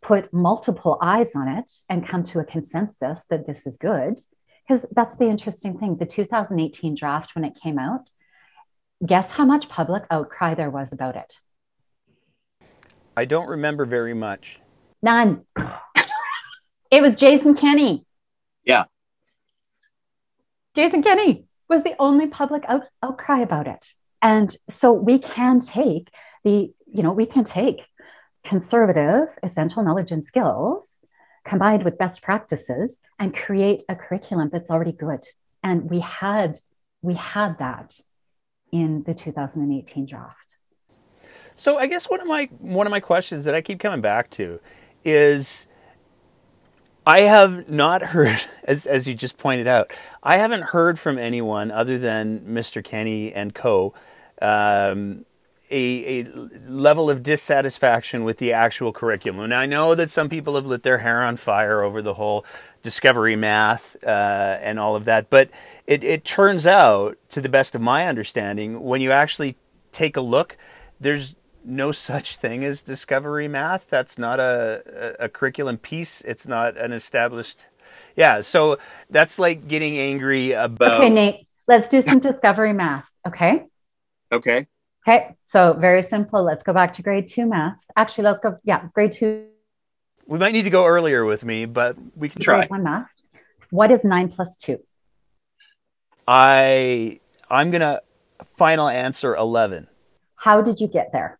put 0.00 0.32
multiple 0.32 0.98
eyes 1.00 1.34
on 1.36 1.48
it 1.48 1.70
and 1.88 2.06
come 2.06 2.22
to 2.24 2.40
a 2.40 2.44
consensus 2.44 3.26
that 3.26 3.46
this 3.46 3.66
is 3.66 3.76
good. 3.76 4.20
Because 4.66 4.86
that's 4.92 5.16
the 5.16 5.28
interesting 5.28 5.78
thing. 5.78 5.96
The 5.96 6.06
2018 6.06 6.94
draft, 6.94 7.34
when 7.34 7.44
it 7.44 7.54
came 7.62 7.78
out, 7.78 8.10
guess 9.04 9.30
how 9.30 9.44
much 9.44 9.68
public 9.68 10.04
outcry 10.10 10.54
there 10.54 10.70
was 10.70 10.92
about 10.92 11.16
it? 11.16 11.34
I 13.16 13.24
don't 13.24 13.48
remember 13.48 13.84
very 13.84 14.14
much. 14.14 14.60
None. 15.02 15.44
it 16.90 17.02
was 17.02 17.14
Jason 17.16 17.54
Kenney. 17.54 18.06
Yeah. 18.64 18.84
Jason 20.74 21.02
Kenney 21.02 21.44
was 21.68 21.82
the 21.82 21.94
only 21.98 22.28
public 22.28 22.64
out- 22.68 22.86
outcry 23.02 23.40
about 23.40 23.66
it. 23.66 23.92
And 24.22 24.56
so 24.70 24.92
we 24.92 25.18
can 25.18 25.60
take 25.60 26.10
the, 26.44 26.72
you 26.86 27.02
know, 27.02 27.12
we 27.12 27.26
can 27.26 27.44
take 27.44 27.82
conservative 28.44 29.28
essential 29.42 29.82
knowledge 29.82 30.10
and 30.10 30.24
skills 30.24 30.98
combined 31.44 31.84
with 31.84 31.98
best 31.98 32.22
practices 32.22 33.00
and 33.18 33.34
create 33.34 33.82
a 33.88 33.96
curriculum 33.96 34.48
that's 34.52 34.70
already 34.70 34.92
good. 34.92 35.24
And 35.62 35.90
we 35.90 36.00
had 36.00 36.56
we 37.02 37.14
had 37.14 37.58
that 37.58 38.00
in 38.70 39.02
the 39.04 39.14
2018 39.14 40.06
draft. 40.06 40.56
So 41.56 41.76
i 41.78 41.86
guess 41.86 42.08
one 42.08 42.20
of 42.20 42.26
my 42.26 42.48
one 42.58 42.86
of 42.86 42.90
my 42.90 43.00
questions 43.00 43.44
that 43.44 43.54
i 43.54 43.60
keep 43.60 43.78
coming 43.78 44.00
back 44.00 44.30
to 44.30 44.58
is 45.04 45.66
i 47.06 47.20
have 47.20 47.68
not 47.68 48.02
heard 48.06 48.40
as, 48.64 48.86
as 48.86 49.06
you 49.06 49.14
just 49.14 49.36
pointed 49.36 49.66
out 49.66 49.92
i 50.22 50.38
haven't 50.38 50.62
heard 50.62 50.98
from 50.98 51.18
anyone 51.18 51.70
other 51.70 51.98
than 51.98 52.40
mr 52.40 52.82
Kenney 52.82 53.32
and 53.32 53.54
co 53.54 53.92
um, 54.42 55.24
a, 55.70 56.20
a 56.20 56.24
level 56.68 57.08
of 57.08 57.22
dissatisfaction 57.22 58.24
with 58.24 58.36
the 58.38 58.52
actual 58.52 58.92
curriculum. 58.92 59.40
And 59.40 59.54
I 59.54 59.64
know 59.64 59.94
that 59.94 60.10
some 60.10 60.28
people 60.28 60.54
have 60.56 60.66
lit 60.66 60.82
their 60.82 60.98
hair 60.98 61.22
on 61.22 61.36
fire 61.36 61.82
over 61.82 62.02
the 62.02 62.14
whole 62.14 62.44
discovery 62.82 63.36
math 63.36 63.96
uh, 64.04 64.58
and 64.60 64.78
all 64.78 64.94
of 64.94 65.06
that, 65.06 65.30
but 65.30 65.48
it, 65.86 66.04
it 66.04 66.24
turns 66.24 66.66
out, 66.66 67.16
to 67.30 67.40
the 67.40 67.48
best 67.48 67.74
of 67.74 67.80
my 67.80 68.06
understanding, 68.06 68.82
when 68.82 69.00
you 69.00 69.12
actually 69.12 69.56
take 69.92 70.16
a 70.16 70.20
look, 70.20 70.58
there's 71.00 71.34
no 71.64 71.90
such 71.92 72.36
thing 72.36 72.64
as 72.64 72.82
discovery 72.82 73.48
math. 73.48 73.86
That's 73.88 74.18
not 74.18 74.40
a, 74.40 75.14
a, 75.20 75.24
a 75.24 75.28
curriculum 75.28 75.78
piece. 75.78 76.20
It's 76.22 76.46
not 76.46 76.76
an 76.76 76.92
established. 76.92 77.64
Yeah, 78.14 78.42
so 78.42 78.78
that's 79.08 79.38
like 79.38 79.68
getting 79.68 79.98
angry 79.98 80.52
about. 80.52 81.00
Okay, 81.00 81.08
Nate, 81.08 81.46
let's 81.66 81.88
do 81.88 82.02
some 82.02 82.18
discovery 82.18 82.74
math. 82.74 83.06
Okay. 83.26 83.64
Okay. 84.32 84.66
Okay, 85.06 85.36
so 85.44 85.74
very 85.74 86.02
simple. 86.02 86.42
Let's 86.42 86.62
go 86.62 86.72
back 86.72 86.94
to 86.94 87.02
grade 87.02 87.26
two 87.26 87.44
math. 87.46 87.84
Actually, 87.96 88.24
let's 88.24 88.40
go, 88.40 88.56
yeah, 88.64 88.88
grade 88.94 89.12
two. 89.12 89.46
We 90.26 90.38
might 90.38 90.52
need 90.52 90.62
to 90.62 90.70
go 90.70 90.86
earlier 90.86 91.24
with 91.24 91.44
me, 91.44 91.66
but 91.66 91.96
we 92.16 92.28
can 92.28 92.40
try. 92.40 92.58
Grade 92.60 92.70
one 92.70 92.84
math. 92.84 93.08
What 93.70 93.90
is 93.90 94.04
nine 94.04 94.28
plus 94.28 94.56
two? 94.56 94.78
I 96.28 97.20
I'm 97.50 97.70
gonna 97.70 98.00
final 98.56 98.88
answer 98.88 99.34
eleven. 99.34 99.88
How 100.36 100.62
did 100.62 100.80
you 100.80 100.86
get 100.86 101.10
there? 101.12 101.38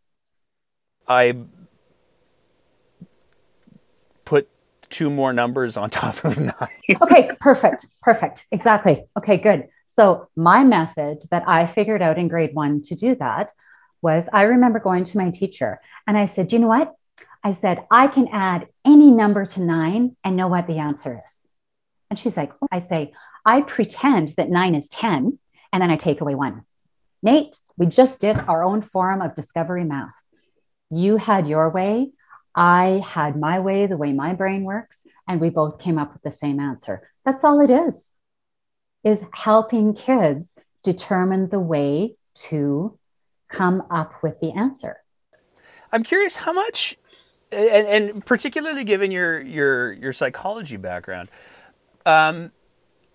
I 1.07 1.37
put 4.25 4.49
two 4.91 5.09
more 5.09 5.33
numbers 5.33 5.77
on 5.77 5.91
top 5.91 6.25
of 6.25 6.39
nine. 6.61 6.99
okay, 7.01 7.31
perfect, 7.41 7.87
perfect, 8.03 8.47
exactly. 8.51 9.05
Okay, 9.17 9.37
good. 9.37 9.69
So, 9.95 10.29
my 10.37 10.65
method 10.65 11.25
that 11.31 11.47
I 11.47 11.67
figured 11.67 12.01
out 12.01 12.19
in 12.19 12.29
grade 12.29 12.55
one 12.55 12.81
to 12.83 12.95
do 12.95 13.15
that 13.17 13.53
was 14.01 14.29
I 14.33 14.43
remember 14.43 14.81
going 14.81 15.05
to 15.05 15.19
my 15.19 15.31
teacher 15.31 15.81
and 16.07 16.17
I 16.17 16.25
said, 16.25 16.53
you 16.53 16.59
know 16.59 16.69
what? 16.69 16.95
I 17.45 17.53
said, 17.53 17.85
I 17.91 18.09
can 18.09 18.29
add 18.29 18.69
any 18.85 19.11
number 19.11 19.45
to 19.45 19.61
nine 19.61 20.17
and 20.25 20.37
know 20.37 20.49
what 20.49 20.67
the 20.67 20.79
answer 20.79 21.21
is. 21.23 21.47
And 22.09 22.19
she's 22.19 22.37
like, 22.37 22.53
oh. 22.63 22.69
I 22.73 22.79
say, 22.79 23.13
I 23.45 23.63
pretend 23.63 24.35
that 24.37 24.49
nine 24.49 24.75
is 24.75 24.89
10 24.89 25.39
and 25.73 25.83
then 25.83 25.91
I 25.91 25.97
take 25.97 26.21
away 26.21 26.35
one. 26.35 26.63
Nate, 27.23 27.59
We 27.77 27.87
just 27.87 28.21
did 28.21 28.37
our 28.37 28.65
own 28.65 28.83
forum 28.83 29.21
of 29.21 29.35
discovery 29.35 29.85
math. 29.85 30.15
You 30.91 31.17
had 31.17 31.47
your 31.47 31.71
way, 31.71 32.13
I 32.55 33.03
had 33.05 33.37
my 33.37 33.61
way, 33.61 33.87
the 33.87 33.97
way 33.97 34.13
my 34.13 34.35
brain 34.35 34.65
works, 34.65 35.07
and 35.29 35.41
we 35.41 35.51
both 35.51 35.79
came 35.79 35.99
up 35.99 36.13
with 36.13 36.23
the 36.23 36.33
same 36.33 36.61
answer. 36.61 37.11
That's 37.25 37.45
all 37.45 37.61
it 37.61 37.71
is. 37.71 38.12
Is 39.05 39.25
helping 39.33 39.95
kids 39.95 40.55
determine 40.83 41.49
the 41.49 41.61
way 41.61 42.17
to 42.35 42.99
come 43.49 43.83
up 43.91 44.23
with 44.23 44.41
the 44.41 44.53
answer. 44.53 44.99
I'm 45.93 46.03
curious 46.03 46.37
how 46.37 46.53
much 46.53 46.97
and, 47.53 48.11
and 48.13 48.27
particularly 48.27 48.85
given 48.85 49.11
your 49.11 49.41
your 49.41 49.93
your 49.93 50.13
psychology 50.13 50.77
background, 50.77 51.29
um, 52.07 52.51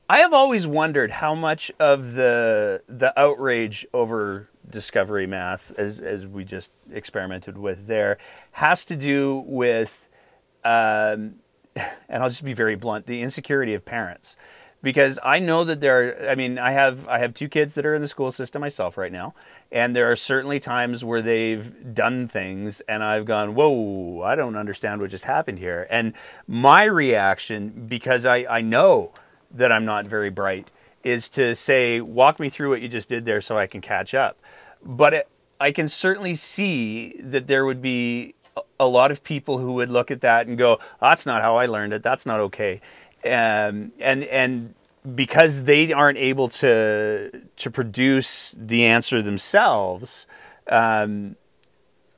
I 0.09 0.19
have 0.19 0.33
always 0.33 0.67
wondered 0.67 1.11
how 1.11 1.35
much 1.35 1.71
of 1.79 2.13
the 2.13 2.81
the 2.87 3.17
outrage 3.19 3.85
over 3.93 4.49
discovery 4.69 5.27
math, 5.27 5.71
as 5.77 5.99
as 5.99 6.25
we 6.27 6.45
just 6.45 6.71
experimented 6.91 7.57
with 7.57 7.87
there, 7.87 8.17
has 8.51 8.85
to 8.85 8.95
do 8.95 9.43
with, 9.47 10.07
um, 10.63 11.35
and 11.75 12.23
I'll 12.23 12.29
just 12.29 12.45
be 12.45 12.53
very 12.53 12.75
blunt, 12.75 13.07
the 13.07 13.21
insecurity 13.21 13.73
of 13.73 13.83
parents, 13.83 14.35
because 14.81 15.19
I 15.23 15.39
know 15.39 15.63
that 15.63 15.81
there. 15.81 16.27
Are, 16.27 16.29
I 16.29 16.35
mean, 16.35 16.59
I 16.59 16.71
have 16.71 17.07
I 17.07 17.19
have 17.19 17.33
two 17.33 17.49
kids 17.49 17.75
that 17.75 17.85
are 17.85 17.95
in 17.95 18.01
the 18.01 18.07
school 18.07 18.31
system 18.31 18.61
myself 18.61 18.97
right 18.97 19.11
now, 19.11 19.33
and 19.71 19.95
there 19.95 20.11
are 20.11 20.15
certainly 20.15 20.59
times 20.59 21.03
where 21.03 21.21
they've 21.21 21.93
done 21.93 22.27
things, 22.27 22.81
and 22.81 23.03
I've 23.03 23.25
gone, 23.25 23.55
"Whoa, 23.55 24.21
I 24.23 24.35
don't 24.35 24.55
understand 24.55 25.01
what 25.01 25.09
just 25.09 25.25
happened 25.25 25.59
here," 25.59 25.87
and 25.89 26.13
my 26.47 26.83
reaction, 26.83 27.85
because 27.87 28.25
I 28.25 28.45
I 28.49 28.61
know 28.61 29.11
that 29.51 29.71
I'm 29.71 29.85
not 29.85 30.05
very 30.05 30.29
bright 30.29 30.71
is 31.03 31.29
to 31.29 31.55
say, 31.55 32.01
walk 32.01 32.37
me 32.39 32.49
through 32.49 32.69
what 32.69 32.81
you 32.81 32.87
just 32.89 33.07
did 33.07 33.23
there 33.23 33.39
so 33.39 33.57
I 33.57 33.65
can 33.65 33.79
catch 33.79 34.13
up. 34.13 34.37
But 34.83 35.13
it, 35.13 35.29
I 35.59 35.71
can 35.71 35.87
certainly 35.87 36.35
see 36.35 37.19
that 37.21 37.47
there 37.47 37.65
would 37.65 37.81
be 37.81 38.35
a 38.79 38.87
lot 38.87 39.11
of 39.11 39.23
people 39.23 39.57
who 39.57 39.73
would 39.73 39.89
look 39.89 40.11
at 40.11 40.21
that 40.21 40.47
and 40.47 40.57
go, 40.57 40.79
that's 40.99 41.25
not 41.25 41.41
how 41.41 41.55
I 41.57 41.65
learned 41.65 41.93
it. 41.93 42.03
That's 42.03 42.25
not 42.25 42.39
okay. 42.41 42.81
Um, 43.27 43.91
and, 43.99 44.23
and 44.23 44.73
because 45.15 45.63
they 45.63 45.93
aren't 45.93 46.17
able 46.17 46.49
to, 46.49 47.31
to 47.55 47.71
produce 47.71 48.55
the 48.57 48.85
answer 48.85 49.21
themselves, 49.21 50.27
um, 50.69 51.35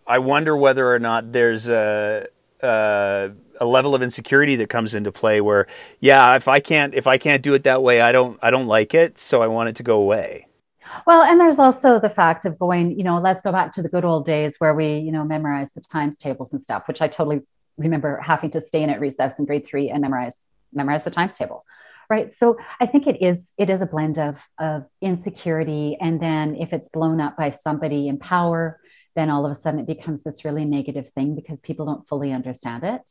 I 0.08 0.20
wonder 0.20 0.58
whether 0.58 0.92
or 0.92 1.00
not 1.00 1.32
there's 1.32 1.70
a, 1.70 2.28
a 2.62 3.32
a 3.60 3.66
level 3.66 3.94
of 3.94 4.02
insecurity 4.02 4.56
that 4.56 4.70
comes 4.70 4.94
into 4.94 5.12
play 5.12 5.42
where 5.42 5.68
yeah 6.00 6.36
if 6.36 6.48
i 6.48 6.60
can't 6.60 6.94
if 6.94 7.08
i 7.08 7.18
can't 7.18 7.44
do 7.44 7.54
it 7.54 7.64
that 7.64 7.84
way 7.84 8.02
i 8.02 8.12
don't 8.12 8.40
i 8.42 8.50
don't 8.50 8.68
like 8.68 8.94
it 8.94 9.20
so 9.20 9.42
i 9.42 9.48
want 9.48 9.70
it 9.70 9.76
to 9.76 9.84
go 9.84 9.98
away. 9.98 10.46
Well 11.06 11.22
and 11.22 11.40
there's 11.40 11.60
also 11.60 12.00
the 12.00 12.10
fact 12.10 12.46
of 12.46 12.58
going 12.58 12.98
you 12.98 13.04
know 13.04 13.20
let's 13.20 13.42
go 13.42 13.52
back 13.52 13.72
to 13.74 13.82
the 13.82 13.90
good 13.90 14.06
old 14.06 14.26
days 14.26 14.56
where 14.60 14.74
we 14.74 14.98
you 14.98 15.12
know 15.12 15.24
memorize 15.24 15.72
the 15.74 15.82
times 15.82 16.18
tables 16.18 16.52
and 16.52 16.62
stuff 16.62 16.88
which 16.88 17.02
i 17.02 17.08
totally 17.08 17.42
remember 17.78 18.20
having 18.20 18.50
to 18.52 18.62
stay 18.62 18.82
in 18.82 18.90
at 18.90 19.00
recess 19.00 19.38
in 19.40 19.46
grade 19.46 19.66
three 19.66 19.90
and 19.90 20.02
memorize 20.02 20.52
memorize 20.74 21.04
the 21.04 21.12
times 21.12 21.36
table 21.38 21.66
right 22.10 22.34
so 22.36 22.58
i 22.80 22.86
think 22.86 23.08
it 23.08 23.22
is 23.22 23.54
it 23.58 23.70
is 23.70 23.82
a 23.82 23.86
blend 23.86 24.18
of 24.18 24.42
of 24.60 24.86
insecurity 25.02 25.98
and 26.00 26.22
then 26.22 26.56
if 26.56 26.74
it's 26.74 26.90
blown 26.90 27.20
up 27.22 27.38
by 27.38 27.50
somebody 27.50 28.08
in 28.08 28.18
power 28.18 28.80
then 29.16 29.30
all 29.30 29.46
of 29.46 29.52
a 29.52 29.56
sudden 29.56 29.80
it 29.80 29.88
becomes 29.88 30.24
this 30.24 30.46
really 30.46 30.66
negative 30.66 31.10
thing 31.10 31.36
because 31.36 31.60
people 31.62 31.86
don't 31.86 32.08
fully 32.08 32.32
understand 32.32 32.84
it 32.84 33.02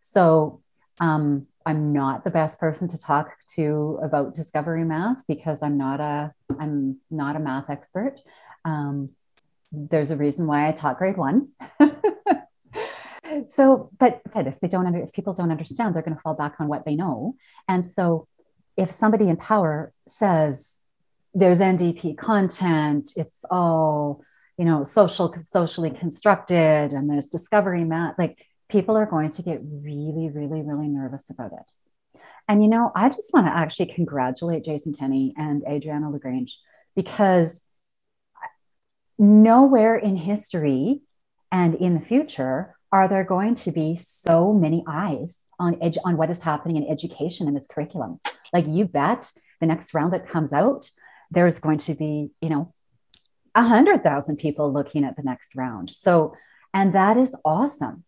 so 0.00 0.60
um, 1.00 1.46
I'm 1.64 1.92
not 1.92 2.24
the 2.24 2.30
best 2.30 2.58
person 2.58 2.88
to 2.88 2.98
talk 2.98 3.34
to 3.56 3.98
about 4.02 4.34
discovery 4.34 4.84
math 4.84 5.22
because 5.26 5.62
I'm 5.62 5.76
not 5.76 6.00
a 6.00 6.32
I'm 6.58 6.98
not 7.10 7.36
a 7.36 7.40
math 7.40 7.68
expert. 7.68 8.16
Um, 8.64 9.10
there's 9.72 10.10
a 10.10 10.16
reason 10.16 10.46
why 10.46 10.68
I 10.68 10.72
taught 10.72 10.98
grade 10.98 11.16
one. 11.16 11.48
so, 13.48 13.90
but 13.98 14.20
but 14.32 14.46
if 14.46 14.60
they 14.60 14.68
don't 14.68 14.86
under, 14.86 15.00
if 15.00 15.12
people 15.12 15.34
don't 15.34 15.50
understand, 15.50 15.94
they're 15.94 16.02
going 16.02 16.16
to 16.16 16.20
fall 16.22 16.34
back 16.34 16.54
on 16.60 16.68
what 16.68 16.84
they 16.84 16.96
know. 16.96 17.34
And 17.68 17.84
so, 17.84 18.26
if 18.76 18.90
somebody 18.90 19.28
in 19.28 19.36
power 19.36 19.92
says 20.06 20.80
there's 21.34 21.60
NDP 21.60 22.16
content, 22.16 23.12
it's 23.16 23.44
all 23.50 24.22
you 24.58 24.64
know 24.64 24.84
social 24.84 25.34
socially 25.44 25.90
constructed, 25.90 26.92
and 26.92 27.08
there's 27.10 27.28
discovery 27.28 27.84
math, 27.84 28.18
like 28.18 28.38
people 28.68 28.96
are 28.96 29.06
going 29.06 29.30
to 29.30 29.42
get 29.42 29.60
really, 29.62 30.28
really, 30.28 30.62
really 30.62 30.88
nervous 30.88 31.30
about 31.30 31.52
it. 31.52 32.20
And, 32.48 32.62
you 32.62 32.68
know, 32.68 32.92
I 32.94 33.08
just 33.08 33.32
want 33.32 33.46
to 33.46 33.56
actually 33.56 33.86
congratulate 33.86 34.64
Jason 34.64 34.94
Kenney 34.94 35.34
and 35.36 35.62
Adriana 35.68 36.10
LaGrange 36.10 36.58
because 36.94 37.62
nowhere 39.18 39.96
in 39.96 40.16
history 40.16 41.00
and 41.50 41.74
in 41.74 41.94
the 41.94 42.00
future 42.00 42.75
are 42.96 43.08
there 43.08 43.24
going 43.24 43.54
to 43.54 43.70
be 43.70 43.94
so 43.96 44.52
many 44.52 44.82
eyes 44.88 45.38
on 45.58 45.74
edu- 45.76 46.04
on 46.04 46.16
what 46.16 46.30
is 46.30 46.40
happening 46.40 46.76
in 46.76 46.90
education 46.90 47.46
in 47.48 47.54
this 47.54 47.66
curriculum. 47.66 48.20
Like 48.52 48.66
you 48.66 48.86
bet 48.86 49.30
the 49.60 49.66
next 49.66 49.94
round 49.94 50.12
that 50.12 50.28
comes 50.28 50.52
out, 50.52 50.90
there's 51.30 51.58
going 51.60 51.78
to 51.78 51.94
be, 51.94 52.30
you 52.40 52.48
know, 52.48 52.72
a 53.54 53.62
hundred 53.62 54.02
thousand 54.02 54.36
people 54.36 54.72
looking 54.72 55.04
at 55.04 55.16
the 55.16 55.22
next 55.22 55.54
round. 55.54 55.90
So, 55.92 56.34
and 56.74 56.94
that 56.94 57.16
is 57.16 57.34
awesome. 57.44 58.04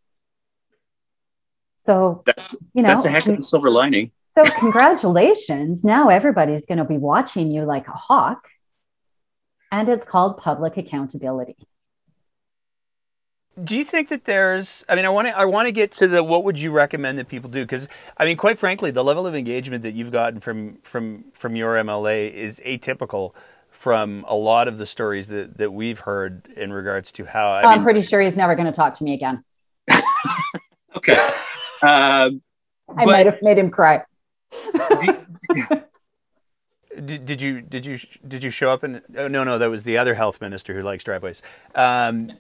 So 1.77 2.23
that's 2.27 2.55
you 2.75 2.83
know 2.83 2.89
that's 2.89 3.05
a 3.05 3.11
heck 3.11 3.27
of 3.27 3.39
a 3.39 3.43
silver 3.43 3.71
lining. 3.71 4.11
So 4.31 4.45
congratulations. 4.45 5.85
now 5.85 6.11
everybody's 6.11 6.67
going 6.67 6.79
to 6.79 6.85
be 6.85 6.99
watching 6.99 7.51
you 7.51 7.65
like 7.65 7.89
a 7.89 7.93
hawk. 7.93 8.47
And 9.71 9.89
it's 9.89 10.07
called 10.07 10.39
public 10.39 10.77
accountability. 10.77 11.57
Do 13.65 13.77
you 13.77 13.85
think 13.85 14.09
that 14.09 14.25
there's 14.25 14.85
I 14.89 14.95
mean 14.95 15.05
I 15.05 15.09
want 15.09 15.29
to 15.29 15.37
I 15.37 15.45
want 15.45 15.67
to 15.67 15.73
get 15.73 15.93
to 15.93 16.09
the 16.09 16.23
what 16.23 16.45
would 16.45 16.59
you 16.59 16.71
recommend 16.71 17.19
that 17.19 17.29
people 17.29 17.51
do 17.51 17.67
cuz 17.67 17.89
I 18.17 18.25
mean 18.25 18.37
quite 18.37 18.59
frankly 18.59 18.91
the 18.91 19.05
level 19.05 19.27
of 19.27 19.35
engagement 19.35 19.83
that 19.83 19.95
you've 19.95 20.13
gotten 20.13 20.41
from 20.41 20.79
from 20.83 21.25
from 21.33 21.57
your 21.57 21.75
MLA 21.75 22.33
is 22.33 22.61
atypical 22.65 23.33
from 23.71 24.25
a 24.29 24.35
lot 24.35 24.69
of 24.69 24.79
the 24.79 24.87
stories 24.87 25.29
that 25.29 25.59
that 25.59 25.73
we've 25.73 26.01
heard 26.01 26.49
in 26.57 26.73
regards 26.73 27.13
to 27.13 27.25
how 27.25 27.51
I 27.51 27.75
am 27.75 27.83
pretty 27.83 28.03
sure 28.03 28.21
he's 28.21 28.37
never 28.37 28.55
going 28.55 28.67
to 28.67 28.73
talk 28.73 28.95
to 28.95 29.05
me 29.05 29.15
again. 29.15 29.45
okay. 30.97 31.31
Um, 31.83 32.43
I 32.97 33.05
might 33.05 33.27
have 33.27 33.39
made 33.43 33.59
him 33.59 33.71
cry. 33.71 34.03
did, 37.05 37.25
did, 37.27 37.41
you 37.41 37.61
did 37.61 37.87
you 37.87 37.99
did 38.27 38.43
you 38.43 38.51
show 38.51 38.73
up 38.73 38.83
and 38.83 39.03
oh, 39.17 39.29
no 39.29 39.45
no 39.45 39.59
that 39.59 39.71
was 39.71 39.85
the 39.85 39.99
other 39.99 40.15
health 40.15 40.41
minister 40.41 40.75
who 40.75 40.83
likes 40.83 41.05
driveways. 41.05 41.43
Um, 41.75 42.33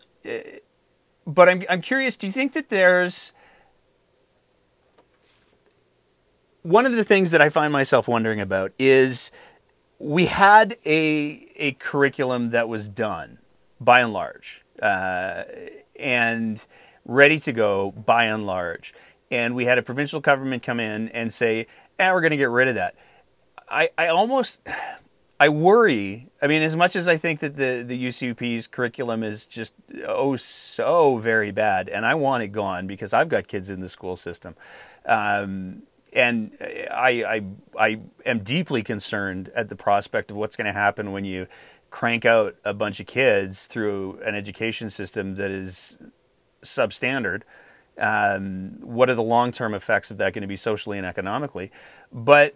but 1.28 1.48
I'm 1.48 1.62
I'm 1.68 1.82
curious. 1.82 2.16
Do 2.16 2.26
you 2.26 2.32
think 2.32 2.54
that 2.54 2.70
there's 2.70 3.32
one 6.62 6.86
of 6.86 6.96
the 6.96 7.04
things 7.04 7.30
that 7.30 7.40
I 7.40 7.50
find 7.50 7.72
myself 7.72 8.08
wondering 8.08 8.40
about 8.40 8.72
is 8.78 9.30
we 9.98 10.26
had 10.26 10.76
a 10.84 11.48
a 11.56 11.72
curriculum 11.72 12.50
that 12.50 12.68
was 12.68 12.88
done 12.88 13.38
by 13.80 14.00
and 14.00 14.12
large 14.12 14.62
uh, 14.82 15.44
and 15.98 16.60
ready 17.04 17.38
to 17.40 17.52
go 17.52 17.92
by 17.92 18.24
and 18.24 18.46
large 18.46 18.94
and 19.30 19.54
we 19.54 19.66
had 19.66 19.78
a 19.78 19.82
provincial 19.82 20.20
government 20.20 20.62
come 20.62 20.80
in 20.80 21.08
and 21.10 21.32
say, 21.32 21.66
"Eh, 21.98 22.12
we're 22.12 22.20
going 22.20 22.30
to 22.30 22.36
get 22.36 22.50
rid 22.50 22.68
of 22.68 22.76
that." 22.76 22.94
I, 23.68 23.90
I 23.98 24.08
almost, 24.08 24.60
I 25.40 25.48
worry. 25.48 26.28
I 26.42 26.46
mean, 26.48 26.62
as 26.62 26.74
much 26.74 26.96
as 26.96 27.06
I 27.06 27.16
think 27.16 27.40
that 27.40 27.56
the 27.56 27.84
the 27.86 28.06
UCP's 28.06 28.66
curriculum 28.66 29.22
is 29.22 29.46
just 29.46 29.74
oh 30.06 30.36
so 30.36 31.18
very 31.18 31.50
bad, 31.50 31.88
and 31.88 32.04
I 32.04 32.14
want 32.14 32.42
it 32.42 32.48
gone 32.48 32.86
because 32.86 33.12
I've 33.12 33.28
got 33.28 33.46
kids 33.46 33.70
in 33.70 33.80
the 33.80 33.88
school 33.88 34.16
system. 34.16 34.56
Um, 35.06 35.82
and 36.12 36.56
I, 36.90 37.22
I, 37.22 37.42
I 37.78 38.00
am 38.24 38.38
deeply 38.42 38.82
concerned 38.82 39.52
at 39.54 39.68
the 39.68 39.76
prospect 39.76 40.30
of 40.30 40.38
what's 40.38 40.56
going 40.56 40.66
to 40.66 40.72
happen 40.72 41.12
when 41.12 41.26
you 41.26 41.46
crank 41.90 42.24
out 42.24 42.56
a 42.64 42.72
bunch 42.72 42.98
of 42.98 43.06
kids 43.06 43.66
through 43.66 44.18
an 44.24 44.34
education 44.34 44.88
system 44.88 45.34
that 45.34 45.50
is 45.50 45.98
substandard 46.62 47.42
um, 47.98 48.76
what 48.80 49.10
are 49.10 49.14
the 49.14 49.22
long 49.22 49.52
term 49.52 49.74
effects 49.74 50.10
of 50.10 50.18
that 50.18 50.32
going 50.32 50.42
to 50.42 50.48
be 50.48 50.56
socially 50.56 50.98
and 50.98 51.06
economically? 51.06 51.70
But 52.12 52.54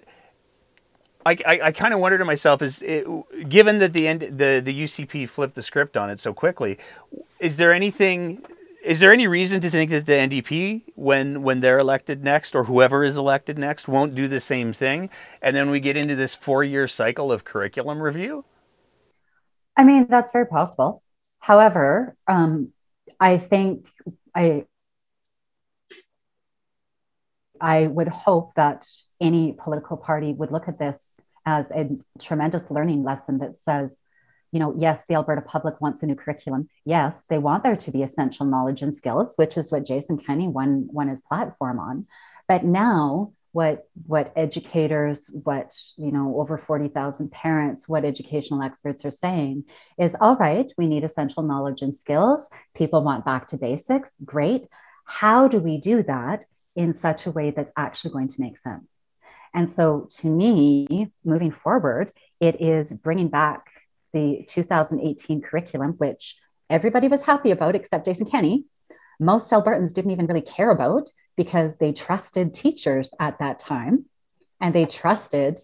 I, 1.25 1.37
I, 1.47 1.61
I 1.65 1.73
kind 1.73 1.95
of 1.95 2.01
wonder 2.01 2.19
to 2.19 2.25
myself 2.25 2.63
is 2.63 2.83
it, 2.83 3.07
given 3.49 3.79
that 3.79 3.93
the, 3.93 4.13
the 4.15 4.61
the 4.65 4.83
UCP 4.83 5.29
flipped 5.29 5.55
the 5.55 5.63
script 5.63 5.97
on 5.97 6.11
it 6.11 6.21
so 6.21 6.33
quickly, 6.33 6.79
is 7.39 7.57
there 7.57 7.73
anything? 7.73 8.43
Is 8.85 8.99
there 8.99 9.13
any 9.13 9.29
reason 9.29 9.61
to 9.61 9.71
think 9.71 9.91
that 9.93 10.07
the 10.07 10.13
NDP, 10.13 10.83
when 10.97 11.43
when 11.43 11.61
they're 11.61 11.79
elected 11.79 12.25
next, 12.25 12.55
or 12.55 12.65
whoever 12.65 13.05
is 13.05 13.17
elected 13.17 13.59
next, 13.59 13.87
won't 13.87 14.15
do 14.15 14.27
the 14.27 14.41
same 14.41 14.73
thing, 14.73 15.11
and 15.41 15.55
then 15.55 15.71
we 15.71 15.79
get 15.79 15.97
into 15.97 16.17
this 16.17 16.35
four 16.35 16.65
year 16.65 16.89
cycle 16.89 17.31
of 17.31 17.45
curriculum 17.45 18.03
review? 18.03 18.45
I 19.77 19.85
mean, 19.85 20.07
that's 20.09 20.33
very 20.33 20.47
possible. 20.47 21.03
However, 21.39 22.17
um, 22.27 22.73
I 23.21 23.39
think 23.39 23.87
I 24.35 24.67
I 27.61 27.87
would 27.87 28.09
hope 28.09 28.55
that 28.57 28.89
any 29.23 29.53
political 29.53 29.97
party 29.97 30.33
would 30.33 30.53
look 30.53 30.69
at 30.69 30.79
this 30.79 31.21
as 31.47 31.71
a 31.71 31.89
tremendous 32.21 32.71
learning 32.71 33.03
lesson 33.03 33.39
that 33.39 33.61
says 33.61 34.03
you 34.53 34.61
know, 34.61 34.75
yes, 34.77 35.05
the 35.09 35.15
Alberta 35.15 35.41
public 35.41 35.81
wants 35.81 36.03
a 36.03 36.07
new 36.07 36.15
curriculum. 36.15 36.69
Yes, 36.85 37.25
they 37.25 37.39
want 37.39 37.63
there 37.63 37.75
to 37.75 37.91
be 37.91 38.03
essential 38.03 38.45
knowledge 38.45 38.83
and 38.83 38.95
skills, 38.95 39.35
which 39.37 39.57
is 39.57 39.73
what 39.73 39.87
Jason 39.87 40.19
Kenney 40.19 40.47
won, 40.47 40.89
won 40.93 41.09
his 41.09 41.23
platform 41.23 41.79
on. 41.79 42.07
But 42.47 42.63
now 42.63 43.33
what 43.53 43.87
what 44.07 44.33
educators 44.35 45.31
what 45.45 45.75
you 45.97 46.11
know 46.11 46.41
over 46.41 46.57
40,000 46.57 47.31
parents 47.31 47.87
what 47.87 48.05
educational 48.05 48.63
experts 48.63 49.05
are 49.05 49.11
saying 49.11 49.65
is 49.99 50.17
all 50.21 50.37
right 50.37 50.73
we 50.79 50.87
need 50.87 51.05
essential 51.05 51.43
knowledge 51.43 51.83
and 51.83 51.95
skills 51.95 52.49
people 52.75 53.05
want 53.05 53.27
back 53.27 53.47
to 53.49 53.59
basics 53.59 54.13
great 54.25 54.69
how 55.05 55.49
do 55.49 55.59
we 55.59 55.77
do 55.79 56.03
that 56.03 56.47
in 56.75 56.95
such 56.95 57.27
a 57.27 57.31
way 57.31 57.51
that's 57.51 57.73
actually 57.77 58.11
going 58.11 58.29
to 58.29 58.41
make 58.41 58.57
sense 58.57 58.89
and 59.55 59.71
so 59.71 60.09
to 60.11 60.29
me 60.29 61.09
moving 61.25 61.51
forward 61.51 62.13
it 62.41 62.61
is 62.61 62.93
bringing 62.93 63.29
back 63.29 63.67
the 64.13 64.45
2018 64.49 65.41
curriculum 65.41 65.93
which 65.99 66.37
everybody 66.73 67.07
was 67.07 67.23
happy 67.23 67.51
about 67.51 67.75
except 67.75 68.07
Jason 68.07 68.27
Kenney. 68.27 68.65
Most 69.21 69.53
Albertans 69.53 69.93
didn't 69.93 70.11
even 70.11 70.27
really 70.27 70.41
care 70.41 70.71
about 70.71 71.11
because 71.37 71.77
they 71.77 71.93
trusted 71.93 72.55
teachers 72.55 73.11
at 73.21 73.39
that 73.39 73.59
time. 73.59 74.07
And 74.61 74.75
they 74.75 74.87
trusted 74.87 75.61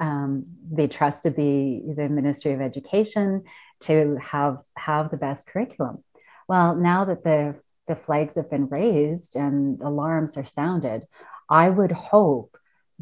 um, 0.00 0.46
they 0.72 0.88
trusted 0.88 1.36
the, 1.36 1.82
the 1.94 2.08
ministry 2.08 2.54
of 2.54 2.62
education 2.62 3.44
to 3.82 4.16
have 4.16 4.58
have 4.76 5.10
the 5.10 5.18
best 5.18 5.46
curriculum. 5.46 6.02
Well 6.48 6.74
now 6.74 7.04
that 7.04 7.22
the 7.22 7.60
the 7.86 7.96
flags 7.96 8.36
have 8.36 8.50
been 8.50 8.68
raised 8.68 9.36
and 9.36 9.80
alarms 9.82 10.36
are 10.36 10.46
sounded 10.46 11.04
i 11.48 11.68
would 11.68 11.90
hope 11.90 12.56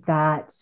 that 0.07 0.53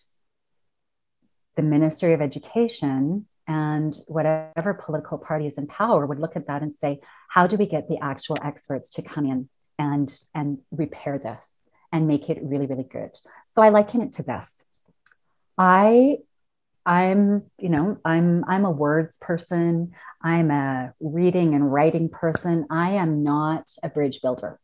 the 1.57 1.62
ministry 1.62 2.12
of 2.12 2.20
education 2.20 3.26
and 3.49 3.97
whatever 4.07 4.74
political 4.74 5.18
party 5.18 5.47
is 5.47 5.57
in 5.57 5.66
power 5.66 6.05
would 6.05 6.18
look 6.18 6.37
at 6.37 6.49
that 6.49 6.62
and 6.62 6.72
say 6.72 7.01
how 7.28 7.47
do 7.47 7.57
we 7.57 7.66
get 7.66 7.89
the 7.89 7.99
actual 8.03 8.37
experts 8.43 8.91
to 8.91 9.03
come 9.03 9.24
in 9.24 9.49
and 9.78 10.18
and 10.34 10.59
repair 10.70 11.18
this 11.18 11.62
and 11.93 12.09
make 12.09 12.28
it 12.28 12.39
really 12.43 12.66
really 12.66 12.84
good? 12.84 13.11
So 13.47 13.62
i 13.62 13.68
liken 13.68 14.03
it 14.03 14.12
to 14.14 14.22
this. 14.22 14.64
I 15.57 16.18
i'm 16.84 17.43
you 17.59 17.68
know 17.68 17.99
i'm 18.05 18.45
i'm 18.47 18.64
a 18.64 18.70
words 18.70 19.18
person. 19.18 19.93
I'm 20.22 20.51
a 20.51 20.93
reading 21.01 21.55
and 21.55 21.72
writing 21.72 22.09
person. 22.09 22.66
I 22.70 22.93
am 22.93 23.22
not 23.22 23.70
a 23.82 23.89
bridge 23.89 24.20
builder. 24.22 24.59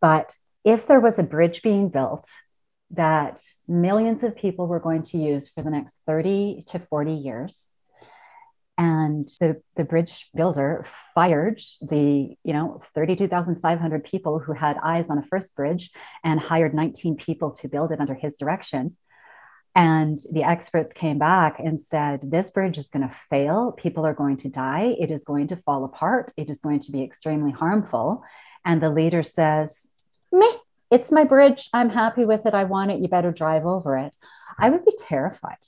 But 0.00 0.34
if 0.64 0.86
there 0.86 1.00
was 1.00 1.18
a 1.18 1.22
bridge 1.22 1.62
being 1.62 1.88
built 1.88 2.28
that 2.92 3.40
millions 3.68 4.22
of 4.22 4.36
people 4.36 4.66
were 4.66 4.80
going 4.80 5.02
to 5.04 5.18
use 5.18 5.48
for 5.48 5.62
the 5.62 5.70
next 5.70 5.96
30 6.06 6.64
to 6.68 6.78
40 6.78 7.12
years. 7.12 7.70
And 8.76 9.28
the, 9.40 9.60
the 9.76 9.84
bridge 9.84 10.30
builder 10.34 10.86
fired 11.14 11.60
the 11.82 12.34
you 12.42 12.52
know 12.54 12.80
32500 12.94 14.04
people 14.04 14.38
who 14.38 14.54
had 14.54 14.78
eyes 14.82 15.10
on 15.10 15.18
a 15.18 15.26
first 15.26 15.54
bridge 15.54 15.90
and 16.24 16.40
hired 16.40 16.74
19 16.74 17.16
people 17.16 17.50
to 17.56 17.68
build 17.68 17.92
it 17.92 18.00
under 18.00 18.14
his 18.14 18.38
direction. 18.38 18.96
And 19.74 20.18
the 20.32 20.42
experts 20.42 20.92
came 20.92 21.18
back 21.18 21.60
and 21.60 21.80
said 21.80 22.22
this 22.24 22.50
bridge 22.50 22.78
is 22.78 22.88
going 22.88 23.06
to 23.06 23.14
fail. 23.28 23.72
People 23.72 24.04
are 24.04 24.14
going 24.14 24.38
to 24.38 24.48
die. 24.48 24.96
It 24.98 25.10
is 25.10 25.24
going 25.24 25.48
to 25.48 25.56
fall 25.56 25.84
apart. 25.84 26.32
It 26.36 26.50
is 26.50 26.60
going 26.60 26.80
to 26.80 26.92
be 26.92 27.02
extremely 27.02 27.52
harmful. 27.52 28.24
And 28.64 28.82
the 28.82 28.90
leader 28.90 29.22
says 29.22 29.88
me 30.32 30.50
it's 30.90 31.12
my 31.12 31.24
bridge. 31.24 31.68
I'm 31.72 31.90
happy 31.90 32.24
with 32.24 32.46
it. 32.46 32.54
I 32.54 32.64
want 32.64 32.90
it. 32.90 33.00
You 33.00 33.08
better 33.08 33.32
drive 33.32 33.66
over 33.66 33.96
it. 33.96 34.14
I 34.58 34.70
would 34.70 34.84
be 34.84 34.96
terrified. 34.98 35.58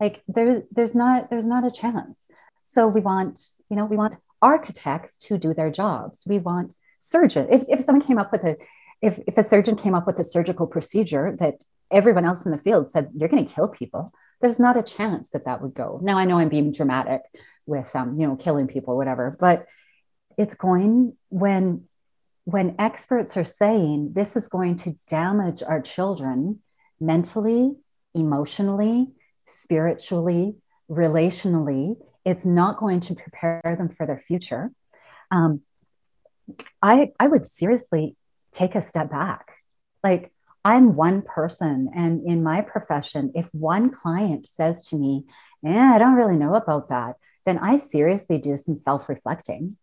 Like 0.00 0.22
there's 0.26 0.58
there's 0.72 0.94
not 0.94 1.30
there's 1.30 1.46
not 1.46 1.64
a 1.64 1.70
chance. 1.70 2.28
So 2.64 2.88
we 2.88 3.00
want 3.00 3.40
you 3.68 3.76
know 3.76 3.84
we 3.84 3.96
want 3.96 4.16
architects 4.40 5.18
to 5.18 5.38
do 5.38 5.54
their 5.54 5.70
jobs. 5.70 6.24
We 6.26 6.38
want 6.38 6.74
surgeon 6.98 7.48
if, 7.50 7.64
if 7.68 7.84
someone 7.84 8.04
came 8.04 8.18
up 8.18 8.32
with 8.32 8.42
a 8.44 8.56
if, 9.00 9.18
if 9.26 9.36
a 9.36 9.42
surgeon 9.42 9.76
came 9.76 9.94
up 9.94 10.06
with 10.06 10.18
a 10.18 10.24
surgical 10.24 10.66
procedure 10.66 11.36
that 11.40 11.64
everyone 11.90 12.24
else 12.24 12.46
in 12.46 12.52
the 12.52 12.58
field 12.58 12.90
said 12.90 13.10
you're 13.14 13.28
going 13.28 13.44
to 13.44 13.52
kill 13.52 13.68
people 13.68 14.12
there's 14.40 14.60
not 14.60 14.76
a 14.76 14.82
chance 14.82 15.30
that 15.30 15.44
that 15.44 15.60
would 15.60 15.74
go. 15.74 16.00
Now 16.02 16.16
i 16.16 16.24
know 16.24 16.38
i'm 16.38 16.48
being 16.48 16.72
dramatic 16.72 17.22
with 17.66 17.94
um, 17.94 18.18
you 18.18 18.26
know 18.26 18.36
killing 18.36 18.68
people 18.68 18.96
whatever 18.96 19.36
but 19.38 19.66
it's 20.38 20.54
going 20.54 21.16
when 21.28 21.84
when 22.44 22.74
experts 22.78 23.36
are 23.36 23.44
saying 23.44 24.12
this 24.14 24.36
is 24.36 24.48
going 24.48 24.76
to 24.76 24.96
damage 25.08 25.62
our 25.62 25.80
children 25.80 26.60
mentally 27.00 27.72
emotionally 28.14 29.08
spiritually, 29.46 30.56
relationally. 30.90 31.96
It's 32.24 32.46
not 32.46 32.78
going 32.78 33.00
to 33.00 33.14
prepare 33.14 33.60
them 33.64 33.88
for 33.88 34.06
their 34.06 34.22
future. 34.26 34.70
Um, 35.30 35.62
I, 36.80 37.12
I 37.18 37.26
would 37.28 37.46
seriously 37.46 38.16
take 38.52 38.74
a 38.74 38.82
step 38.82 39.10
back. 39.10 39.52
Like, 40.02 40.32
I'm 40.64 40.94
one 40.94 41.22
person, 41.22 41.90
and 41.94 42.24
in 42.24 42.44
my 42.44 42.60
profession, 42.60 43.32
if 43.34 43.48
one 43.52 43.90
client 43.90 44.48
says 44.48 44.86
to 44.88 44.96
me, 44.96 45.24
"Yeah, 45.60 45.92
I 45.92 45.98
don't 45.98 46.14
really 46.14 46.36
know 46.36 46.54
about 46.54 46.90
that, 46.90 47.16
then 47.44 47.58
I 47.58 47.76
seriously 47.78 48.38
do 48.38 48.56
some 48.56 48.76
self 48.76 49.08
reflecting 49.08 49.76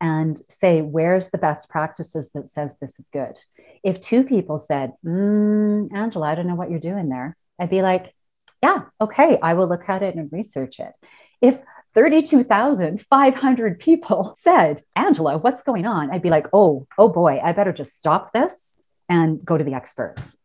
and 0.00 0.40
say, 0.48 0.82
where's 0.82 1.30
the 1.30 1.38
best 1.38 1.68
practices 1.68 2.30
that 2.32 2.50
says 2.50 2.76
this 2.80 2.98
is 2.98 3.08
good? 3.08 3.38
If 3.82 4.00
two 4.00 4.24
people 4.24 4.58
said, 4.58 4.92
mm, 5.04 5.88
Angela, 5.94 6.28
I 6.28 6.34
don't 6.34 6.46
know 6.46 6.54
what 6.54 6.70
you're 6.70 6.80
doing 6.80 7.08
there, 7.08 7.36
I'd 7.58 7.70
be 7.70 7.82
like, 7.82 8.14
yeah, 8.62 8.82
okay, 9.00 9.38
I 9.42 9.54
will 9.54 9.68
look 9.68 9.88
at 9.88 10.02
it 10.02 10.14
and 10.14 10.32
research 10.32 10.80
it. 10.80 10.94
If 11.40 11.60
32,500 11.94 13.78
people 13.78 14.34
said, 14.38 14.82
Angela, 14.96 15.38
what's 15.38 15.62
going 15.62 15.86
on? 15.86 16.10
I'd 16.10 16.22
be 16.22 16.30
like, 16.30 16.46
oh, 16.52 16.86
oh 16.98 17.08
boy, 17.08 17.40
I 17.42 17.52
better 17.52 17.72
just 17.72 17.98
stop 17.98 18.32
this 18.32 18.76
and 19.08 19.44
go 19.44 19.56
to 19.56 19.64
the 19.64 19.74
experts. 19.74 20.36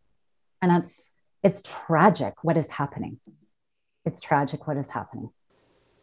And 0.61 0.71
that's, 0.71 0.93
it's 1.43 1.61
tragic 1.61 2.35
what 2.43 2.57
is 2.57 2.69
happening. 2.71 3.19
It's 4.05 4.21
tragic 4.21 4.67
what 4.67 4.77
is 4.77 4.89
happening. 4.89 5.29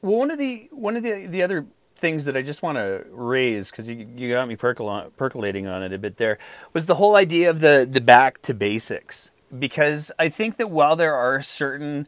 Well, 0.02 0.18
one 0.18 0.30
of 0.30 0.38
the, 0.38 0.68
one 0.72 0.96
of 0.96 1.02
the, 1.02 1.26
the 1.26 1.42
other 1.42 1.66
things 1.96 2.24
that 2.26 2.36
I 2.36 2.42
just 2.42 2.62
want 2.62 2.76
to 2.76 3.04
raise 3.10 3.70
because 3.70 3.88
you, 3.88 4.06
you 4.16 4.32
got 4.32 4.48
me 4.48 4.56
percol- 4.56 5.10
percolating 5.16 5.66
on 5.66 5.82
it 5.82 5.92
a 5.92 5.98
bit 5.98 6.16
there 6.16 6.38
was 6.72 6.86
the 6.86 6.96
whole 6.96 7.16
idea 7.16 7.50
of 7.50 7.60
the, 7.60 7.86
the 7.90 8.00
back 8.00 8.42
to 8.42 8.54
basics 8.54 9.30
because 9.58 10.10
I 10.18 10.28
think 10.28 10.56
that 10.56 10.70
while 10.70 10.96
there 10.96 11.14
are 11.14 11.42
certain 11.42 12.06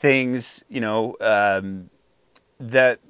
things, 0.00 0.64
you 0.68 0.80
know, 0.80 1.16
um, 1.20 1.90
that 2.58 3.00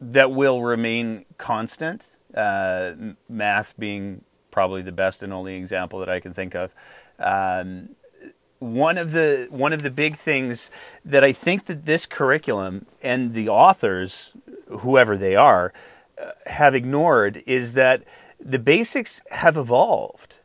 that 0.00 0.32
will 0.32 0.62
remain 0.62 1.24
constant, 1.38 2.16
uh, 2.34 2.92
math 3.28 3.74
being 3.78 4.22
probably 4.50 4.82
the 4.82 4.92
best 4.92 5.22
and 5.22 5.32
only 5.32 5.54
example 5.54 5.98
that 6.00 6.08
I 6.08 6.20
can 6.20 6.34
think 6.34 6.54
of. 6.54 6.74
Um, 7.18 7.90
one 8.58 8.98
of 8.98 9.12
the 9.12 9.46
one 9.50 9.72
of 9.72 9.82
the 9.82 9.90
big 9.90 10.16
things 10.16 10.70
that 11.04 11.22
I 11.22 11.32
think 11.32 11.66
that 11.66 11.86
this 11.86 12.06
curriculum 12.06 12.86
and 13.02 13.34
the 13.34 13.48
authors, 13.48 14.30
whoever 14.70 15.16
they 15.16 15.36
are, 15.36 15.72
uh, 16.20 16.30
have 16.46 16.74
ignored 16.74 17.42
is 17.46 17.74
that 17.74 18.04
the 18.40 18.58
basics 18.58 19.20
have 19.30 19.56
evolved 19.56 20.36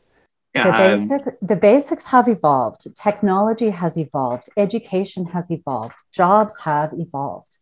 the, 0.54 0.72
basic, 0.72 1.40
the 1.42 1.56
basics 1.56 2.06
have 2.06 2.28
evolved. 2.28 2.88
Technology 2.96 3.70
has 3.72 3.98
evolved. 3.98 4.50
Education 4.56 5.26
has 5.26 5.50
evolved. 5.50 5.96
Jobs 6.12 6.60
have 6.60 6.94
evolved. 6.94 7.58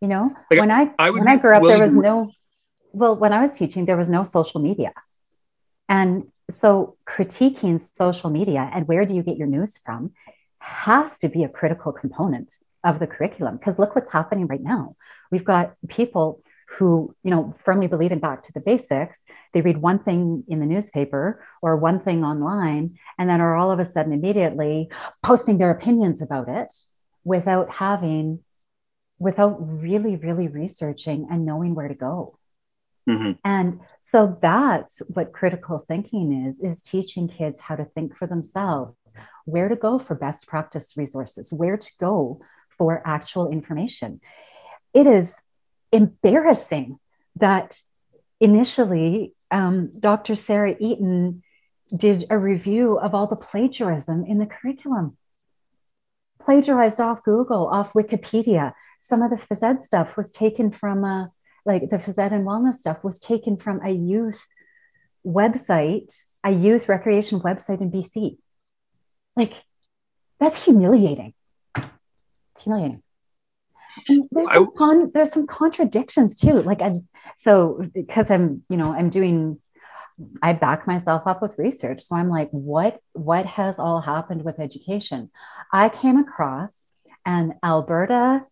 You 0.00 0.08
know, 0.08 0.30
like 0.50 0.60
when 0.60 0.70
I, 0.70 0.90
I 0.98 1.10
when 1.10 1.28
I 1.28 1.36
grew 1.36 1.54
up, 1.54 1.62
there 1.62 1.80
was 1.80 1.96
no. 1.96 2.30
Well, 2.92 3.16
when 3.16 3.32
I 3.32 3.40
was 3.42 3.56
teaching, 3.56 3.86
there 3.86 3.96
was 3.96 4.10
no 4.10 4.24
social 4.24 4.60
media, 4.60 4.92
and 5.88 6.24
so 6.50 6.96
critiquing 7.08 7.80
social 7.94 8.30
media 8.30 8.70
and 8.72 8.86
where 8.86 9.04
do 9.04 9.14
you 9.14 9.22
get 9.22 9.36
your 9.36 9.48
news 9.48 9.78
from 9.78 10.12
has 10.60 11.18
to 11.18 11.28
be 11.28 11.42
a 11.42 11.48
critical 11.48 11.90
component 11.90 12.52
of 12.86 12.98
the 12.98 13.06
curriculum. 13.06 13.58
Because 13.58 13.78
look 13.78 13.94
what's 13.94 14.12
happening 14.12 14.46
right 14.46 14.62
now. 14.62 14.96
We've 15.30 15.44
got 15.44 15.74
people 15.88 16.42
who 16.78 17.14
you 17.22 17.30
know 17.30 17.54
firmly 17.64 17.86
believe 17.86 18.12
in 18.12 18.18
back 18.18 18.42
to 18.42 18.52
the 18.52 18.60
basics 18.60 19.24
they 19.52 19.60
read 19.60 19.78
one 19.78 19.98
thing 19.98 20.44
in 20.48 20.60
the 20.60 20.66
newspaper 20.66 21.42
or 21.62 21.76
one 21.76 22.00
thing 22.00 22.24
online 22.24 22.98
and 23.18 23.30
then 23.30 23.40
are 23.40 23.56
all 23.56 23.70
of 23.70 23.78
a 23.78 23.84
sudden 23.84 24.12
immediately 24.12 24.90
posting 25.22 25.58
their 25.58 25.70
opinions 25.70 26.20
about 26.20 26.48
it 26.48 26.72
without 27.24 27.70
having 27.70 28.40
without 29.18 29.56
really 29.60 30.16
really 30.16 30.48
researching 30.48 31.26
and 31.30 31.46
knowing 31.46 31.74
where 31.74 31.88
to 31.88 31.94
go 31.94 32.36
mm-hmm. 33.08 33.32
and 33.44 33.80
so 34.00 34.36
that's 34.42 35.02
what 35.14 35.32
critical 35.32 35.84
thinking 35.86 36.46
is 36.46 36.60
is 36.60 36.82
teaching 36.82 37.28
kids 37.28 37.60
how 37.60 37.76
to 37.76 37.84
think 37.84 38.16
for 38.16 38.26
themselves 38.26 38.94
where 39.44 39.68
to 39.68 39.76
go 39.76 39.98
for 39.98 40.14
best 40.14 40.46
practice 40.46 40.94
resources 40.96 41.52
where 41.52 41.76
to 41.76 41.90
go 42.00 42.40
for 42.78 43.02
actual 43.04 43.50
information 43.50 44.20
it 44.94 45.06
is 45.06 45.36
embarrassing 45.92 46.98
that 47.36 47.78
initially 48.40 49.34
um, 49.50 49.90
Dr. 49.98 50.36
Sarah 50.36 50.74
Eaton 50.78 51.42
did 51.94 52.26
a 52.30 52.38
review 52.38 52.98
of 52.98 53.14
all 53.14 53.26
the 53.26 53.36
plagiarism 53.36 54.24
in 54.26 54.38
the 54.38 54.46
curriculum. 54.46 55.16
plagiarized 56.40 57.00
off 57.00 57.24
Google, 57.24 57.66
off 57.66 57.92
Wikipedia. 57.92 58.72
Some 59.00 59.22
of 59.22 59.30
the 59.30 59.36
phys 59.36 59.62
ed 59.62 59.84
stuff 59.84 60.16
was 60.16 60.30
taken 60.32 60.70
from 60.70 61.04
a, 61.04 61.32
like 61.64 61.90
the 61.90 61.96
phys 61.96 62.18
ed 62.18 62.32
and 62.32 62.46
wellness 62.46 62.74
stuff 62.74 63.02
was 63.02 63.18
taken 63.18 63.56
from 63.56 63.80
a 63.82 63.90
youth 63.90 64.46
website, 65.26 66.12
a 66.44 66.52
youth 66.52 66.88
recreation 66.88 67.40
website 67.40 67.80
in 67.80 67.90
BC. 67.90 68.38
Like, 69.36 69.54
that's 70.38 70.64
humiliating. 70.64 71.34
It's 72.56 72.64
humiliating. 72.64 73.02
And 74.08 74.28
there's 74.30 74.48
some, 74.48 74.70
con- 74.76 75.10
there's 75.14 75.32
some 75.32 75.46
contradictions 75.46 76.36
too. 76.36 76.60
Like, 76.62 76.82
I, 76.82 76.96
so 77.36 77.86
because 77.94 78.30
I'm, 78.30 78.62
you 78.68 78.76
know, 78.76 78.92
I'm 78.92 79.10
doing 79.10 79.58
I 80.42 80.54
back 80.54 80.86
myself 80.86 81.26
up 81.26 81.42
with 81.42 81.58
research. 81.58 82.02
So 82.02 82.16
I'm 82.16 82.28
like, 82.30 82.48
what 82.50 83.00
what 83.12 83.46
has 83.46 83.78
all 83.78 84.00
happened 84.00 84.44
with 84.44 84.58
education? 84.58 85.30
I 85.72 85.88
came 85.88 86.18
across 86.18 86.82
an 87.24 87.54
Alberta 87.62 88.44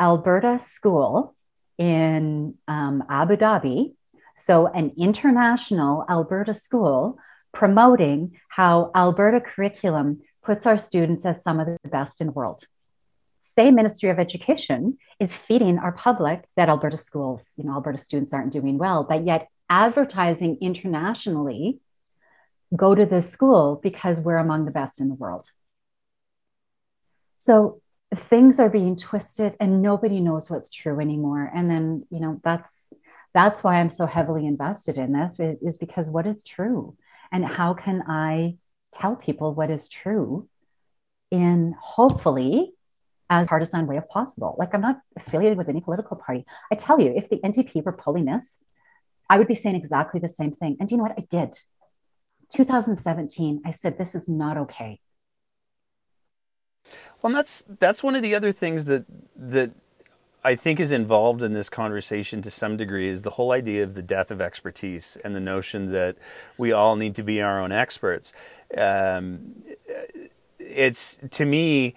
Alberta 0.00 0.58
school 0.58 1.34
in 1.76 2.54
um, 2.68 3.04
Abu 3.08 3.36
Dhabi, 3.36 3.94
so 4.36 4.66
an 4.66 4.92
international 4.96 6.04
Alberta 6.08 6.54
school 6.54 7.18
promoting 7.52 8.38
how 8.48 8.92
Alberta 8.94 9.40
curriculum 9.40 10.20
puts 10.42 10.66
our 10.66 10.78
students 10.78 11.24
as 11.26 11.42
some 11.42 11.58
of 11.58 11.66
the 11.66 11.88
best 11.88 12.20
in 12.20 12.28
the 12.28 12.32
world. 12.32 12.64
Same 13.60 13.74
Ministry 13.74 14.08
of 14.08 14.18
Education 14.18 14.96
is 15.18 15.34
feeding 15.34 15.76
our 15.76 15.92
public 15.92 16.44
that 16.56 16.70
Alberta 16.70 16.96
schools, 16.96 17.52
you 17.58 17.64
know, 17.64 17.74
Alberta 17.74 17.98
students 17.98 18.32
aren't 18.32 18.54
doing 18.54 18.78
well, 18.78 19.04
but 19.04 19.26
yet 19.26 19.48
advertising 19.68 20.56
internationally 20.62 21.78
go 22.74 22.94
to 22.94 23.04
this 23.04 23.28
school 23.28 23.78
because 23.82 24.18
we're 24.18 24.38
among 24.38 24.64
the 24.64 24.70
best 24.70 24.98
in 24.98 25.10
the 25.10 25.14
world. 25.14 25.46
So 27.34 27.82
things 28.14 28.58
are 28.60 28.70
being 28.70 28.96
twisted 28.96 29.56
and 29.60 29.82
nobody 29.82 30.20
knows 30.20 30.48
what's 30.48 30.70
true 30.70 30.98
anymore. 30.98 31.52
And 31.54 31.70
then, 31.70 32.06
you 32.10 32.20
know, 32.20 32.40
that's 32.42 32.94
that's 33.34 33.62
why 33.62 33.74
I'm 33.74 33.90
so 33.90 34.06
heavily 34.06 34.46
invested 34.46 34.96
in 34.96 35.12
this 35.12 35.36
is 35.38 35.76
because 35.76 36.08
what 36.08 36.26
is 36.26 36.44
true 36.44 36.96
and 37.30 37.44
how 37.44 37.74
can 37.74 38.04
I 38.08 38.56
tell 38.94 39.16
people 39.16 39.54
what 39.54 39.68
is 39.70 39.90
true 39.90 40.48
in 41.30 41.74
hopefully 41.78 42.72
as 43.30 43.46
partisan 43.46 43.86
way 43.86 43.96
of 43.96 44.08
possible. 44.08 44.56
Like 44.58 44.74
I'm 44.74 44.80
not 44.80 45.00
affiliated 45.16 45.56
with 45.56 45.68
any 45.68 45.80
political 45.80 46.16
party. 46.16 46.44
I 46.70 46.74
tell 46.74 47.00
you, 47.00 47.14
if 47.16 47.30
the 47.30 47.36
NDP 47.36 47.84
were 47.84 47.92
pulling 47.92 48.26
this, 48.26 48.64
I 49.30 49.38
would 49.38 49.46
be 49.46 49.54
saying 49.54 49.76
exactly 49.76 50.20
the 50.20 50.28
same 50.28 50.52
thing. 50.52 50.76
And 50.80 50.90
you 50.90 50.96
know 50.96 51.04
what? 51.04 51.14
I 51.16 51.24
did. 51.30 51.56
2017, 52.52 53.62
I 53.64 53.70
said, 53.70 53.96
this 53.96 54.16
is 54.16 54.28
not 54.28 54.56
okay. 54.58 55.00
Well, 57.22 57.32
that's 57.32 57.64
that's 57.78 58.02
one 58.02 58.16
of 58.16 58.22
the 58.22 58.34
other 58.34 58.50
things 58.50 58.86
that 58.86 59.04
that 59.36 59.72
I 60.42 60.56
think 60.56 60.80
is 60.80 60.90
involved 60.90 61.42
in 61.42 61.52
this 61.52 61.68
conversation 61.68 62.40
to 62.42 62.50
some 62.50 62.76
degree 62.76 63.08
is 63.08 63.22
the 63.22 63.30
whole 63.30 63.52
idea 63.52 63.84
of 63.84 63.94
the 63.94 64.02
death 64.02 64.30
of 64.30 64.40
expertise 64.40 65.18
and 65.22 65.36
the 65.36 65.40
notion 65.40 65.92
that 65.92 66.16
we 66.56 66.72
all 66.72 66.96
need 66.96 67.14
to 67.16 67.22
be 67.22 67.42
our 67.42 67.60
own 67.60 67.72
experts. 67.72 68.32
Um, 68.76 69.62
it's 70.58 71.18
to 71.32 71.44
me 71.44 71.94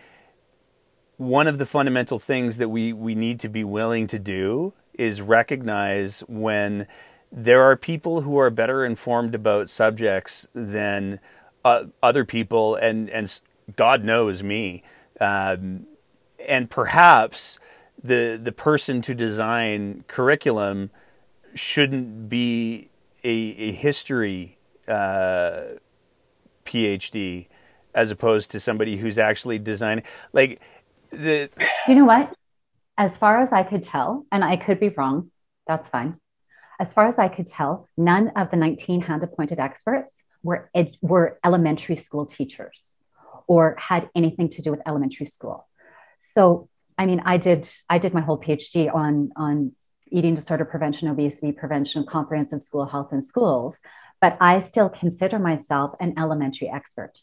one 1.17 1.47
of 1.47 1.57
the 1.57 1.65
fundamental 1.65 2.19
things 2.19 2.57
that 2.57 2.69
we 2.69 2.93
we 2.93 3.15
need 3.15 3.39
to 3.41 3.49
be 3.49 3.63
willing 3.63 4.07
to 4.07 4.19
do 4.19 4.73
is 4.93 5.21
recognize 5.21 6.21
when 6.27 6.87
there 7.31 7.63
are 7.63 7.75
people 7.75 8.21
who 8.21 8.37
are 8.37 8.49
better 8.49 8.85
informed 8.85 9.33
about 9.33 9.69
subjects 9.69 10.47
than 10.53 11.19
uh, 11.65 11.85
other 12.01 12.25
people, 12.25 12.75
and 12.75 13.09
and 13.09 13.39
God 13.75 14.03
knows 14.03 14.43
me, 14.43 14.83
um, 15.19 15.85
and 16.47 16.69
perhaps 16.69 17.59
the 18.03 18.39
the 18.41 18.51
person 18.51 19.01
to 19.03 19.15
design 19.15 20.03
curriculum 20.07 20.91
shouldn't 21.55 22.29
be 22.29 22.89
a, 23.23 23.29
a 23.29 23.71
history 23.71 24.57
uh, 24.87 25.61
PhD 26.65 27.47
as 27.95 28.11
opposed 28.11 28.51
to 28.51 28.59
somebody 28.59 28.97
who's 28.97 29.17
actually 29.17 29.59
designing 29.59 30.03
like 30.33 30.59
the 31.13 31.49
you 31.87 31.95
know 31.95 32.05
what 32.05 32.33
as 32.97 33.17
far 33.17 33.41
as 33.41 33.51
i 33.51 33.63
could 33.63 33.83
tell 33.83 34.25
and 34.31 34.43
i 34.43 34.57
could 34.57 34.79
be 34.79 34.89
wrong 34.89 35.31
that's 35.67 35.87
fine 35.87 36.17
as 36.79 36.91
far 36.91 37.07
as 37.07 37.19
I 37.19 37.27
could 37.27 37.47
tell, 37.47 37.87
none 37.97 38.29
of 38.35 38.51
the 38.51 38.57
19 38.57 39.01
hand 39.01 39.23
appointed 39.23 39.59
experts 39.59 40.23
were, 40.41 40.69
ed- 40.73 40.97
were 41.01 41.39
elementary 41.45 41.95
school 41.95 42.25
teachers 42.25 42.97
or 43.47 43.75
had 43.79 44.09
anything 44.15 44.49
to 44.49 44.61
do 44.61 44.71
with 44.71 44.81
elementary 44.85 45.25
school. 45.25 45.67
So, 46.19 46.67
I 46.97 47.05
mean, 47.05 47.21
I 47.25 47.37
did 47.37 47.69
I 47.89 47.97
did 47.97 48.13
my 48.13 48.21
whole 48.21 48.39
PhD 48.39 48.93
on 48.93 49.31
on 49.35 49.71
eating 50.11 50.35
disorder 50.35 50.65
prevention, 50.65 51.07
obesity 51.07 51.51
prevention, 51.51 52.05
comprehensive 52.05 52.61
school 52.61 52.85
health 52.85 53.11
in 53.11 53.21
schools, 53.21 53.79
but 54.21 54.37
I 54.39 54.59
still 54.59 54.89
consider 54.89 55.39
myself 55.39 55.95
an 55.99 56.13
elementary 56.17 56.69
expert. 56.69 57.13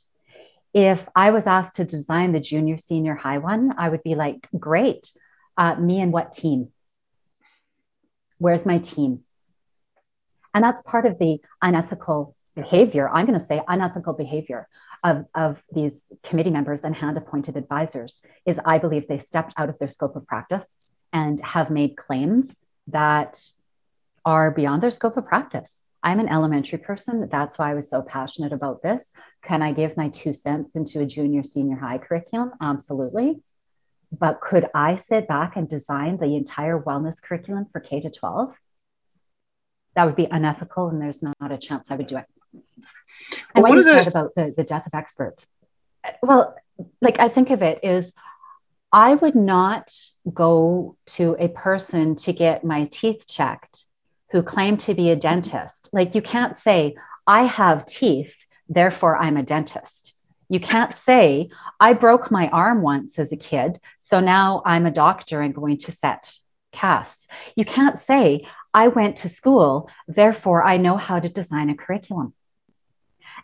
If 0.73 1.09
I 1.16 1.31
was 1.31 1.47
asked 1.47 1.77
to 1.77 1.85
design 1.85 2.33
the 2.33 2.41
junior 2.41 2.79
senior 2.79 3.14
high 3.14 3.39
one, 3.39 3.75
I 3.77 3.89
would 3.89 4.03
be 4.03 4.14
like, 4.14 4.49
great. 4.59 5.11
Uh, 5.57 5.75
me 5.75 6.01
and 6.01 6.12
what 6.12 6.33
team? 6.33 6.68
Where's 8.39 8.64
my 8.64 8.79
team? 8.79 9.21
And 10.55 10.64
that's 10.64 10.83
part 10.83 11.07
of 11.07 11.18
the 11.18 11.41
unethical 11.61 12.35
behavior, 12.55 13.09
I'm 13.09 13.27
going 13.27 13.39
to 13.39 13.45
say 13.45 13.62
unethical 13.68 14.12
behavior 14.12 14.68
of, 15.03 15.25
of 15.35 15.62
these 15.73 16.12
committee 16.23 16.51
members 16.51 16.85
and 16.85 16.95
hand 16.95 17.16
appointed 17.16 17.57
advisors 17.57 18.23
is 18.45 18.61
I 18.64 18.79
believe 18.79 19.09
they 19.09 19.18
stepped 19.18 19.55
out 19.57 19.68
of 19.68 19.79
their 19.79 19.89
scope 19.89 20.16
of 20.16 20.27
practice 20.27 20.83
and 21.12 21.41
have 21.41 21.71
made 21.71 21.97
claims 21.97 22.59
that 22.89 23.43
are 24.25 24.51
beyond 24.51 24.83
their 24.83 24.91
scope 24.91 25.16
of 25.16 25.27
practice. 25.27 25.79
I'm 26.03 26.20
an 26.20 26.28
elementary 26.28 26.78
person. 26.78 27.28
That's 27.30 27.59
why 27.59 27.70
I 27.70 27.74
was 27.74 27.90
so 27.90 28.03
passionate 28.03 28.53
about 28.53 28.82
this. 28.82 29.12
Can 29.42 29.62
I 29.62 29.72
give 29.72 29.96
my 29.96 30.09
two 30.09 30.32
cents 30.32 30.76
into 30.76 31.01
a 31.01 31.07
junior, 31.07 31.42
senior 31.42 31.76
high 31.76 31.98
curriculum? 31.98 32.53
Absolutely. 32.61 33.42
But 34.11 34.40
could 34.40 34.66
I 34.74 34.96
sit 34.96 35.28
back 35.28 35.57
and 35.57 35.68
design 35.68 36.16
the 36.16 36.36
entire 36.36 36.80
wellness 36.80 37.22
curriculum 37.22 37.66
for 37.66 37.80
K 37.80 38.01
to 38.01 38.11
12? 38.11 38.55
that 39.94 40.05
would 40.05 40.16
be 40.16 40.28
unethical 40.30 40.88
and 40.88 41.01
there's 41.01 41.22
not 41.22 41.34
a 41.53 41.59
chance 41.59 41.90
I 41.90 41.96
would 41.96 42.07
do 42.07 42.16
it. 42.16 42.24
And 43.55 43.62
well, 43.62 43.72
what 43.72 43.78
you 43.78 43.84
the... 43.84 43.92
said 43.92 44.09
about 44.09 44.34
the, 44.36 44.55
the 44.57 44.64
death 44.64 44.86
of 44.86 44.94
experts. 44.94 45.46
Well, 46.22 46.57
like 47.01 47.18
I 47.18 47.28
think 47.28 47.51
of 47.51 47.62
it 47.62 47.80
is 47.82 48.14
I 48.92 49.14
would 49.14 49.34
not 49.34 49.92
go 50.32 50.96
to 51.07 51.36
a 51.38 51.48
person 51.48 52.16
to 52.16 52.32
get 52.32 52.64
my 52.64 52.84
teeth 52.84 53.26
checked 53.26 53.84
who 54.33 54.43
claim 54.43 54.76
to 54.78 54.95
be 54.95 55.11
a 55.11 55.16
dentist. 55.16 55.89
Like 55.93 56.14
you 56.14 56.22
can't 56.22 56.57
say, 56.57 56.95
I 57.26 57.45
have 57.45 57.87
teeth, 57.87 58.33
therefore 58.68 59.16
I'm 59.16 59.37
a 59.37 59.43
dentist. 59.43 60.14
You 60.49 60.61
can't 60.61 60.95
say, 60.95 61.51
I 61.78 61.93
broke 61.93 62.31
my 62.31 62.49
arm 62.49 62.83
once 62.83 63.18
as 63.18 63.33
a 63.33 63.37
kid, 63.37 63.78
so 63.99 64.18
now 64.18 64.62
I'm 64.66 64.87
a 64.87 64.91
doctor 64.91 65.41
and 65.41 65.55
going 65.55 65.78
to 65.78 65.93
set 65.93 66.35
casts. 66.72 67.26
You 67.55 67.64
can't 67.64 67.99
say, 67.99 68.47
I 68.74 68.89
went 68.89 69.16
to 69.18 69.28
school, 69.28 69.89
therefore 70.09 70.64
I 70.64 70.76
know 70.76 70.97
how 70.97 71.20
to 71.20 71.28
design 71.28 71.70
a 71.70 71.76
curriculum. 71.76 72.35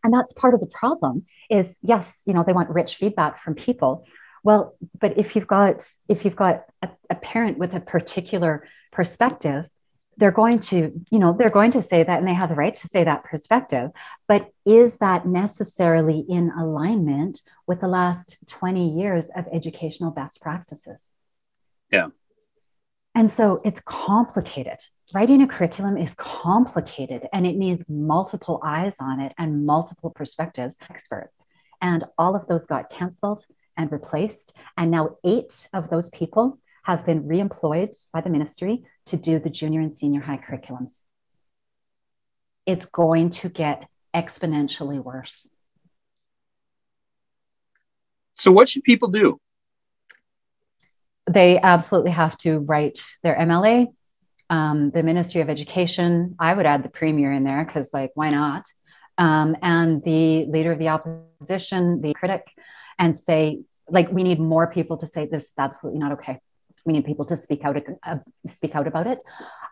And 0.03 0.13
that's 0.13 0.33
part 0.33 0.55
of 0.55 0.61
the 0.61 0.67
problem 0.67 1.27
is 1.51 1.77
yes, 1.83 2.23
you 2.27 2.35
know, 2.35 2.45
they 2.45 2.53
want 2.53 2.71
rich 2.71 2.97
feedback 2.97 3.43
from 3.43 3.55
people. 3.55 4.05
Well, 4.43 4.77
but 4.99 5.19
if 5.19 5.35
you've 5.35 5.47
got 5.47 5.91
if 6.09 6.25
you've 6.25 6.37
got 6.37 6.65
a, 6.83 6.89
a 7.11 7.17
parent 7.17 7.59
with 7.59 7.75
a 7.75 7.81
particular 7.81 8.69
perspective, 8.93 9.67
they're 10.17 10.31
going 10.31 10.61
to, 10.61 10.93
you 11.11 11.19
know, 11.19 11.35
they're 11.37 11.51
going 11.51 11.73
to 11.73 11.83
say 11.83 12.03
that 12.03 12.19
and 12.19 12.27
they 12.27 12.35
have 12.35 12.49
the 12.49 12.55
right 12.55 12.75
to 12.75 12.89
say 12.89 13.05
that 13.05 13.25
perspective. 13.25 13.91
But 14.27 14.51
is 14.65 14.97
that 14.99 15.27
necessarily 15.27 16.25
in 16.29 16.51
alignment 16.59 17.43
with 17.67 17.81
the 17.81 17.89
last 17.89 18.39
20 18.49 18.99
years 18.99 19.29
of 19.37 19.47
educational 19.53 20.11
best 20.11 20.41
practices? 20.41 21.11
Yeah. 21.91 22.09
And 23.15 23.31
so 23.31 23.61
it's 23.65 23.81
complicated. 23.85 24.79
Writing 25.15 25.41
a 25.43 25.47
curriculum 25.47 25.97
is 25.97 26.15
complicated 26.15 27.29
and 27.33 27.47
it 27.47 27.57
needs 27.57 27.85
multiple 27.89 28.61
eyes 28.65 28.97
on 29.01 29.21
it 29.21 29.33
and 29.39 29.65
multiple 29.65 30.11
perspectives, 30.11 30.77
experts. 30.91 31.39
And 31.81 32.05
all 32.19 32.35
of 32.35 32.47
those 32.47 32.67
got 32.67 32.91
canceled 32.91 33.45
and 33.77 33.93
replaced. 33.93 34.57
And 34.77 34.91
now 34.91 35.17
eight 35.25 35.69
of 35.73 35.91
those 35.91 36.11
people 36.11 36.59
have 36.87 37.05
been 37.05 37.25
reemployed 37.25 37.95
by 38.13 38.21
the 38.21 38.31
ministry 38.31 38.85
to 39.07 39.17
do 39.17 39.39
the 39.39 39.51
junior 39.51 39.81
and 39.81 39.97
senior 39.97 40.21
high 40.21 40.39
curriculums. 40.39 41.07
It's 42.65 42.87
going 42.87 43.31
to 43.31 43.49
get 43.49 43.89
exponentially 44.15 45.03
worse. 45.03 45.49
So, 48.33 48.53
what 48.53 48.69
should 48.69 48.85
people 48.85 49.09
do? 49.09 49.41
they 51.29 51.59
absolutely 51.61 52.13
have 52.13 52.37
to 52.39 52.59
write 52.59 53.01
their 53.23 53.37
MLA. 53.37 53.89
Um, 54.49 54.91
the 54.91 55.03
Ministry 55.03 55.41
of 55.41 55.51
Education, 55.51 56.37
I 56.39 56.55
would 56.55 56.67
add 56.67 56.85
the 56.85 56.89
Premier 56.89 57.33
in 57.33 57.43
there 57.43 57.65
because, 57.65 57.93
like, 57.93 58.13
why 58.15 58.29
not? 58.29 58.65
Um, 59.19 59.57
and 59.61 60.03
the 60.05 60.45
leader 60.45 60.71
of 60.71 60.79
the 60.79 60.89
opposition, 60.89 62.01
the 62.01 62.15
critic, 62.15 62.47
and 62.99 63.19
say, 63.19 63.61
like 63.89 64.11
we 64.11 64.23
need 64.23 64.39
more 64.39 64.71
people 64.71 64.97
to 64.99 65.07
say 65.07 65.27
this 65.27 65.45
is 65.45 65.55
absolutely 65.59 65.99
not 65.99 66.13
okay 66.13 66.41
we 66.87 66.93
need 66.93 67.05
people 67.05 67.27
to 67.27 67.37
speak 67.37 67.65
out 67.65 67.77
uh, 68.05 68.17
speak 68.47 68.75
out 68.75 68.87
about 68.87 69.07
it. 69.07 69.23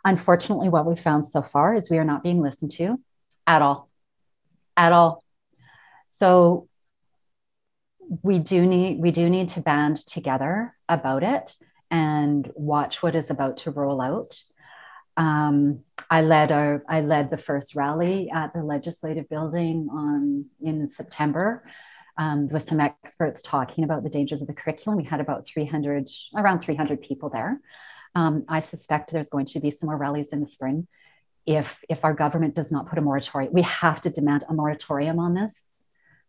Unfortunately 0.04 0.68
what 0.68 0.86
we 0.86 0.96
found 0.96 1.26
so 1.26 1.40
far 1.42 1.74
is 1.74 1.90
we 1.90 1.98
are 1.98 2.04
not 2.04 2.22
being 2.22 2.42
listened 2.42 2.72
to 2.72 2.98
at 3.46 3.62
all 3.62 3.88
at 4.76 4.92
all. 4.92 5.24
So 6.08 6.68
we 8.22 8.38
do 8.38 8.66
need 8.66 9.00
we 9.00 9.10
do 9.10 9.30
need 9.30 9.48
to 9.50 9.60
band 9.60 9.96
together 9.98 10.74
about 10.88 11.22
it 11.22 11.56
and 11.90 12.50
watch 12.54 13.02
what 13.02 13.14
is 13.14 13.30
about 13.30 13.58
to 13.58 13.70
roll 13.70 14.00
out. 14.00 14.40
Um, 15.16 15.80
I 16.10 16.22
led 16.22 16.52
our 16.52 16.84
I 16.88 17.00
led 17.00 17.30
the 17.30 17.38
first 17.38 17.76
rally 17.76 18.30
at 18.34 18.52
the 18.52 18.62
legislative 18.62 19.28
building 19.28 19.88
on 19.90 20.46
in 20.60 20.88
September 20.90 21.64
um, 22.16 22.48
with 22.48 22.62
some 22.62 22.80
experts 22.80 23.42
talking 23.42 23.84
about 23.84 24.02
the 24.02 24.10
dangers 24.10 24.40
of 24.40 24.46
the 24.46 24.54
curriculum. 24.54 24.98
We 24.98 25.04
had 25.04 25.20
about 25.20 25.46
300, 25.46 26.08
around 26.36 26.60
300 26.60 27.02
people 27.02 27.30
there. 27.30 27.60
Um, 28.14 28.44
I 28.48 28.60
suspect 28.60 29.10
there's 29.10 29.28
going 29.28 29.46
to 29.46 29.60
be 29.60 29.70
some 29.70 29.88
more 29.88 29.96
rallies 29.96 30.32
in 30.32 30.40
the 30.40 30.48
spring. 30.48 30.86
If, 31.46 31.78
if 31.88 32.04
our 32.04 32.14
government 32.14 32.54
does 32.54 32.70
not 32.70 32.88
put 32.88 32.98
a 32.98 33.02
moratorium, 33.02 33.52
we 33.52 33.62
have 33.62 34.00
to 34.02 34.10
demand 34.10 34.44
a 34.48 34.54
moratorium 34.54 35.18
on 35.18 35.34
this 35.34 35.68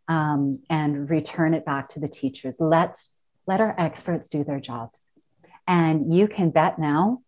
um, 0.07 0.59
and 0.69 1.09
return 1.09 1.53
it 1.53 1.65
back 1.65 1.89
to 1.89 1.99
the 1.99 2.07
teachers. 2.07 2.57
Let, 2.59 2.99
let 3.47 3.61
our 3.61 3.75
experts 3.77 4.27
do 4.27 4.43
their 4.43 4.59
jobs. 4.59 5.11
And 5.67 6.13
you 6.13 6.27
can 6.27 6.49
bet 6.49 6.79
now 6.79 7.21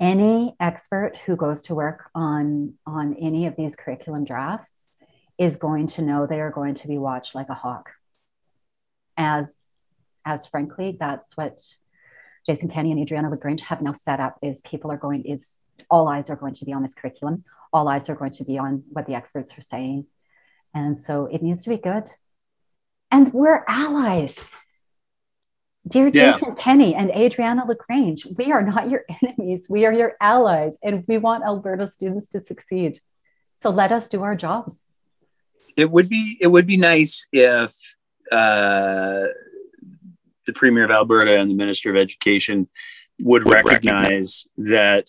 any 0.00 0.54
expert 0.58 1.12
who 1.26 1.36
goes 1.36 1.62
to 1.62 1.74
work 1.74 2.08
on, 2.14 2.74
on 2.86 3.14
any 3.20 3.46
of 3.46 3.56
these 3.56 3.76
curriculum 3.76 4.24
drafts 4.24 4.89
is 5.40 5.56
going 5.56 5.86
to 5.86 6.02
know 6.02 6.26
they 6.26 6.40
are 6.40 6.50
going 6.50 6.74
to 6.74 6.86
be 6.86 6.98
watched 6.98 7.34
like 7.34 7.48
a 7.48 7.54
hawk. 7.54 7.88
As, 9.16 9.64
as 10.24 10.46
frankly, 10.46 10.98
that's 11.00 11.34
what 11.34 11.58
Jason 12.46 12.68
Kenney 12.68 12.92
and 12.92 13.00
Adriana 13.00 13.30
LaGrange 13.30 13.62
have 13.62 13.80
now 13.80 13.94
set 13.94 14.20
up 14.20 14.38
is 14.42 14.60
people 14.60 14.92
are 14.92 14.98
going, 14.98 15.24
is 15.24 15.54
all 15.90 16.08
eyes 16.08 16.28
are 16.28 16.36
going 16.36 16.52
to 16.54 16.66
be 16.66 16.74
on 16.74 16.82
this 16.82 16.92
curriculum. 16.92 17.42
All 17.72 17.88
eyes 17.88 18.10
are 18.10 18.14
going 18.14 18.32
to 18.32 18.44
be 18.44 18.58
on 18.58 18.84
what 18.90 19.06
the 19.06 19.14
experts 19.14 19.56
are 19.56 19.62
saying. 19.62 20.06
And 20.74 21.00
so 21.00 21.24
it 21.24 21.42
needs 21.42 21.64
to 21.64 21.70
be 21.70 21.78
good. 21.78 22.04
And 23.10 23.32
we're 23.32 23.64
allies. 23.66 24.38
Dear 25.88 26.08
yeah. 26.08 26.32
Jason 26.32 26.54
Kenney 26.54 26.94
and 26.94 27.10
Adriana 27.10 27.64
LaGrange, 27.66 28.26
we 28.36 28.52
are 28.52 28.62
not 28.62 28.90
your 28.90 29.04
enemies. 29.22 29.68
We 29.70 29.86
are 29.86 29.92
your 29.92 30.12
allies, 30.20 30.74
and 30.82 31.02
we 31.08 31.16
want 31.16 31.44
Alberta 31.44 31.88
students 31.88 32.28
to 32.30 32.40
succeed. 32.42 33.00
So 33.62 33.70
let 33.70 33.90
us 33.90 34.10
do 34.10 34.22
our 34.22 34.36
jobs 34.36 34.86
it 35.76 35.90
would 35.90 36.08
be 36.08 36.36
it 36.40 36.48
would 36.48 36.66
be 36.66 36.76
nice 36.76 37.26
if 37.32 37.74
uh, 38.30 39.26
the 40.46 40.52
premier 40.54 40.84
of 40.84 40.90
Alberta 40.90 41.38
and 41.38 41.50
the 41.50 41.54
minister 41.54 41.90
of 41.90 41.96
education 41.96 42.68
would 43.20 43.48
recognize 43.48 44.46
that 44.56 45.08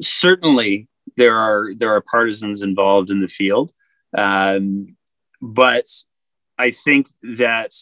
certainly 0.00 0.88
there 1.16 1.36
are 1.36 1.74
there 1.74 1.90
are 1.90 2.00
partisans 2.00 2.62
involved 2.62 3.10
in 3.10 3.20
the 3.20 3.28
field, 3.28 3.72
um, 4.16 4.96
but 5.40 5.86
I 6.58 6.70
think 6.70 7.08
that 7.22 7.72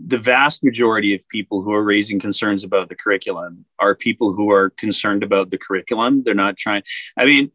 the 0.00 0.18
vast 0.18 0.62
majority 0.62 1.14
of 1.14 1.28
people 1.28 1.62
who 1.62 1.72
are 1.72 1.82
raising 1.82 2.20
concerns 2.20 2.62
about 2.62 2.88
the 2.88 2.94
curriculum 2.94 3.64
are 3.80 3.94
people 3.94 4.32
who 4.32 4.50
are 4.50 4.70
concerned 4.70 5.24
about 5.24 5.50
the 5.50 5.58
curriculum. 5.58 6.22
They're 6.22 6.34
not 6.34 6.56
trying. 6.56 6.82
I 7.16 7.24
mean, 7.24 7.50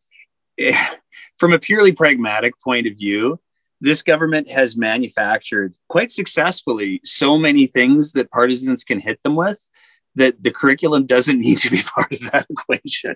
from 1.37 1.53
a 1.53 1.59
purely 1.59 1.91
pragmatic 1.91 2.59
point 2.61 2.87
of 2.87 2.97
view, 2.97 3.39
this 3.81 4.01
government 4.01 4.49
has 4.49 4.77
manufactured 4.77 5.75
quite 5.89 6.11
successfully 6.11 7.01
so 7.03 7.37
many 7.37 7.67
things 7.67 8.13
that 8.13 8.31
partisans 8.31 8.83
can 8.83 8.99
hit 8.99 9.19
them 9.23 9.35
with 9.35 9.69
that 10.15 10.41
the 10.41 10.51
curriculum 10.51 11.05
doesn't 11.05 11.39
need 11.39 11.57
to 11.57 11.69
be 11.69 11.81
part 11.95 12.11
of 12.11 12.31
that 12.31 12.45
equation. 12.49 13.15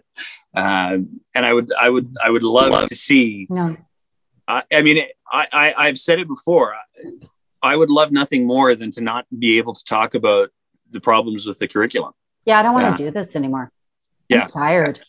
Um, 0.56 1.22
and 1.34 1.46
I 1.46 1.54
would, 1.54 1.72
I 1.80 1.90
would, 1.90 2.16
I 2.24 2.30
would 2.30 2.44
love, 2.44 2.72
love. 2.72 2.88
to 2.90 2.96
see. 2.96 3.48
No. 3.50 3.78
I, 4.48 4.64
I 4.72 4.82
mean, 4.82 5.06
I, 5.32 5.48
I, 5.52 5.74
I've 5.78 5.98
said 5.98 6.20
it 6.20 6.28
before. 6.28 6.76
I 7.62 7.76
would 7.76 7.90
love 7.90 8.12
nothing 8.12 8.46
more 8.46 8.76
than 8.76 8.92
to 8.92 9.02
not 9.02 9.26
be 9.38 9.58
able 9.58 9.74
to 9.74 9.84
talk 9.84 10.16
about 10.16 10.50
the 10.90 11.00
problems 11.00 11.46
with 11.46 11.60
the 11.60 11.68
curriculum. 11.68 12.14
Yeah, 12.46 12.60
I 12.60 12.64
don't 12.64 12.74
want 12.74 12.98
to 12.98 13.04
do 13.04 13.12
this 13.12 13.36
anymore. 13.36 13.72
Yeah. 14.30 14.42
I'm 14.42 14.48
tired. 14.48 15.02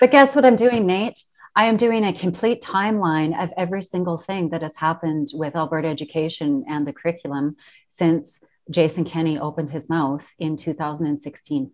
But 0.00 0.10
guess 0.10 0.34
what 0.34 0.44
I'm 0.44 0.56
doing, 0.56 0.86
Nate? 0.86 1.22
I 1.56 1.64
am 1.64 1.78
doing 1.78 2.04
a 2.04 2.12
complete 2.12 2.62
timeline 2.62 3.42
of 3.42 3.50
every 3.56 3.82
single 3.82 4.18
thing 4.18 4.50
that 4.50 4.60
has 4.60 4.76
happened 4.76 5.28
with 5.32 5.56
Alberta 5.56 5.88
education 5.88 6.66
and 6.68 6.86
the 6.86 6.92
curriculum 6.92 7.56
since 7.88 8.40
Jason 8.70 9.04
Kenney 9.04 9.38
opened 9.38 9.70
his 9.70 9.88
mouth 9.88 10.30
in 10.38 10.58
2016. 10.58 11.70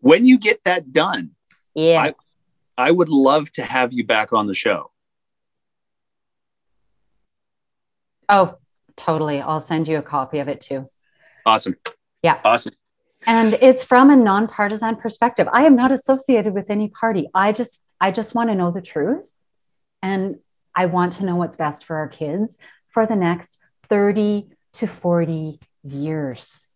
When 0.00 0.26
you 0.26 0.38
get 0.38 0.62
that 0.64 0.92
done, 0.92 1.30
yeah, 1.74 2.02
I, 2.02 2.14
I 2.76 2.90
would 2.90 3.08
love 3.08 3.50
to 3.52 3.64
have 3.64 3.94
you 3.94 4.04
back 4.04 4.34
on 4.34 4.46
the 4.46 4.54
show. 4.54 4.90
Oh, 8.28 8.58
totally. 8.96 9.40
I'll 9.40 9.62
send 9.62 9.88
you 9.88 9.96
a 9.96 10.02
copy 10.02 10.40
of 10.40 10.48
it 10.48 10.60
too. 10.60 10.90
Awesome. 11.46 11.76
Yeah. 12.22 12.38
Awesome. 12.44 12.74
And 13.26 13.54
it's 13.54 13.82
from 13.82 14.10
a 14.10 14.16
nonpartisan 14.16 14.96
perspective. 14.96 15.48
I 15.50 15.64
am 15.64 15.74
not 15.74 15.90
associated 15.90 16.52
with 16.52 16.68
any 16.68 16.88
party. 16.88 17.28
I 17.34 17.52
just 17.52 17.82
I 18.00 18.10
just 18.10 18.34
want 18.34 18.50
to 18.50 18.54
know 18.54 18.70
the 18.70 18.82
truth. 18.82 19.28
And 20.02 20.36
I 20.74 20.86
want 20.86 21.14
to 21.14 21.24
know 21.24 21.36
what's 21.36 21.56
best 21.56 21.84
for 21.84 21.96
our 21.96 22.08
kids 22.08 22.58
for 22.88 23.06
the 23.06 23.16
next 23.16 23.58
30 23.88 24.48
to 24.74 24.86
40 24.86 25.60
years. 25.82 26.68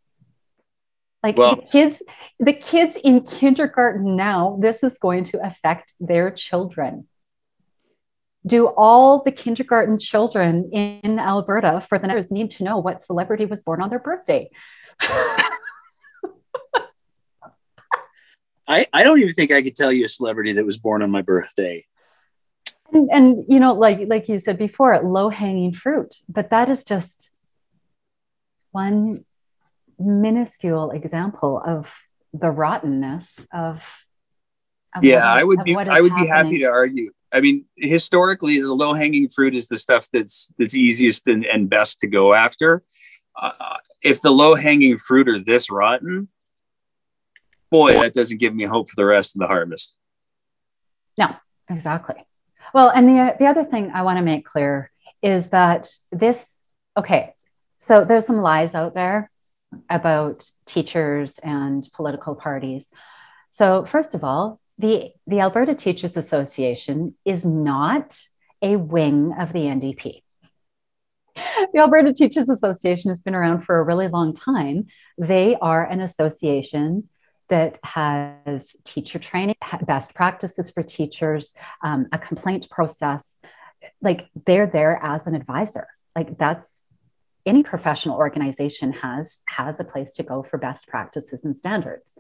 Like 1.23 1.37
well, 1.37 1.55
the 1.55 1.63
kids, 1.63 2.03
the 2.41 2.53
kids 2.53 2.99
in 3.03 3.21
kindergarten 3.21 4.17
now, 4.17 4.59
this 4.61 4.83
is 4.83 4.99
going 4.99 5.25
to 5.25 5.47
affect 5.47 5.95
their 6.01 6.33
children. 6.33 7.07
Do 8.45 8.67
all 8.67 9.23
the 9.23 9.31
kindergarten 9.31 10.01
children 10.01 10.71
in 10.73 11.21
Alberta 11.21 11.85
for 11.89 11.97
the 11.97 12.09
next 12.09 12.33
need 12.33 12.51
to 12.53 12.65
know 12.65 12.79
what 12.79 13.05
celebrity 13.05 13.45
was 13.45 13.63
born 13.63 13.81
on 13.81 13.89
their 13.89 14.01
birthday? 14.01 14.51
I, 18.73 18.87
I 18.93 19.05
don't 19.05 19.21
even 19.21 19.35
think 19.35 19.53
I 19.53 19.61
could 19.61 19.77
tell 19.77 19.93
you 19.93 20.07
a 20.07 20.09
celebrity 20.09 20.53
that 20.55 20.65
was 20.65 20.79
born 20.79 21.03
on 21.03 21.11
my 21.11 21.21
birthday. 21.21 21.85
And, 22.91 23.11
and 23.13 23.45
you 23.49 23.61
know, 23.61 23.75
like 23.75 24.01
like 24.07 24.29
you 24.29 24.39
said 24.39 24.59
before, 24.59 24.99
low 25.03 25.29
hanging 25.29 25.75
fruit, 25.75 26.15
but 26.29 26.51
that 26.51 26.71
is 26.71 26.85
just 26.85 27.31
one 28.71 29.25
minuscule 29.99 30.91
example 30.91 31.63
of 31.65 31.93
the 32.33 32.51
rottenness 32.51 33.47
of, 33.53 33.85
of 34.97 35.05
yeah 35.05 35.31
what, 35.31 35.39
i 35.39 35.45
would 35.45 35.65
be 35.65 35.77
i 35.77 36.01
would 36.01 36.13
happening. 36.13 36.25
be 36.25 36.27
happy 36.27 36.59
to 36.61 36.65
argue 36.65 37.13
i 37.33 37.41
mean 37.41 37.67
historically 37.77 38.59
the 38.59 38.73
low 38.73 38.95
hanging 38.95 39.29
fruit 39.29 39.55
is 39.55 39.69
the 39.69 39.79
stuff 39.79 40.09
that's 40.13 40.51
that's 40.59 40.75
easiest 40.75 41.29
and, 41.29 41.45
and 41.45 41.69
best 41.69 42.01
to 42.01 42.07
go 42.07 42.33
after 42.35 42.83
uh, 43.41 43.77
if 44.03 44.21
the 44.23 44.31
low 44.31 44.55
hanging 44.55 44.97
fruit 44.97 45.29
are 45.29 45.39
this 45.39 45.71
rotten 45.71 46.29
boy, 47.73 47.95
that 47.95 48.15
doesn't 48.15 48.39
give 48.39 48.55
me 48.55 48.65
hope 48.65 48.91
for 48.91 48.97
the 48.97 49.05
rest 49.05 49.35
of 49.35 49.41
the 49.41 49.49
harvest. 49.49 49.97
No, 51.19 51.35
exactly. 51.69 52.25
Well, 52.73 52.91
and 52.91 53.09
the, 53.09 53.35
the 53.39 53.47
other 53.47 53.65
thing 53.65 53.91
I 53.93 54.03
want 54.03 54.19
to 54.19 54.25
make 54.25 54.47
clear 54.47 54.93
is 55.23 55.49
that 55.49 55.91
this, 56.13 56.45
okay, 56.97 57.35
so 57.79 58.05
there's 58.05 58.27
some 58.27 58.41
lies 58.41 58.75
out 58.75 58.95
there 58.95 59.31
about 59.91 60.49
teachers 60.67 61.39
and 61.39 61.89
political 61.95 62.35
parties. 62.35 62.91
So, 63.51 63.85
first 63.85 64.15
of 64.15 64.23
all, 64.23 64.61
the, 64.79 65.11
the 65.27 65.41
Alberta 65.41 65.75
Teachers 65.75 66.17
Association 66.17 67.15
is 67.25 67.45
not 67.45 68.19
a 68.61 68.77
wing 68.77 69.35
of 69.39 69.53
the 69.53 69.61
NDP. 69.61 70.23
The 71.73 71.79
Alberta 71.79 72.13
Teachers 72.13 72.49
Association 72.51 73.11
has 73.11 73.23
been 73.23 73.35
around 73.35 73.63
for 73.63 73.79
a 73.79 73.83
really 73.83 74.09
long 74.09 74.35
time. 74.35 74.87
They 75.17 75.57
are 75.61 75.85
an 75.85 76.01
association 76.01 77.09
that 77.53 77.79
has 77.85 78.75
teacher 78.83 79.19
training, 79.19 79.57
best 79.83 80.15
practices 80.15 80.71
for 80.71 80.83
teachers, 80.83 81.53
um, 81.83 82.07
a 82.11 82.17
complaint 82.19 82.71
process. 82.71 83.37
Like 84.01 84.27
they're 84.47 84.67
there 84.67 84.99
as 85.03 85.27
an 85.27 85.35
advisor. 85.35 85.87
Like 86.17 86.39
that's 86.39 86.89
any 87.45 87.63
professional 87.63 88.17
organization 88.17 88.95
has 88.95 89.41
has 89.45 89.81
a 89.81 89.85
place 89.85 90.15
to 90.15 90.23
go 90.23 90.43
for 90.43 90.57
best 90.57 90.89
practices 90.89 91.45
and 91.45 91.55
standards. 91.55 92.15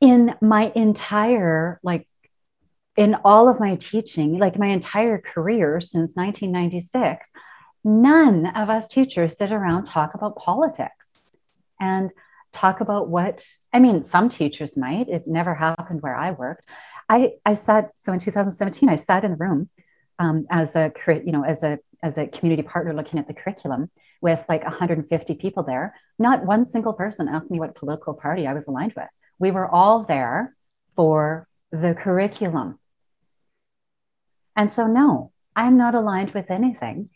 In 0.00 0.36
my 0.40 0.70
entire 0.76 1.80
like 1.82 2.06
in 2.96 3.16
all 3.24 3.48
of 3.48 3.58
my 3.58 3.74
teaching, 3.74 4.38
like 4.38 4.56
my 4.56 4.68
entire 4.68 5.18
career 5.18 5.80
since 5.80 6.14
1996, 6.14 7.28
none 7.82 8.46
of 8.54 8.70
us 8.70 8.86
teachers 8.86 9.36
sit 9.36 9.50
around 9.50 9.82
talk 9.82 10.14
about 10.14 10.36
politics. 10.36 11.30
And 11.80 12.12
talk 12.54 12.80
about 12.80 13.08
what 13.08 13.44
i 13.72 13.78
mean 13.78 14.02
some 14.02 14.28
teachers 14.28 14.76
might. 14.76 15.08
It 15.08 15.26
never 15.26 15.54
happened 15.54 16.00
where 16.00 16.16
i 16.16 16.30
worked. 16.30 16.64
I 17.08 17.32
i 17.44 17.52
sat 17.52 17.96
so 17.98 18.12
in 18.12 18.18
2017 18.18 18.88
i 18.88 18.94
sat 18.94 19.24
in 19.24 19.32
the 19.32 19.36
room 19.36 19.68
um, 20.18 20.46
as 20.50 20.76
a 20.76 20.92
you 21.06 21.32
know 21.32 21.44
as 21.44 21.62
a 21.62 21.78
as 22.02 22.16
a 22.16 22.26
community 22.26 22.62
partner 22.62 22.94
looking 22.94 23.18
at 23.18 23.26
the 23.26 23.34
curriculum 23.34 23.90
with 24.20 24.40
like 24.48 24.62
150 24.62 25.34
people 25.34 25.62
there. 25.64 25.94
Not 26.18 26.46
one 26.46 26.64
single 26.64 26.92
person 26.92 27.28
asked 27.28 27.50
me 27.50 27.58
what 27.58 27.74
political 27.74 28.14
party 28.14 28.46
i 28.46 28.54
was 28.54 28.64
aligned 28.66 28.94
with. 28.96 29.08
We 29.38 29.50
were 29.50 29.68
all 29.68 30.04
there 30.04 30.54
for 30.96 31.48
the 31.72 31.94
curriculum. 31.94 32.78
And 34.56 34.72
so 34.72 34.86
no 34.86 35.32
i'm 35.56 35.76
not 35.76 35.94
aligned 35.94 36.32
with 36.32 36.50
anything. 36.50 37.10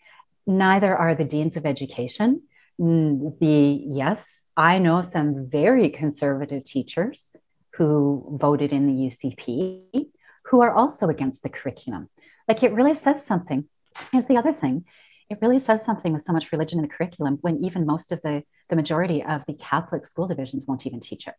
Neither 0.46 0.96
are 0.96 1.14
the 1.14 1.24
deans 1.24 1.56
of 1.56 1.66
education 1.66 2.42
Mm, 2.80 3.38
the 3.40 3.82
yes 3.88 4.24
i 4.56 4.78
know 4.78 5.02
some 5.02 5.48
very 5.50 5.88
conservative 5.88 6.62
teachers 6.62 7.32
who 7.72 8.38
voted 8.40 8.72
in 8.72 8.86
the 8.86 9.08
ucp 9.08 10.06
who 10.44 10.60
are 10.62 10.72
also 10.72 11.08
against 11.08 11.42
the 11.42 11.48
curriculum 11.48 12.08
like 12.48 12.62
it 12.62 12.72
really 12.72 12.94
says 12.94 13.24
something. 13.24 13.66
Is 14.14 14.26
the 14.26 14.38
other 14.38 14.52
thing. 14.52 14.84
It 15.28 15.38
really 15.42 15.58
says 15.58 15.84
something 15.84 16.14
with 16.14 16.22
so 16.22 16.32
much 16.32 16.50
religion 16.50 16.78
in 16.78 16.82
the 16.82 16.94
curriculum 16.94 17.38
when 17.42 17.62
even 17.62 17.84
most 17.86 18.10
of 18.10 18.22
the 18.22 18.42
the 18.70 18.76
majority 18.76 19.22
of 19.22 19.44
the 19.46 19.54
Catholic 19.54 20.06
school 20.06 20.26
divisions 20.26 20.64
won't 20.66 20.86
even 20.86 21.00
teach 21.00 21.26
it. 21.26 21.34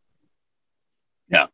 Yeah. 1.28 1.48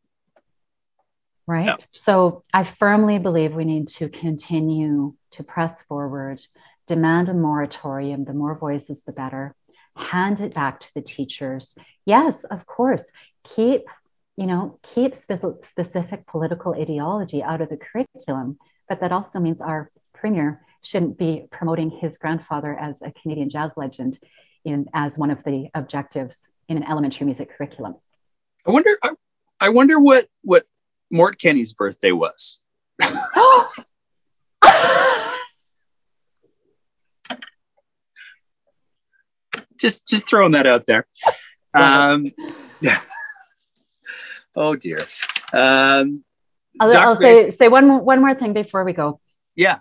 Right. 1.48 1.66
Yeah. 1.66 1.78
So 1.94 2.44
I 2.54 2.64
firmly 2.64 3.20
believe 3.20 3.54
we 3.54 3.66
need 3.66 3.88
to 3.90 4.10
continue 4.10 5.16
to 5.32 5.44
press 5.44 5.82
forward, 5.84 6.42
demand 6.88 7.30
a 7.30 7.34
moratorium. 7.34 8.26
The 8.26 8.34
more 8.34 8.58
voices, 8.58 9.04
the 9.04 9.12
better. 9.12 9.56
Hand 9.96 10.40
it 10.40 10.54
back 10.54 10.80
to 10.82 10.94
the 10.94 11.02
teachers. 11.02 11.76
Yes, 12.06 12.44
of 12.46 12.66
course. 12.66 13.12
Keep, 13.44 13.84
you 14.38 14.46
know, 14.46 14.80
keep 14.84 15.16
spe- 15.16 15.64
specific 15.64 16.28
political 16.28 16.74
ideology 16.74 17.42
out 17.42 17.62
of 17.62 17.70
the 17.70 17.78
curriculum 17.78 18.58
but 18.88 19.00
that 19.02 19.12
also 19.12 19.40
means 19.40 19.62
our 19.62 19.92
premier 20.14 20.62
shouldn't 20.82 21.18
be 21.18 21.48
promoting 21.52 21.90
his 21.90 22.18
grandfather 22.18 22.78
as 22.78 23.02
a 23.02 23.12
Canadian 23.12 23.50
jazz 23.50 23.72
legend 23.76 24.20
in 24.64 24.86
as 24.94 25.18
one 25.18 25.32
of 25.32 25.44
the 25.44 25.70
objectives 25.74 26.50
in 26.68 26.78
an 26.78 26.84
elementary 26.84 27.26
music 27.26 27.50
curriculum. 27.56 27.96
I 28.66 28.72
wonder. 28.72 28.98
I, 29.04 29.12
I 29.60 29.70
wonder 29.70 30.00
what 30.00 30.28
what 30.42 30.66
Mart 31.12 31.40
Kenney's 31.40 31.74
birthday 31.74 32.12
was. 32.12 32.62
just 39.80 40.08
just 40.08 40.28
throwing 40.28 40.52
that 40.52 40.68
out 40.68 40.86
there. 40.86 41.06
Um, 41.74 42.32
yeah. 42.82 43.00
oh 44.56 44.76
dear. 44.76 45.00
Um, 45.54 46.24
I'll, 46.80 46.96
I'll 46.96 47.18
say 47.18 47.50
say 47.50 47.68
one 47.68 48.04
one 48.04 48.20
more 48.20 48.36
thing 48.36 48.54
before 48.54 48.84
we 48.84 48.94
go. 48.94 49.20
Yeah. 49.56 49.80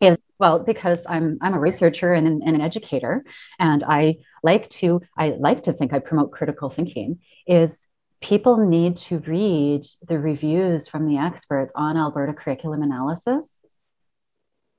Is 0.00 0.18
well 0.38 0.58
because 0.58 1.06
I'm 1.08 1.38
I'm 1.40 1.54
a 1.54 1.58
researcher 1.58 2.12
and 2.12 2.26
an, 2.26 2.42
and 2.44 2.54
an 2.54 2.60
educator, 2.60 3.24
and 3.58 3.82
I 3.82 4.18
like 4.42 4.68
to 4.70 5.00
I 5.16 5.30
like 5.30 5.64
to 5.64 5.72
think 5.72 5.92
I 5.92 5.98
promote 5.98 6.32
critical 6.32 6.70
thinking. 6.70 7.20
Is 7.46 7.76
people 8.20 8.58
need 8.58 8.96
to 8.96 9.18
read 9.20 9.84
the 10.06 10.18
reviews 10.18 10.88
from 10.88 11.06
the 11.06 11.18
experts 11.18 11.72
on 11.74 11.96
Alberta 11.96 12.34
curriculum 12.34 12.82
analysis, 12.82 13.64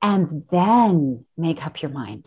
and 0.02 0.44
then 0.52 1.26
make 1.36 1.66
up 1.66 1.82
your 1.82 1.92
mind. 1.92 2.26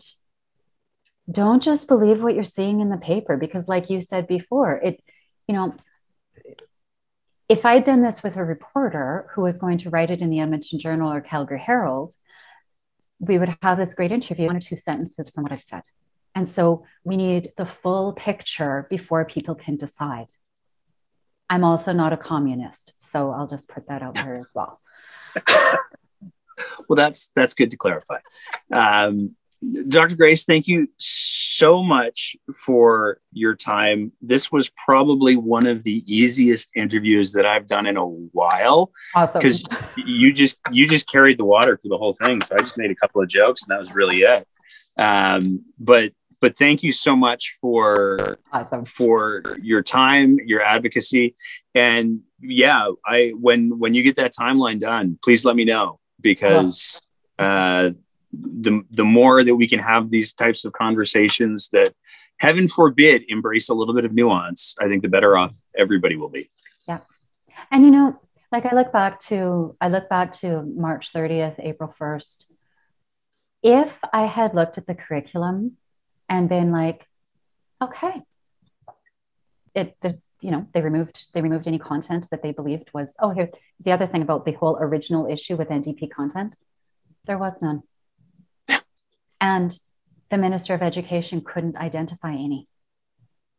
Don't 1.29 1.61
just 1.61 1.87
believe 1.87 2.21
what 2.21 2.35
you're 2.35 2.43
seeing 2.43 2.79
in 2.79 2.89
the 2.89 2.97
paper 2.97 3.37
because, 3.37 3.67
like 3.67 3.89
you 3.89 4.01
said 4.01 4.27
before, 4.27 4.77
it 4.77 5.03
you 5.47 5.55
know 5.55 5.75
if 7.51 7.65
I'd 7.65 7.83
done 7.83 8.01
this 8.01 8.23
with 8.23 8.37
a 8.37 8.45
reporter 8.45 9.29
who 9.33 9.41
was 9.41 9.57
going 9.57 9.79
to 9.79 9.89
write 9.89 10.09
it 10.09 10.21
in 10.21 10.29
the 10.29 10.39
Edmonton 10.39 10.79
Journal 10.79 11.11
or 11.11 11.19
Calgary 11.19 11.59
Herald, 11.59 12.15
we 13.19 13.37
would 13.37 13.53
have 13.61 13.77
this 13.77 13.93
great 13.93 14.13
interview, 14.13 14.47
one 14.47 14.55
or 14.55 14.61
two 14.61 14.77
sentences 14.77 15.29
from 15.29 15.43
what 15.43 15.51
I've 15.51 15.61
said. 15.61 15.81
And 16.33 16.47
so 16.47 16.85
we 17.03 17.17
need 17.17 17.49
the 17.57 17.65
full 17.65 18.13
picture 18.13 18.87
before 18.89 19.25
people 19.25 19.55
can 19.55 19.75
decide. 19.75 20.27
I'm 21.49 21.65
also 21.65 21.91
not 21.91 22.13
a 22.13 22.17
communist, 22.17 22.93
so 22.99 23.31
I'll 23.31 23.47
just 23.47 23.67
put 23.67 23.89
that 23.89 24.01
out 24.01 24.15
there 24.15 24.35
as 24.35 24.49
well. 24.55 24.79
well, 26.87 26.95
that's 26.95 27.31
that's 27.35 27.53
good 27.53 27.71
to 27.71 27.77
clarify. 27.77 28.19
Um, 28.71 29.35
Dr. 29.87 30.15
Grace, 30.15 30.43
thank 30.43 30.67
you 30.67 30.89
so 30.97 31.83
much 31.83 32.35
for 32.65 33.19
your 33.31 33.55
time. 33.55 34.11
This 34.19 34.51
was 34.51 34.69
probably 34.69 35.35
one 35.35 35.67
of 35.67 35.83
the 35.83 36.03
easiest 36.07 36.71
interviews 36.75 37.33
that 37.33 37.45
I've 37.45 37.67
done 37.67 37.85
in 37.85 37.95
a 37.95 38.05
while. 38.05 38.91
Awesome. 39.13 39.39
Because 39.39 39.63
you 39.95 40.33
just 40.33 40.57
you 40.71 40.87
just 40.87 41.07
carried 41.07 41.37
the 41.37 41.45
water 41.45 41.77
through 41.77 41.89
the 41.89 41.97
whole 41.97 42.13
thing. 42.13 42.41
So 42.41 42.55
I 42.55 42.59
just 42.59 42.77
made 42.77 42.89
a 42.89 42.95
couple 42.95 43.21
of 43.21 43.29
jokes 43.29 43.61
and 43.61 43.69
that 43.69 43.79
was 43.79 43.93
really 43.93 44.21
it. 44.21 44.47
Um, 44.97 45.63
but 45.77 46.13
but 46.39 46.57
thank 46.57 46.81
you 46.81 46.91
so 46.91 47.15
much 47.15 47.55
for 47.61 48.39
awesome. 48.51 48.85
for 48.85 49.43
your 49.61 49.83
time, 49.83 50.39
your 50.43 50.63
advocacy, 50.63 51.35
and 51.75 52.21
yeah, 52.39 52.87
I 53.05 53.33
when 53.39 53.77
when 53.77 53.93
you 53.93 54.01
get 54.01 54.15
that 54.15 54.33
timeline 54.33 54.79
done, 54.79 55.19
please 55.23 55.45
let 55.45 55.55
me 55.55 55.65
know 55.65 55.99
because. 56.19 56.99
Uh, 57.37 57.91
the 58.33 58.81
the 58.91 59.03
more 59.03 59.43
that 59.43 59.55
we 59.55 59.67
can 59.67 59.79
have 59.79 60.09
these 60.09 60.33
types 60.33 60.65
of 60.65 60.73
conversations 60.73 61.69
that 61.69 61.93
heaven 62.39 62.67
forbid 62.67 63.23
embrace 63.27 63.69
a 63.69 63.73
little 63.73 63.93
bit 63.93 64.05
of 64.05 64.13
nuance 64.13 64.75
i 64.79 64.87
think 64.87 65.01
the 65.01 65.09
better 65.09 65.37
off 65.37 65.53
everybody 65.77 66.15
will 66.15 66.29
be. 66.29 66.49
Yeah. 66.87 66.99
And 67.71 67.83
you 67.83 67.91
know 67.91 68.19
like 68.51 68.65
i 68.65 68.75
look 68.75 68.91
back 68.91 69.19
to 69.19 69.75
i 69.81 69.87
look 69.87 70.09
back 70.09 70.31
to 70.31 70.61
march 70.61 71.11
30th 71.13 71.55
april 71.59 71.93
1st 71.99 72.45
if 73.63 73.97
i 74.13 74.25
had 74.25 74.53
looked 74.53 74.77
at 74.77 74.87
the 74.87 74.95
curriculum 74.95 75.77
and 76.29 76.49
been 76.49 76.71
like 76.71 77.05
okay 77.81 78.21
it 79.75 79.95
there's 80.01 80.25
you 80.41 80.51
know 80.51 80.67
they 80.73 80.81
removed 80.81 81.27
they 81.33 81.41
removed 81.41 81.67
any 81.67 81.79
content 81.79 82.27
that 82.31 82.41
they 82.43 82.51
believed 82.51 82.89
was 82.93 83.15
oh 83.19 83.29
here's 83.29 83.49
the 83.79 83.91
other 83.91 84.07
thing 84.07 84.21
about 84.21 84.45
the 84.45 84.51
whole 84.53 84.77
original 84.77 85.27
issue 85.27 85.55
with 85.55 85.69
ndp 85.69 86.09
content 86.11 86.55
there 87.25 87.37
was 87.37 87.61
none 87.61 87.83
and 89.41 89.77
the 90.29 90.37
Minister 90.37 90.73
of 90.73 90.81
Education 90.81 91.41
couldn't 91.41 91.75
identify 91.75 92.31
any. 92.31 92.67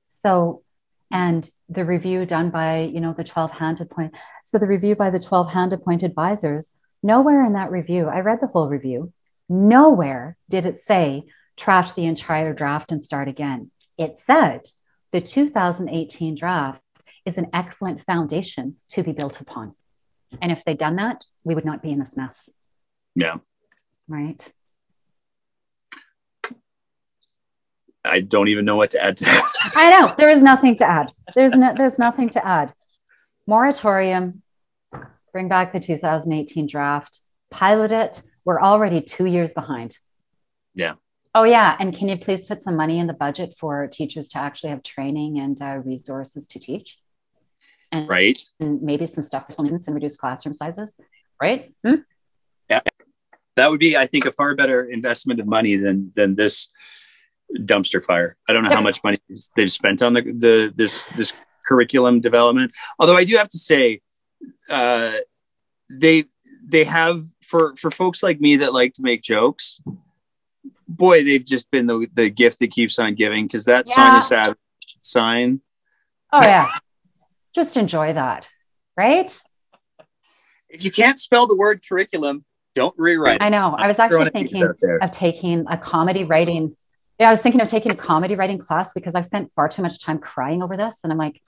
So, 0.09 0.63
and 1.11 1.49
the 1.69 1.85
review 1.85 2.25
done 2.25 2.51
by, 2.51 2.83
you 2.83 3.01
know, 3.01 3.13
the 3.13 3.25
12 3.25 3.51
hand 3.51 3.81
appoint. 3.81 4.15
So 4.45 4.59
the 4.59 4.67
review 4.67 4.95
by 4.95 5.11
the 5.11 5.19
12 5.19 5.51
hand 5.51 5.73
appointed 5.73 6.11
advisors, 6.11 6.69
nowhere 7.03 7.45
in 7.45 7.53
that 7.55 7.71
review, 7.71 8.09
I 8.09 8.21
read 8.21 8.39
the 8.41 8.47
whole 8.47 8.69
review, 8.69 9.13
nowhere 9.49 10.39
did 10.49 10.65
it 10.65 10.83
say 10.87 11.25
trash 11.57 11.93
the 11.93 12.07
entire 12.07 12.55
draft 12.55 12.93
and 12.93 13.05
start 13.05 13.29
again. 13.29 13.71
It 13.99 14.19
said 14.25 14.63
the 15.11 15.21
2018 15.21 16.37
draft 16.37 16.81
is 17.27 17.37
an 17.37 17.49
excellent 17.53 18.05
foundation 18.07 18.77
to 18.91 19.03
be 19.03 19.13
built 19.13 19.41
upon. 19.41 19.75
And 20.41 20.51
if 20.51 20.65
they'd 20.65 20.79
done 20.79 20.97
that, 20.97 21.25
we 21.45 21.55
would 21.55 21.67
not 21.67 21.83
be 21.83 21.91
in 21.91 21.99
this 21.99 22.17
mess. 22.17 22.49
Yeah. 23.15 23.37
Right. 24.09 24.43
I 28.05 28.21
don't 28.21 28.49
even 28.49 28.65
know 28.65 28.77
what 28.77 28.91
to 28.91 29.03
add 29.03 29.17
to 29.19 29.25
that. 29.25 29.53
I 29.77 29.91
know 29.91 30.15
there 30.19 30.31
is 30.31 30.43
nothing 30.43 30.77
to 30.77 30.85
add. 30.85 31.13
There's 31.35 31.53
no, 31.53 31.73
there's 31.77 31.99
nothing 31.99 32.29
to 32.31 32.45
add. 32.45 32.73
Moratorium, 33.47 34.43
bring 35.33 35.49
back 35.49 35.73
the 35.73 35.81
2018 35.81 36.67
draft, 36.67 37.21
pilot 37.51 37.93
it. 37.93 38.23
We're 38.45 38.61
already 38.61 39.01
two 39.01 39.27
years 39.27 39.53
behind. 39.53 39.97
Yeah. 40.75 40.95
Oh 41.35 41.45
yeah, 41.45 41.77
and 41.79 41.97
can 41.97 42.09
you 42.09 42.19
please 42.19 42.45
put 42.45 42.63
some 42.63 42.77
money 42.77 42.99
in 42.99 43.07
the 43.07 43.15
budget 43.15 43.55
for 43.59 43.87
teachers 43.87 44.29
to 44.29 44.39
actually 44.39 44.71
have 44.71 44.83
training 44.83 45.39
and 45.39 45.61
uh, 45.63 45.79
resources 45.85 46.47
to 46.49 46.59
teach? 46.59 46.99
And, 47.91 48.09
right. 48.09 48.41
And 48.61 48.83
maybe 48.83 49.07
some 49.07 49.23
stuff 49.23 49.47
for 49.47 49.53
students 49.53 49.87
and 49.87 49.95
reduce 49.95 50.17
classroom 50.17 50.53
sizes. 50.53 50.99
Right. 51.41 51.73
Hmm? 51.85 51.97
Yeah. 52.69 52.81
That 53.57 53.71
would 53.71 53.81
be, 53.81 53.97
I 53.97 54.07
think, 54.07 54.27
a 54.27 54.33
far 54.33 54.55
better 54.55 54.85
investment 54.85 55.41
of 55.41 55.47
money 55.47 55.77
than 55.77 56.13
than 56.15 56.35
this 56.35 56.69
dumpster 57.59 58.05
fire. 58.05 58.37
I 58.49 58.53
don't 58.53 58.65
know 58.65 58.71
how 58.71 58.81
much 58.81 59.03
money 59.05 59.19
they've 59.57 59.71
spent 59.71 60.03
on 60.03 60.15
the, 60.15 60.23
the 60.23 60.73
this 60.75 61.09
this 61.17 61.33
curriculum 61.67 62.21
development. 62.21 62.73
Although 62.99 63.17
I 63.17 63.25
do 63.25 63.37
have 63.37 63.49
to 63.49 63.59
say, 63.59 64.01
uh, 64.69 65.13
they 65.91 66.25
they 66.67 66.85
have 66.85 67.25
for 67.43 67.75
for 67.77 67.91
folks 67.91 68.23
like 68.23 68.41
me 68.41 68.57
that 68.57 68.73
like 68.73 68.95
to 68.95 69.03
make 69.03 69.23
jokes. 69.23 69.81
Boy, 70.89 71.25
they've 71.25 71.45
just 71.45 71.71
been 71.71 71.87
the 71.87 72.09
the 72.13 72.31
gift 72.31 72.59
that 72.61 72.71
keeps 72.71 72.99
on 72.99 73.15
giving 73.15 73.47
because 73.47 73.65
that 73.65 73.87
yeah. 73.89 73.95
Sonya 73.95 74.23
Savage 74.23 74.59
sign. 75.01 75.61
Oh 76.33 76.43
yeah, 76.43 76.69
just 77.55 77.77
enjoy 77.77 78.13
that, 78.13 78.49
right? 78.97 79.41
If 80.69 80.85
you 80.85 80.91
can't 80.91 81.19
spell 81.19 81.47
the 81.47 81.57
word 81.57 81.83
curriculum, 81.87 82.45
don't 82.75 82.95
rewrite. 82.97 83.43
I 83.43 83.51
know. 83.51 83.75
I 83.77 83.87
was 83.87 83.99
actually 83.99 84.31
thinking 84.31 84.63
of 84.63 85.11
taking 85.11 85.67
a 85.69 85.77
comedy 85.77 86.25
writing 86.25 86.77
I 87.25 87.31
was 87.31 87.41
thinking 87.41 87.61
of 87.61 87.69
taking 87.69 87.93
a 87.93 87.97
comedy 87.97 88.37
writing 88.37 88.59
class 88.59 88.93
because 88.93 89.15
I 89.15 89.21
spent 89.21 89.53
far 89.55 89.69
too 89.69 89.83
much 89.83 90.01
time 90.03 90.19
crying 90.19 90.63
over 90.63 90.77
this. 90.77 91.01
And 91.05 91.13
I'm 91.13 91.19
like, 91.19 91.41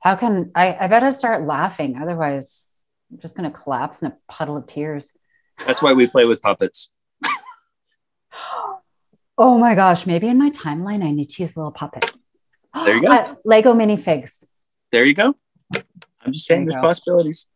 how 0.00 0.16
can 0.16 0.50
I, 0.54 0.76
I 0.78 0.86
better 0.88 1.12
start 1.12 1.46
laughing? 1.46 1.98
Otherwise, 2.00 2.70
I'm 3.10 3.18
just 3.20 3.36
going 3.36 3.50
to 3.50 3.56
collapse 3.56 4.02
in 4.02 4.08
a 4.08 4.16
puddle 4.28 4.56
of 4.56 4.66
tears. 4.66 5.12
That's 5.66 5.82
why 5.82 5.92
we 5.92 6.06
play 6.06 6.24
with 6.24 6.42
puppets. 6.42 6.90
oh 9.38 9.58
my 9.58 9.74
gosh, 9.74 10.06
maybe 10.06 10.28
in 10.28 10.38
my 10.38 10.50
timeline 10.50 11.04
I 11.04 11.10
need 11.10 11.30
to 11.30 11.42
use 11.42 11.56
little 11.56 11.72
puppets. 11.72 12.12
There 12.74 12.96
you 12.96 13.02
go. 13.02 13.08
Uh, 13.12 13.34
Lego 13.44 13.74
minifigs. 13.74 14.44
There 14.90 15.04
you 15.04 15.14
go. 15.14 15.34
I'm 16.24 16.32
just 16.32 16.46
saying 16.46 16.66
There 16.66 16.72
there's 16.72 16.82
go. 16.82 16.88
possibilities. 16.88 17.46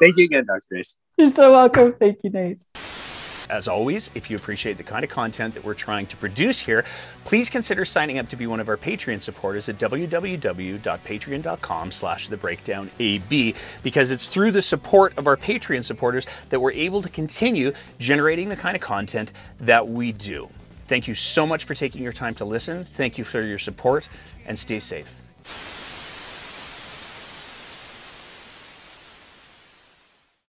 Thank 0.00 0.16
you 0.16 0.24
again, 0.24 0.44
Dr. 0.46 0.60
Grace. 0.68 0.96
You're 1.16 1.28
so 1.28 1.52
welcome. 1.52 1.94
Thank 1.98 2.18
you, 2.22 2.30
Nate. 2.30 2.62
As 3.48 3.68
always, 3.68 4.10
if 4.14 4.28
you 4.28 4.36
appreciate 4.36 4.76
the 4.76 4.82
kind 4.82 5.04
of 5.04 5.10
content 5.10 5.54
that 5.54 5.64
we're 5.64 5.74
trying 5.74 6.06
to 6.08 6.16
produce 6.16 6.60
here, 6.60 6.84
please 7.24 7.48
consider 7.48 7.84
signing 7.84 8.18
up 8.18 8.28
to 8.30 8.36
be 8.36 8.46
one 8.46 8.58
of 8.58 8.68
our 8.68 8.76
Patreon 8.76 9.22
supporters 9.22 9.68
at 9.68 9.78
www.patreon.com 9.78 11.90
slash 11.92 12.28
the 12.28 12.36
breakdown 12.36 12.90
because 12.98 14.10
it's 14.10 14.28
through 14.28 14.50
the 14.50 14.62
support 14.62 15.16
of 15.16 15.26
our 15.26 15.36
Patreon 15.36 15.84
supporters 15.84 16.26
that 16.50 16.60
we're 16.60 16.72
able 16.72 17.02
to 17.02 17.08
continue 17.08 17.72
generating 17.98 18.48
the 18.48 18.56
kind 18.56 18.74
of 18.74 18.82
content 18.82 19.32
that 19.60 19.88
we 19.88 20.12
do. 20.12 20.48
Thank 20.86 21.08
you 21.08 21.14
so 21.14 21.46
much 21.46 21.64
for 21.64 21.74
taking 21.74 22.02
your 22.02 22.12
time 22.12 22.34
to 22.36 22.44
listen. 22.44 22.84
Thank 22.84 23.18
you 23.18 23.24
for 23.24 23.42
your 23.42 23.58
support 23.58 24.08
and 24.44 24.58
stay 24.58 24.78
safe. 24.78 25.75